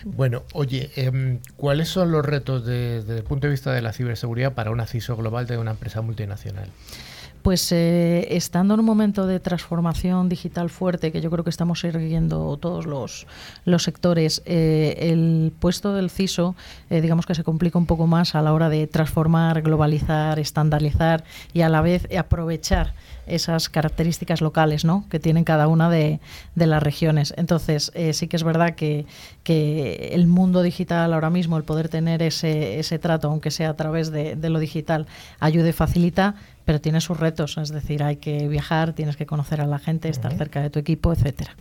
Bueno, 0.06 0.44
oye, 0.54 0.90
em, 0.96 1.40
¿cuáles 1.56 1.90
son 1.90 2.12
los 2.12 2.26
retos 2.26 2.66
desde 2.66 3.18
el 3.18 3.24
punto 3.24 3.48
de 3.48 3.52
vista 3.52 3.72
de 3.72 3.82
la 3.82 3.94
ciberseguridad 3.94 4.54
para 4.54 4.72
un 4.72 4.86
CISO 4.86 5.16
global 5.16 5.46
de 5.46 5.58
una 5.58 5.72
empresa 5.72 6.02
multinacional? 6.02 6.70
Pues 7.42 7.72
eh, 7.72 8.28
estando 8.36 8.74
en 8.74 8.82
un 8.82 8.86
momento 8.86 9.26
de 9.26 9.40
transformación 9.40 10.28
digital 10.28 10.70
fuerte, 10.70 11.12
que 11.12 11.22
yo 11.22 11.32
creo 11.32 11.44
que 11.44 11.50
estamos 11.50 11.80
siguiendo 11.80 12.58
todos 12.58 12.86
los, 12.86 13.28
los 13.64 13.84
sectores, 13.84 14.42
eh, 14.46 14.98
el 15.00 15.54
puesto 15.58 15.94
del 15.94 16.10
CISO, 16.10 16.56
eh, 16.90 17.00
digamos 17.00 17.26
que 17.26 17.36
se 17.36 17.46
complica 17.46 17.78
un 17.78 17.86
poco 17.86 18.08
más 18.08 18.36
a 18.36 18.42
la 18.42 18.54
hora 18.54 18.68
de 18.68 18.88
transformar, 18.88 19.62
globalizar, 19.62 20.38
estandarizar 20.38 21.24
y 21.54 21.62
a 21.62 21.70
la 21.70 21.82
vez 21.82 22.08
aprovechar 22.18 22.94
esas 23.30 23.70
características 23.70 24.42
locales 24.42 24.86
¿no? 24.86 25.06
que 25.10 25.20
tienen 25.20 25.44
cada 25.44 25.68
una 25.68 25.90
de, 25.90 26.20
las 26.56 26.84
regiones. 26.84 27.34
Entonces, 27.38 27.92
sí 28.14 28.28
que 28.28 28.36
es 28.36 28.44
verdad 28.44 28.76
que, 28.76 29.06
que, 29.44 30.10
el 30.14 30.28
mundo 30.28 30.62
digital 30.62 31.14
ahora 31.14 31.30
mismo, 31.30 31.58
el 31.58 31.64
poder 31.64 31.90
tener 31.90 32.22
ese, 32.22 32.80
ese 32.80 33.00
trato, 33.00 33.30
aunque 33.30 33.52
sea 33.52 33.70
a 33.70 33.76
través 33.76 34.12
de, 34.12 34.36
de 34.36 34.50
lo 34.50 34.60
digital, 34.60 35.08
ayude 35.40 35.70
y 35.70 35.74
facilita, 35.74 36.36
pero 36.66 36.80
tiene 36.80 37.02
sus 37.02 37.20
retos, 37.20 37.58
es 37.58 37.70
decir, 37.70 38.04
hay 38.04 38.18
que 38.18 38.48
viajar, 38.48 38.94
tienes 38.94 39.18
que 39.18 39.26
conocer 39.26 39.62
a 39.62 39.66
la 39.66 39.80
gente, 39.80 40.10
estar 40.10 40.32
cerca 40.38 40.62
de 40.62 40.70
tu 40.70 40.80
equipo, 40.80 41.12
etcétera. 41.12 41.56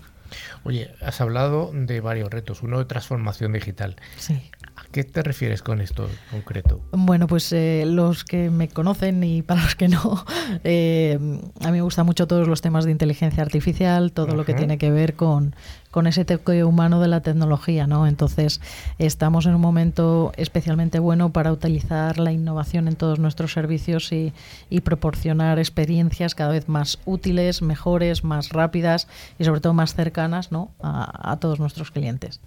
Oye, 0.64 0.90
has 1.00 1.20
hablado 1.20 1.70
de 1.72 2.00
varios 2.00 2.28
retos, 2.28 2.62
uno 2.62 2.78
de 2.78 2.84
transformación 2.84 3.52
digital. 3.52 3.96
Sí. 4.16 4.50
¿A 4.78 4.84
qué 4.92 5.02
te 5.02 5.22
refieres 5.22 5.60
con 5.60 5.80
esto 5.80 6.08
en 6.08 6.40
concreto? 6.40 6.80
Bueno, 6.92 7.26
pues 7.26 7.52
eh, 7.52 7.82
los 7.84 8.22
que 8.22 8.48
me 8.48 8.68
conocen 8.68 9.24
y 9.24 9.42
para 9.42 9.62
los 9.62 9.74
que 9.74 9.88
no, 9.88 10.24
eh, 10.64 11.18
a 11.60 11.66
mí 11.66 11.72
me 11.72 11.82
gustan 11.82 12.06
mucho 12.06 12.28
todos 12.28 12.46
los 12.46 12.60
temas 12.60 12.84
de 12.84 12.92
inteligencia 12.92 13.42
artificial, 13.42 14.12
todo 14.12 14.36
lo 14.36 14.44
que 14.44 14.54
tiene 14.54 14.78
que 14.78 14.92
ver 14.92 15.14
con, 15.14 15.56
con 15.90 16.06
ese 16.06 16.24
toque 16.24 16.62
humano 16.62 17.00
de 17.00 17.08
la 17.08 17.22
tecnología, 17.22 17.88
¿no? 17.88 18.06
Entonces, 18.06 18.60
estamos 18.98 19.46
en 19.46 19.56
un 19.56 19.60
momento 19.60 20.32
especialmente 20.36 21.00
bueno 21.00 21.32
para 21.32 21.50
utilizar 21.50 22.18
la 22.18 22.30
innovación 22.30 22.86
en 22.86 22.94
todos 22.94 23.18
nuestros 23.18 23.52
servicios 23.52 24.12
y, 24.12 24.32
proporcionar 24.84 25.58
experiencias 25.58 26.36
cada 26.36 26.52
vez 26.52 26.68
más 26.68 27.00
útiles, 27.04 27.62
mejores, 27.62 28.22
más 28.22 28.50
rápidas 28.50 29.08
y 29.40 29.44
sobre 29.44 29.60
todo 29.60 29.74
más 29.74 29.94
cercanas, 29.94 30.52
¿no? 30.52 30.70
a, 30.80 31.36
todos 31.40 31.58
nuestros 31.58 31.90
clientes. 31.90 32.40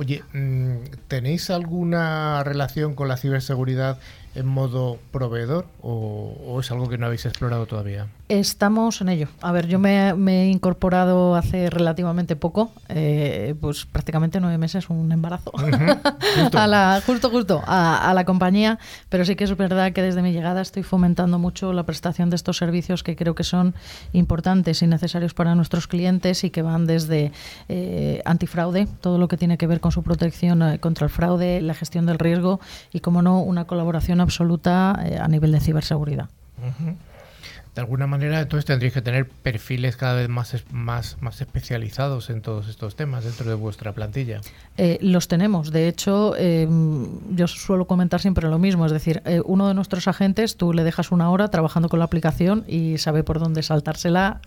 Oye, 0.00 0.24
mm, 0.32 0.76
¿tenéis 1.08 1.50
alguna 1.50 2.42
relación 2.42 2.94
con 2.94 3.06
la 3.06 3.18
ciberseguridad 3.18 3.98
en 4.34 4.46
modo 4.46 4.98
proveedor 5.12 5.66
o, 5.82 6.56
es 6.58 6.70
algo 6.70 6.88
que 6.88 6.96
no 6.96 7.04
habéis 7.04 7.26
explorado 7.26 7.66
todavía? 7.66 8.06
Estamos 8.30 9.00
en 9.00 9.08
ello. 9.08 9.26
A 9.42 9.50
ver, 9.50 9.66
yo 9.66 9.80
me, 9.80 10.12
he 10.12 10.46
incorporado 10.46 11.34
hace 11.34 11.68
relativamente 11.68 12.36
poco, 12.36 12.70
eh, 12.88 13.56
pues 13.60 13.86
prácticamente 13.86 14.38
nueve 14.38 14.56
meses, 14.56 14.88
un 14.88 15.10
embarazo, 15.10 15.50
justo. 16.40 16.56
a 16.60 16.68
la, 16.68 17.02
justo, 17.04 17.28
justo, 17.28 17.60
a, 17.66 18.12
la 18.14 18.24
compañía, 18.24 18.78
pero 19.08 19.24
sí 19.24 19.34
que 19.34 19.42
es 19.42 19.56
verdad 19.56 19.92
que 19.92 20.00
desde 20.00 20.22
mi 20.22 20.30
llegada 20.30 20.60
estoy 20.60 20.84
fomentando 20.84 21.40
mucho 21.40 21.72
la 21.72 21.82
prestación 21.82 22.30
de 22.30 22.36
estos 22.36 22.56
servicios 22.56 23.02
que 23.02 23.16
creo 23.16 23.34
que 23.34 23.42
son 23.42 23.74
importantes 24.12 24.80
y 24.82 24.86
necesarios 24.86 25.34
para 25.34 25.56
nuestros 25.56 25.88
clientes 25.88 26.44
y 26.44 26.50
que 26.50 26.62
van 26.62 26.86
desde 26.86 27.32
eh, 27.68 28.22
antifraude, 28.26 28.86
todo 29.00 29.18
lo 29.18 29.26
que 29.26 29.38
tiene 29.38 29.58
que 29.58 29.66
ver 29.66 29.80
con 29.80 29.90
su 29.90 30.04
protección 30.04 30.62
eh, 30.62 30.78
contra 30.78 31.06
el 31.06 31.10
fraude, 31.10 31.60
la 31.62 31.74
gestión 31.74 32.06
del 32.06 32.20
riesgo 32.20 32.60
y, 32.92 33.00
como 33.00 33.22
no, 33.22 33.40
una 33.40 33.64
colaboración 33.64 34.20
absoluta 34.20 34.92
a 34.92 35.26
nivel 35.26 35.50
de 35.50 35.58
ciberseguridad 35.58 36.28
de 37.74 37.80
alguna 37.80 38.06
manera 38.06 38.40
entonces 38.40 38.64
tendréis 38.64 38.92
que 38.92 39.02
tener 39.02 39.28
perfiles 39.28 39.96
cada 39.96 40.14
vez 40.14 40.28
más, 40.28 40.56
más, 40.72 41.16
más 41.20 41.40
especializados 41.40 42.28
en 42.30 42.42
todos 42.42 42.68
estos 42.68 42.96
temas 42.96 43.24
dentro 43.24 43.48
de 43.48 43.54
vuestra 43.54 43.92
plantilla. 43.92 44.40
Eh, 44.76 44.98
los 45.02 45.28
tenemos. 45.28 45.70
De 45.70 45.86
hecho, 45.86 46.36
em, 46.36 47.06
yo 47.36 47.46
suelo 47.46 47.86
comentar 47.86 48.20
siempre 48.20 48.48
lo 48.48 48.58
mismo. 48.58 48.86
Es 48.86 48.92
decir, 48.92 49.22
eh, 49.24 49.40
uno 49.44 49.68
de 49.68 49.74
nuestros 49.74 50.08
agentes, 50.08 50.56
tú 50.56 50.72
le 50.72 50.82
dejas 50.82 51.12
una 51.12 51.30
hora 51.30 51.48
trabajando 51.48 51.88
con 51.88 52.00
la 52.00 52.06
aplicación 52.06 52.64
y 52.66 52.98
sabe 52.98 53.22
por 53.22 53.38
dónde 53.38 53.62
saltársela 53.62 54.40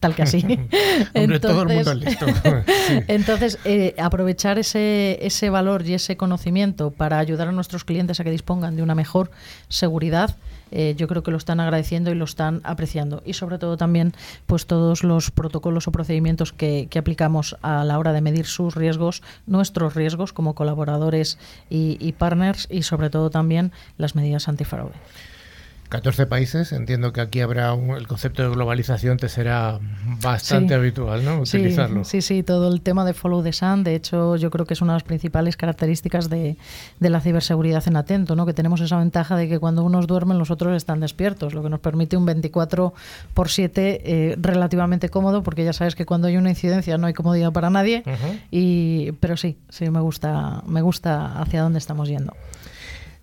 tal 0.00 0.14
que 0.14 0.22
así. 0.22 0.44
entonces, 1.14 1.40
todo 1.40 1.62
el 1.62 1.68
mundo 1.68 1.94
listo. 1.94 2.26
entonces 3.08 3.58
eh, 3.64 3.94
aprovechar 3.98 4.58
ese, 4.58 5.18
ese 5.22 5.48
valor 5.48 5.86
y 5.86 5.94
ese 5.94 6.16
conocimiento 6.16 6.90
para 6.90 7.18
ayudar 7.18 7.48
a 7.48 7.52
nuestros 7.52 7.84
clientes 7.84 8.20
a 8.20 8.24
que 8.24 8.30
dispongan 8.30 8.76
de 8.76 8.82
una 8.82 8.94
mejor 8.94 9.30
seguridad 9.68 10.36
eh, 10.70 10.94
yo 10.96 11.08
creo 11.08 11.22
que 11.22 11.30
lo 11.30 11.36
están 11.36 11.60
agradeciendo 11.60 12.10
y 12.10 12.14
lo 12.14 12.24
están 12.24 12.60
apreciando. 12.64 13.22
Y 13.24 13.34
sobre 13.34 13.58
todo 13.58 13.76
también 13.76 14.12
pues 14.46 14.66
todos 14.66 15.04
los 15.04 15.30
protocolos 15.30 15.88
o 15.88 15.92
procedimientos 15.92 16.52
que, 16.52 16.88
aplicamos 16.94 17.56
a 17.60 17.84
la 17.84 17.98
hora 17.98 18.12
de 18.12 18.20
medir 18.20 18.46
sus 18.46 18.76
riesgos, 18.76 19.22
nuestros 19.46 19.94
riesgos 19.94 20.32
como 20.32 20.54
colaboradores 20.54 21.38
y, 21.68 21.98
y 22.00 22.12
partners 22.12 22.66
y 22.70 22.82
sobre 22.82 23.10
todo 23.10 23.30
también 23.30 23.72
las 23.98 24.14
medidas 24.14 24.48
antifraude. 24.48 24.94
14 25.88 26.26
países, 26.26 26.72
entiendo 26.72 27.12
que 27.12 27.20
aquí 27.20 27.40
habrá 27.40 27.72
el 27.74 28.06
concepto 28.06 28.42
de 28.42 28.48
globalización 28.48 29.16
te 29.16 29.28
será 29.28 29.78
bastante 30.20 30.74
habitual, 30.74 31.24
¿no? 31.24 31.40
Utilizarlo. 31.40 32.04
Sí, 32.04 32.22
sí, 32.22 32.42
todo 32.42 32.72
el 32.72 32.80
tema 32.80 33.04
de 33.04 33.14
follow 33.14 33.42
the 33.42 33.52
sun, 33.52 33.84
de 33.84 33.94
hecho, 33.94 34.36
yo 34.36 34.50
creo 34.50 34.66
que 34.66 34.74
es 34.74 34.82
una 34.82 34.94
de 34.94 34.96
las 34.96 35.02
principales 35.04 35.56
características 35.56 36.28
de, 36.28 36.56
la 36.98 37.20
ciberseguridad 37.20 37.86
en 37.86 37.96
Atento, 37.96 38.34
¿no? 38.34 38.46
Que 38.46 38.54
tenemos 38.54 38.80
esa 38.80 38.98
ventaja 38.98 39.36
de 39.36 39.48
que 39.48 39.58
cuando 39.58 39.84
unos 39.84 40.06
duermen, 40.06 40.38
los 40.38 40.50
otros 40.50 40.76
están 40.76 41.00
despiertos, 41.00 41.54
lo 41.54 41.62
que 41.62 41.68
nos 41.68 41.80
permite 41.80 42.16
un 42.16 42.24
24 42.24 42.94
por 43.34 43.48
7 43.50 44.00
eh, 44.04 44.36
relativamente 44.38 45.10
cómodo, 45.10 45.42
porque 45.42 45.64
ya 45.64 45.72
sabes 45.72 45.94
que 45.94 46.06
cuando 46.06 46.28
hay 46.28 46.36
una 46.36 46.50
incidencia 46.50 46.98
no 46.98 47.06
hay 47.06 47.14
comodidad 47.14 47.52
para 47.52 47.70
nadie, 47.70 48.02
y, 48.50 49.12
pero 49.20 49.36
sí, 49.36 49.58
sí, 49.68 49.90
me 49.90 50.00
gusta, 50.00 50.62
me 50.66 50.82
gusta 50.82 51.40
hacia 51.40 51.62
dónde 51.62 51.78
estamos 51.78 52.08
yendo. 52.08 52.34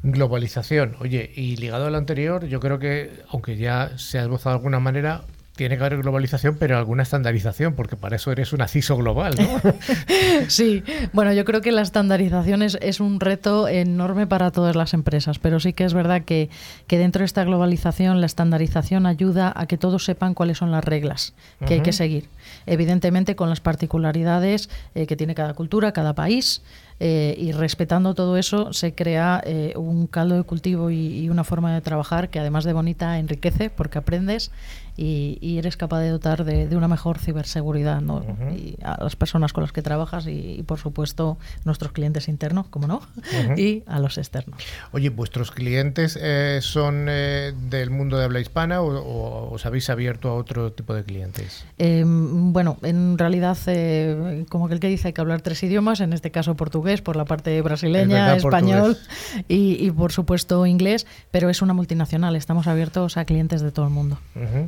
Globalización. 0.04 0.96
Oye, 1.00 1.32
y 1.36 1.58
ligado 1.58 1.86
a 1.86 1.90
lo 1.90 1.98
anterior, 1.98 2.48
yo 2.48 2.60
creo 2.60 2.80
que, 2.80 3.12
aunque 3.30 3.58
ya 3.58 3.92
se 3.98 4.20
ha 4.20 4.24
esbozado 4.24 4.56
de 4.56 4.60
alguna 4.60 4.80
manera, 4.80 5.22
tiene 5.56 5.78
que 5.78 5.84
haber 5.84 6.02
globalización, 6.02 6.56
pero 6.58 6.78
alguna 6.78 7.04
estandarización, 7.04 7.76
porque 7.76 7.96
para 7.96 8.16
eso 8.16 8.32
eres 8.32 8.52
un 8.54 8.62
aciso 8.62 8.98
global, 8.98 9.36
¿no? 9.38 9.62
sí, 10.48 10.84
bueno, 11.14 11.34
yo 11.34 11.46
creo 11.46 11.62
que 11.62 11.72
la 11.72 11.82
estandarización 11.82 12.64
es, 12.64 13.00
un 13.00 13.20
reto 13.20 13.68
enorme 13.68 14.28
para 14.28 14.52
todas 14.52 14.76
las 14.76 14.94
empresas, 14.94 15.40
pero 15.40 15.60
sí 15.60 15.74
que 15.74 15.84
es 15.84 15.94
verdad 15.94 16.24
que, 16.24 16.50
dentro 16.88 17.20
de 17.20 17.26
esta 17.26 17.44
globalización 17.44 18.22
la 18.22 18.26
estandarización 18.26 19.06
ayuda 19.06 19.54
a 19.56 19.66
que 19.68 19.78
todos 19.78 20.06
sepan 20.06 20.34
cuáles 20.34 20.58
son 20.58 20.72
las 20.72 20.84
reglas 20.84 21.34
que 21.66 21.76
hay 21.76 21.82
que 21.82 21.94
seguir. 21.94 22.28
Evidentemente 22.66 23.36
con 23.36 23.50
las 23.50 23.62
particularidades 23.62 24.70
eh, 24.96 25.08
que 25.08 25.16
tiene 25.16 25.36
cada 25.36 25.54
cultura, 25.54 25.92
cada 25.92 26.14
país, 26.14 26.62
eh, 27.04 27.34
y 27.36 27.52
respetando 27.52 28.14
todo 28.14 28.38
eso 28.38 28.74
se 28.74 28.94
crea 28.94 29.42
eh, 29.44 29.74
un 29.76 30.06
caldo 30.06 30.36
de 30.36 30.44
cultivo 30.44 30.92
y, 30.92 31.28
una 31.32 31.44
forma 31.44 31.74
de 31.74 31.82
trabajar 31.82 32.30
que 32.30 32.40
además 32.40 32.64
de 32.64 32.74
bonita 32.74 33.18
enriquece 33.18 33.72
porque 33.72 33.98
aprendes 33.98 34.52
y, 34.98 35.58
eres 35.58 35.78
capaz 35.78 36.00
de 36.02 36.10
dotar 36.10 36.44
de, 36.44 36.76
una 36.76 36.88
mejor 36.88 37.20
ciberseguridad 37.20 38.02
y 38.56 38.78
a 38.84 39.04
las 39.04 39.16
personas 39.16 39.54
con 39.54 39.64
las 39.64 39.72
que 39.72 39.82
trabajas 39.82 40.28
y, 40.28 40.64
por 40.66 40.80
supuesto 40.80 41.38
nuestros 41.66 41.92
clientes 41.92 42.28
internos, 42.28 42.68
como 42.68 42.88
no, 42.88 43.02
y 43.58 43.84
a 43.88 44.00
los 44.00 44.18
externos. 44.18 44.62
Oye, 44.92 45.10
¿vuestros 45.10 45.52
clientes 45.52 46.18
eh, 46.22 46.60
son 46.62 47.08
eh, 47.10 47.54
del 47.70 47.90
mundo 47.90 48.18
de 48.18 48.26
habla 48.26 48.40
hispana 48.40 48.82
o, 48.82 49.52
os 49.52 49.66
habéis 49.66 49.90
abierto 49.90 50.30
a 50.30 50.36
otro 50.36 50.72
tipo 50.72 50.94
de 50.94 51.04
clientes? 51.04 51.66
Em, 51.78 52.54
bueno, 52.54 52.78
en 52.84 53.18
realidad, 53.18 53.58
eh, 53.68 54.46
como 54.50 54.68
que 54.68 54.74
el 54.76 54.80
que 54.80 54.88
dice, 54.88 55.10
hay 55.10 55.14
que 55.14 55.22
hablar 55.22 55.42
tres 55.42 55.64
idiomas, 55.64 56.00
en 56.00 56.14
este 56.14 56.32
caso 56.32 56.56
portugués 56.56 57.02
por 57.02 57.16
la 57.16 57.26
parte 57.26 57.62
brasileña, 57.62 58.36
español 58.36 58.98
y, 59.48 59.90
por 59.92 60.12
supuesto 60.12 60.66
inglés, 60.66 61.08
pero 61.32 61.50
es 61.50 61.62
una 61.62 61.74
multinacional, 61.74 62.36
estamos 62.36 62.68
abiertos 62.68 63.18
a 63.18 63.26
clientes 63.26 63.62
de 63.62 63.72
todo 63.72 63.86
el 63.86 63.92
mundo. 63.92 64.20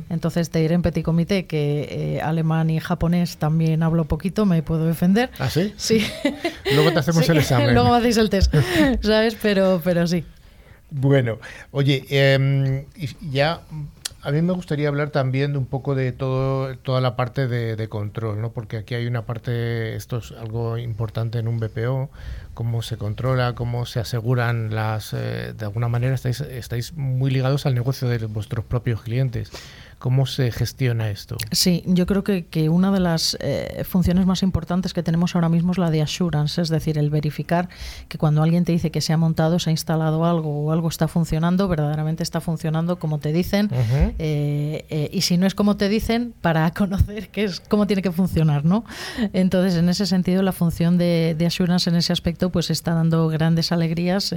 Entonces 0.08 0.23
te 0.30 0.58
diré 0.58 0.74
en 0.74 0.82
petit 0.82 1.04
comité 1.04 1.46
que 1.46 2.16
eh, 2.16 2.20
alemán 2.20 2.70
y 2.70 2.80
japonés 2.80 3.36
también 3.36 3.82
hablo 3.82 4.04
poquito, 4.04 4.46
me 4.46 4.62
puedo 4.62 4.86
defender. 4.86 5.30
¿Ah, 5.38 5.50
sí? 5.50 5.72
Sí. 5.76 6.04
Luego 6.74 6.92
te 6.92 6.98
hacemos 6.98 7.28
el 7.28 7.38
examen. 7.38 7.74
Luego 7.74 7.94
hacéis 7.94 8.16
el 8.16 8.30
test, 8.30 8.54
¿sabes? 9.02 9.36
Pero, 9.40 9.80
pero 9.84 10.06
sí. 10.06 10.24
Bueno, 10.90 11.38
oye, 11.72 12.04
em, 12.08 12.84
ya 13.30 13.62
a 14.24 14.30
mí 14.30 14.40
me 14.40 14.54
gustaría 14.54 14.88
hablar 14.88 15.10
también 15.10 15.52
de 15.52 15.58
un 15.58 15.66
poco 15.66 15.94
de 15.94 16.10
todo, 16.10 16.74
toda 16.78 17.02
la 17.02 17.14
parte 17.14 17.46
de, 17.46 17.88
control, 17.88 18.40
¿no? 18.40 18.52
Porque 18.52 18.78
aquí 18.78 18.94
hay 18.94 19.06
una 19.06 19.26
parte, 19.26 19.96
esto 19.96 20.16
es 20.16 20.32
algo 20.32 20.78
importante 20.78 21.38
en 21.38 21.46
un 21.46 21.60
BPO, 21.60 22.10
cómo 22.54 22.80
se 22.80 22.96
controla, 22.96 23.54
cómo 23.54 23.84
se 23.84 24.00
aseguran 24.00 24.74
las, 24.74 25.12
eh, 25.12 25.52
de 25.54 25.64
alguna 25.66 25.88
manera 25.88 26.14
estáis, 26.14 26.40
estáis 26.40 26.94
muy 26.94 27.30
ligados 27.30 27.66
al 27.66 27.74
negocio 27.74 28.08
de 28.08 28.24
vuestros 28.24 28.64
propios 28.64 29.02
clientes. 29.02 29.50
¿Cómo 30.04 30.26
se 30.26 30.52
gestiona 30.52 31.08
esto? 31.08 31.38
Sí, 31.50 31.82
yo 31.86 32.04
creo 32.04 32.22
que, 32.24 32.44
que 32.44 32.68
una 32.68 32.92
de 32.92 33.00
las 33.00 33.38
eh, 33.40 33.84
funciones 33.88 34.26
más 34.26 34.42
importantes 34.42 34.92
que 34.92 35.02
tenemos 35.02 35.34
ahora 35.34 35.48
mismo 35.48 35.72
es 35.72 35.78
la 35.78 35.90
de 35.90 36.02
assurance, 36.02 36.60
es 36.60 36.68
decir, 36.68 36.98
el 36.98 37.08
verificar 37.08 37.70
que 38.08 38.18
cuando 38.18 38.42
alguien 38.42 38.66
te 38.66 38.72
dice 38.72 38.90
que 38.90 39.00
se 39.00 39.14
ha 39.14 39.16
montado, 39.16 39.58
se 39.58 39.70
ha 39.70 39.72
instalado 39.72 40.26
algo 40.26 40.66
o 40.66 40.72
algo 40.72 40.88
está 40.88 41.08
funcionando, 41.08 41.68
verdaderamente 41.68 42.22
está 42.22 42.42
funcionando 42.42 42.98
como 42.98 43.18
te 43.18 43.32
dicen. 43.32 43.70
Eh, 44.18 44.84
eh, 44.90 45.08
y 45.10 45.22
si 45.22 45.38
no 45.38 45.46
es 45.46 45.54
como 45.54 45.78
te 45.78 45.88
dicen, 45.88 46.34
para 46.42 46.70
conocer 46.74 47.30
qué 47.30 47.44
es, 47.44 47.60
cómo 47.60 47.86
tiene 47.86 48.02
que 48.02 48.12
funcionar, 48.12 48.66
¿no? 48.66 48.84
Entonces, 49.32 49.74
en 49.78 49.88
ese 49.88 50.04
sentido, 50.04 50.42
la 50.42 50.52
función 50.52 50.98
de, 50.98 51.34
de 51.34 51.46
assurance 51.46 51.88
en 51.88 51.96
ese 51.96 52.12
aspecto 52.12 52.50
pues 52.50 52.68
está 52.68 52.92
dando 52.92 53.28
grandes 53.28 53.72
alegrías 53.72 54.34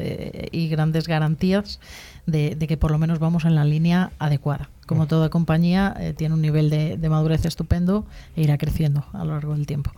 y 0.50 0.70
grandes 0.70 1.10
garantías 1.10 1.82
de, 2.28 2.56
que 2.68 2.78
por 2.78 2.92
lo 2.92 3.00
menos 3.00 3.18
vamos 3.18 3.46
en 3.46 3.56
la 3.56 3.66
línea 3.66 4.12
adecuada. 4.20 4.70
Como 4.86 5.06
mm. 5.06 5.08
toda 5.08 5.30
compañía, 5.30 5.96
eh, 6.00 6.14
tiene 6.16 6.36
un 6.36 6.42
nivel 6.42 6.70
de, 6.70 7.10
madurez 7.10 7.46
estupendo 7.46 8.06
e 8.36 8.44
irá 8.44 8.58
creciendo 8.58 9.06
a 9.14 9.26
lo 9.26 9.32
largo 9.34 9.56
del 9.56 9.66
tiempo. 9.66 9.92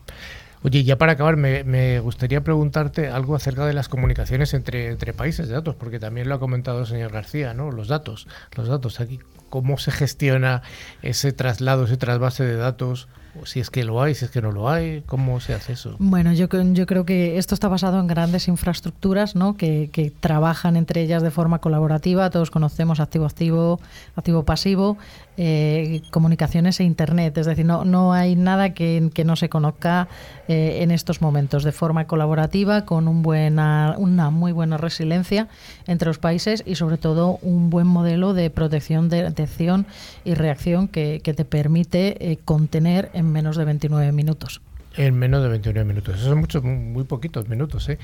Oye, 0.61 0.83
ya 0.83 0.97
para 0.97 1.13
acabar, 1.13 1.37
me, 1.37 1.99
gustaría 1.99 2.43
preguntarte 2.43 3.07
algo 3.07 3.35
acerca 3.35 3.65
de 3.65 3.73
las 3.73 3.89
comunicaciones 3.89 4.53
entre, 4.53 4.89
entre 4.89 5.13
países 5.13 5.47
de 5.47 5.53
datos, 5.53 5.75
porque 5.75 5.99
también 5.99 6.29
lo 6.29 6.35
ha 6.35 6.39
comentado 6.39 6.81
el 6.81 6.87
señor 6.87 7.11
García, 7.11 7.53
¿no? 7.53 7.71
Los 7.71 7.87
datos, 7.87 8.27
los 8.55 8.67
datos 8.67 8.99
aquí, 8.99 9.19
cómo 9.49 9.77
se 9.77 9.91
gestiona 9.91 10.61
ese 11.01 11.31
traslado, 11.31 11.85
ese 11.85 11.97
trasvase 11.97 12.43
de 12.43 12.55
datos 12.55 13.07
si 13.43 13.59
es 13.59 13.69
que 13.69 13.83
lo 13.83 14.01
hay, 14.01 14.15
si 14.15 14.25
es 14.25 14.31
que 14.31 14.41
no 14.41 14.51
lo 14.51 14.69
hay, 14.69 15.01
¿cómo 15.05 15.39
se 15.39 15.53
hace 15.53 15.73
eso? 15.73 15.95
Bueno, 15.99 16.33
yo, 16.33 16.47
yo 16.73 16.85
creo 16.85 17.05
que 17.05 17.37
esto 17.37 17.53
está 17.53 17.67
basado 17.67 17.99
en 17.99 18.07
grandes 18.07 18.47
infraestructuras 18.47 19.35
¿no? 19.35 19.55
que, 19.55 19.89
que 19.91 20.11
trabajan 20.11 20.75
entre 20.75 21.01
ellas 21.01 21.23
de 21.23 21.31
forma 21.31 21.59
colaborativa. 21.59 22.29
Todos 22.29 22.51
conocemos 22.51 22.99
activo-activo, 22.99 23.79
activo-pasivo, 24.15 24.97
eh, 25.41 26.01
comunicaciones 26.11 26.81
e 26.81 26.83
Internet. 26.83 27.37
Es 27.37 27.45
decir, 27.45 27.65
no, 27.65 27.85
no 27.85 28.11
hay 28.11 28.35
nada 28.35 28.73
que, 28.73 29.09
que 29.13 29.23
no 29.23 29.37
se 29.37 29.47
conozca 29.47 30.09
eh, 30.49 30.79
en 30.81 30.91
estos 30.91 31.21
momentos 31.21 31.63
de 31.63 31.71
forma 31.71 32.07
colaborativa, 32.07 32.83
con 32.83 33.07
un 33.07 33.21
buena, 33.21 33.95
una 33.97 34.31
muy 34.31 34.51
buena 34.51 34.75
resiliencia 34.75 35.47
entre 35.87 36.07
los 36.09 36.17
países 36.17 36.61
y 36.65 36.75
sobre 36.75 36.97
todo 36.97 37.39
un 37.41 37.69
buen 37.69 37.87
modelo 37.87 38.33
de 38.33 38.49
protección, 38.49 39.07
de 39.07 39.23
detección 39.23 39.85
y 40.25 40.33
reacción 40.33 40.89
que, 40.89 41.21
que 41.23 41.33
te 41.33 41.45
permite 41.45 42.31
eh, 42.31 42.37
contener 42.43 43.09
en 43.13 43.31
menos 43.31 43.55
de 43.55 43.63
29 43.63 44.11
minutos. 44.11 44.59
En 44.97 45.17
menos 45.17 45.41
de 45.41 45.47
29 45.47 45.87
minutos. 45.87 46.15
Eso 46.15 46.31
son 46.31 46.39
muchos, 46.39 46.63
muy 46.65 47.05
poquitos 47.05 47.47
minutos, 47.47 47.87
¿eh? 47.87 47.97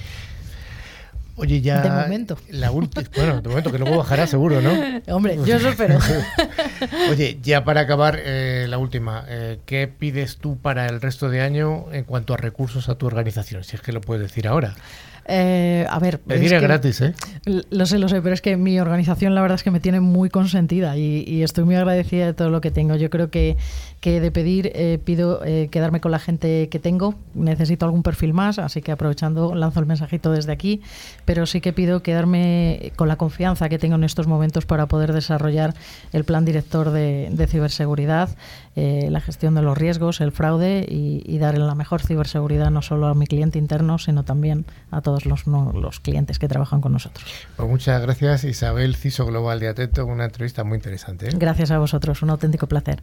Oye, 1.38 1.62
ya. 1.62 1.82
De 1.82 1.90
momento. 1.90 2.38
La 2.50 2.72
última. 2.72 3.06
Bueno, 3.16 3.42
de 3.42 3.50
momento, 3.50 3.72
que 3.72 3.78
luego 3.78 3.98
bajará 3.98 4.26
seguro, 4.26 4.62
¿no? 4.62 4.72
Hombre, 5.16 5.38
yo 5.46 5.58
eso 5.58 5.70
espero. 5.70 6.00
Oye, 7.12 7.40
ya 7.42 7.64
para 7.66 7.82
acabar, 7.82 8.20
eh, 8.24 8.68
la 8.70 8.78
última. 8.78 9.26
Eh, 9.28 9.60
¿Qué 9.66 9.88
pides 9.88 10.38
tú 10.38 10.58
para 10.58 10.88
el 10.88 11.02
resto 11.02 11.30
de 11.30 11.42
año 11.42 11.88
en 11.92 12.06
cuanto 12.06 12.34
a 12.34 12.38
recursos 12.38 12.88
a 12.88 12.96
tu 12.96 13.06
organización? 13.06 13.64
Si 13.64 13.76
es 13.76 13.82
que 13.82 13.92
lo 13.92 14.02
puedes 14.02 14.24
decir 14.24 14.48
ahora. 14.48 14.76
Eh, 15.28 15.88
a 15.90 16.00
ver. 16.00 16.20
Pedir 16.20 16.54
es 16.54 16.62
gratis, 16.62 17.02
¿eh? 17.02 17.14
Lo 17.46 17.86
sé, 17.86 17.98
lo 17.98 18.08
sé, 18.10 18.22
pero 18.22 18.34
es 18.34 18.42
que 18.42 18.58
mi 18.58 18.80
organización 18.80 19.34
la 19.34 19.42
verdad 19.42 19.56
es 19.56 19.64
que 19.64 19.72
me 19.72 19.80
tiene 19.80 20.00
muy 20.00 20.30
consentida 20.30 20.98
y, 20.98 21.44
estoy 21.44 21.64
muy 21.64 21.76
agradecida 21.76 22.26
de 22.26 22.34
todo 22.34 22.50
lo 22.50 22.62
que 22.62 22.72
tengo. 22.72 22.96
Yo 22.96 23.10
creo 23.10 23.30
que, 23.30 23.58
que 24.02 24.20
de 24.20 24.32
pedir 24.32 24.72
eh, 24.76 25.00
pido 25.04 25.42
eh, 25.44 25.70
quedarme 25.72 26.00
con 26.00 26.12
la 26.12 26.20
gente 26.20 26.70
que 26.70 26.80
tengo. 26.80 27.16
Necesito 27.34 27.86
algún 27.86 28.04
perfil 28.04 28.34
más, 28.34 28.60
así 28.60 28.82
que 28.82 28.92
aprovechando 28.92 29.56
lanzo 29.56 29.80
el 29.80 29.86
mensajito 29.86 30.32
desde 30.32 30.52
aquí, 30.52 30.82
pero 31.26 31.46
sí 31.46 31.62
que 31.62 31.74
pido 31.74 32.04
quedarme 32.04 32.92
con 32.96 33.08
la 33.08 33.16
confianza 33.16 33.70
que 33.70 33.80
tengo 33.80 33.96
en 33.96 34.04
estos 34.04 34.28
momentos 34.28 34.66
para 34.66 34.88
poder 34.88 35.14
desarrollar 35.14 35.74
el 36.14 36.24
plan 36.24 36.46
director 36.46 36.92
de, 36.92 37.30
de 37.32 37.48
ciberseguridad. 37.48 38.30
La 38.76 39.22
gestión 39.22 39.56
de 39.56 39.62
los 39.62 39.78
riesgos, 39.78 40.20
el 40.20 40.34
fraude 40.34 40.86
y, 40.88 41.38
dar 41.38 41.58
la 41.58 41.76
mejor 41.76 42.02
ciberseguridad 42.02 42.72
no 42.72 42.82
solo 42.82 43.08
a 43.08 43.16
mi 43.16 43.26
cliente 43.26 43.58
interno, 43.58 43.98
sino 43.98 44.24
también 44.24 44.66
a 44.92 45.02
todos 45.02 45.15
los, 45.24 45.48
los 45.48 46.00
clientes 46.02 46.40
que 46.40 46.50
trabajan 46.50 46.82
con 46.82 46.92
nosotros. 46.92 47.26
Pues 47.56 47.70
muchas 47.70 48.02
gracias 48.02 48.44
Isabel 48.44 48.96
Ciso 48.96 49.26
Global 49.26 49.60
de 49.60 49.70
Atento, 49.70 50.06
una 50.06 50.26
entrevista 50.26 50.64
muy 50.64 50.76
interesante. 50.76 51.30
¿eh? 51.30 51.32
Gracias 51.36 51.72
a 51.72 51.80
vosotros, 51.80 52.22
un 52.22 52.32
auténtico 52.32 52.68
placer. 52.68 53.02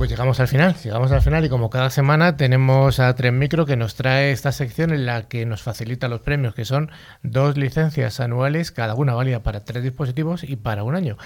Pues 0.00 0.08
llegamos 0.08 0.40
al 0.40 0.48
final, 0.48 0.74
llegamos 0.82 1.12
al 1.12 1.20
final 1.20 1.44
y 1.44 1.50
como 1.50 1.68
cada 1.68 1.90
semana 1.90 2.38
tenemos 2.38 2.98
a 3.00 3.14
Tren 3.14 3.38
Micro 3.38 3.66
que 3.66 3.76
nos 3.76 3.96
trae 3.96 4.32
esta 4.32 4.50
sección 4.50 4.94
en 4.94 5.04
la 5.04 5.28
que 5.28 5.44
nos 5.44 5.60
facilita 5.60 6.08
los 6.08 6.20
premios, 6.20 6.54
que 6.54 6.64
son 6.64 6.90
dos 7.22 7.58
licencias 7.58 8.18
anuales, 8.18 8.70
cada 8.70 8.94
una 8.94 9.12
válida 9.12 9.42
para 9.42 9.62
tres 9.62 9.82
dispositivos 9.82 10.42
y 10.42 10.56
para 10.56 10.84
un 10.84 10.94
año. 10.94 11.18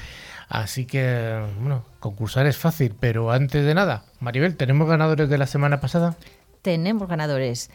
Así 0.49 0.87
que, 0.87 1.43
bueno, 1.61 1.85
concursar 2.01 2.47
es 2.47 2.57
fácil, 2.57 2.95
pero 2.99 3.31
antes 3.31 3.65
de 3.65 3.75
nada, 3.75 4.05
Maribel, 4.21 4.57
¿tenemos 4.57 4.89
ganadores 4.89 5.29
de 5.29 5.39
la 5.39 5.47
semana 5.47 5.81
pasada? 5.81 6.17
Tenemos 6.63 7.09
ganadores. 7.09 7.71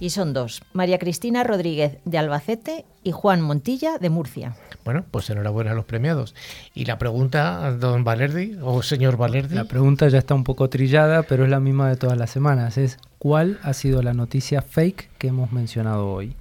Y 0.00 0.10
son 0.10 0.32
dos, 0.32 0.62
María 0.72 0.98
Cristina 0.98 1.44
Rodríguez 1.44 1.98
de 2.04 2.18
Albacete 2.18 2.84
y 3.04 3.12
Juan 3.12 3.40
Montilla 3.40 3.98
de 3.98 4.10
Murcia. 4.10 4.56
Bueno, 4.84 5.04
pues 5.08 5.30
enhorabuena 5.30 5.70
a 5.70 5.74
los 5.74 5.84
premiados. 5.84 6.34
Y 6.74 6.86
la 6.86 6.98
pregunta, 6.98 7.70
don 7.72 8.02
Valerdi 8.02 8.58
o 8.60 8.82
señor 8.82 9.16
Valerdi. 9.16 9.54
La 9.54 9.66
pregunta 9.66 10.08
ya 10.08 10.18
está 10.18 10.34
un 10.34 10.42
poco 10.42 10.68
trillada, 10.68 11.22
pero 11.22 11.44
es 11.44 11.50
la 11.50 11.60
misma 11.60 11.88
de 11.88 11.94
todas 11.94 12.18
las 12.18 12.30
semanas. 12.30 12.78
Es 12.78 12.98
¿cuál 13.18 13.60
ha 13.62 13.74
sido 13.74 14.02
la 14.02 14.12
noticia 14.12 14.60
fake 14.60 15.08
que 15.18 15.28
hemos 15.28 15.52
mencionado 15.52 16.10
hoy? 16.10 16.34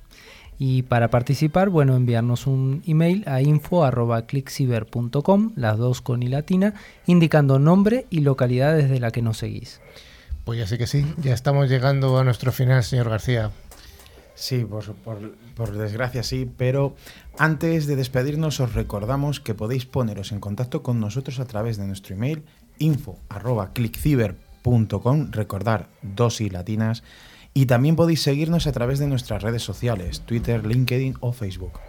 Y 0.63 0.83
para 0.83 1.09
participar, 1.09 1.69
bueno, 1.69 1.95
enviarnos 1.95 2.45
un 2.45 2.83
email 2.85 3.23
a 3.25 3.41
info.clickciber.com, 3.41 5.53
las 5.55 5.79
dos 5.79 6.01
con 6.01 6.21
y 6.21 6.27
latina, 6.27 6.75
indicando 7.07 7.57
nombre 7.57 8.05
y 8.11 8.19
localidad 8.19 8.75
desde 8.75 8.99
la 8.99 9.09
que 9.09 9.23
nos 9.23 9.39
seguís. 9.39 9.81
Pues 10.43 10.59
ya 10.59 10.67
sé 10.67 10.77
que 10.77 10.85
sí, 10.85 11.03
ya 11.17 11.33
estamos 11.33 11.67
llegando 11.67 12.15
a 12.19 12.23
nuestro 12.23 12.51
final, 12.51 12.83
señor 12.83 13.09
García. 13.09 13.49
Sí, 14.35 14.63
por, 14.63 15.73
desgracia 15.75 16.21
sí, 16.21 16.47
pero 16.57 16.95
antes 17.39 17.87
de 17.87 17.95
despedirnos 17.95 18.59
os 18.59 18.75
recordamos 18.75 19.39
que 19.39 19.55
podéis 19.55 19.87
poneros 19.87 20.31
en 20.31 20.39
contacto 20.39 20.83
con 20.83 20.99
nosotros 20.99 21.39
a 21.39 21.45
través 21.45 21.77
de 21.77 21.87
nuestro 21.87 22.15
email 22.15 22.43
info.clickciber.com, 22.77 25.31
recordar 25.31 25.87
dos 26.03 26.39
y 26.39 26.51
latinas, 26.51 27.01
y 27.53 27.65
también 27.65 27.95
podéis 27.95 28.21
seguirnos 28.21 28.67
a 28.67 28.71
través 28.71 28.99
de 28.99 29.07
nuestras 29.07 29.43
redes 29.43 29.63
sociales, 29.63 30.21
Twitter, 30.21 30.65
LinkedIn 30.65 31.15
o 31.19 31.33
Facebook. 31.33 31.79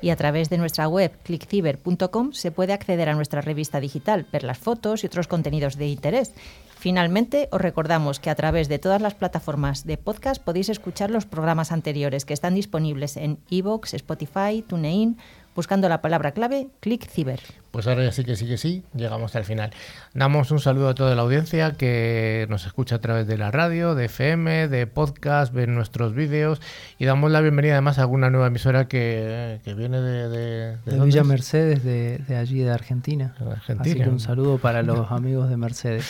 Y 0.00 0.10
a 0.10 0.16
través 0.16 0.48
de 0.48 0.58
nuestra 0.58 0.86
web 0.86 1.12
clickciber.com 1.24 2.32
se 2.32 2.52
puede 2.52 2.72
acceder 2.72 3.08
a 3.08 3.14
nuestra 3.14 3.40
revista 3.40 3.80
digital, 3.80 4.26
ver 4.32 4.44
las 4.44 4.58
fotos 4.58 5.02
y 5.02 5.08
otros 5.08 5.26
contenidos 5.26 5.76
de 5.76 5.88
interés 5.88 6.32
Finalmente, 6.78 7.48
os 7.50 7.60
recordamos 7.60 8.20
que 8.20 8.30
a 8.30 8.36
través 8.36 8.68
de 8.68 8.78
todas 8.78 9.02
las 9.02 9.14
plataformas 9.14 9.84
de 9.84 9.96
podcast 9.96 10.40
podéis 10.40 10.68
escuchar 10.68 11.10
los 11.10 11.26
programas 11.26 11.72
anteriores 11.72 12.24
que 12.24 12.34
están 12.34 12.54
disponibles 12.54 13.16
en 13.16 13.40
iVoox, 13.50 13.94
Spotify, 13.94 14.62
TuneIn, 14.62 15.18
buscando 15.56 15.88
la 15.88 16.00
palabra 16.00 16.30
clave 16.30 16.68
ClickCiber. 16.78 17.40
Pues 17.70 17.86
ahora 17.86 18.02
ya 18.02 18.12
sí 18.12 18.24
que 18.24 18.34
sí 18.34 18.46
que 18.46 18.56
sí, 18.56 18.82
llegamos 18.94 19.36
al 19.36 19.44
final. 19.44 19.70
Damos 20.14 20.50
un 20.50 20.58
saludo 20.58 20.88
a 20.88 20.94
toda 20.94 21.14
la 21.14 21.22
audiencia 21.22 21.72
que 21.72 22.46
nos 22.48 22.64
escucha 22.64 22.96
a 22.96 22.98
través 23.00 23.26
de 23.26 23.36
la 23.36 23.50
radio, 23.50 23.94
de 23.94 24.06
FM, 24.06 24.68
de 24.68 24.86
podcast, 24.86 25.52
ven 25.52 25.74
nuestros 25.74 26.14
vídeos 26.14 26.60
y 26.98 27.04
damos 27.04 27.30
la 27.30 27.42
bienvenida 27.42 27.74
además 27.74 27.98
a 27.98 28.02
alguna 28.02 28.30
nueva 28.30 28.46
emisora 28.46 28.88
que, 28.88 29.60
viene 29.76 30.00
de... 30.00 30.28
De, 30.28 30.76
de, 30.84 31.04
Villa 31.04 31.24
Mercedes, 31.24 31.84
de, 31.84 32.36
allí, 32.36 32.60
de 32.60 32.70
Argentina. 32.70 33.34
Argentina. 33.38 33.80
Así 33.82 33.94
que 34.02 34.08
un 34.08 34.20
saludo 34.20 34.58
para 34.58 34.82
los 34.82 35.10
amigos 35.12 35.50
de 35.50 35.56
Mercedes. 35.56 36.06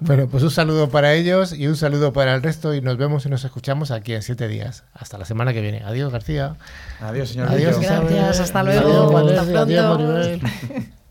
Bueno, 0.00 0.28
pues 0.28 0.42
un 0.42 0.50
saludo 0.50 0.88
para 0.88 1.12
ellos 1.12 1.52
y 1.52 1.66
un 1.66 1.76
saludo 1.76 2.12
para 2.12 2.34
el 2.34 2.42
resto 2.42 2.74
y 2.74 2.80
nos 2.80 2.96
vemos 2.96 3.26
y 3.26 3.28
nos 3.28 3.44
escuchamos 3.44 3.90
aquí 3.90 4.14
en 4.14 4.22
siete 4.22 4.48
días. 4.48 4.84
Hasta 4.94 5.18
la 5.18 5.24
semana 5.24 5.52
que 5.52 5.60
viene. 5.60 5.82
Adiós, 5.84 6.10
García. 6.10 6.56
Adiós, 7.00 7.30
señor. 7.30 7.48
Adiós, 7.48 7.78
gracias. 7.80 8.40
Hasta 8.40 8.62
luego. 8.62 9.18
Hasta 9.18 9.66
pronto. 9.66 10.46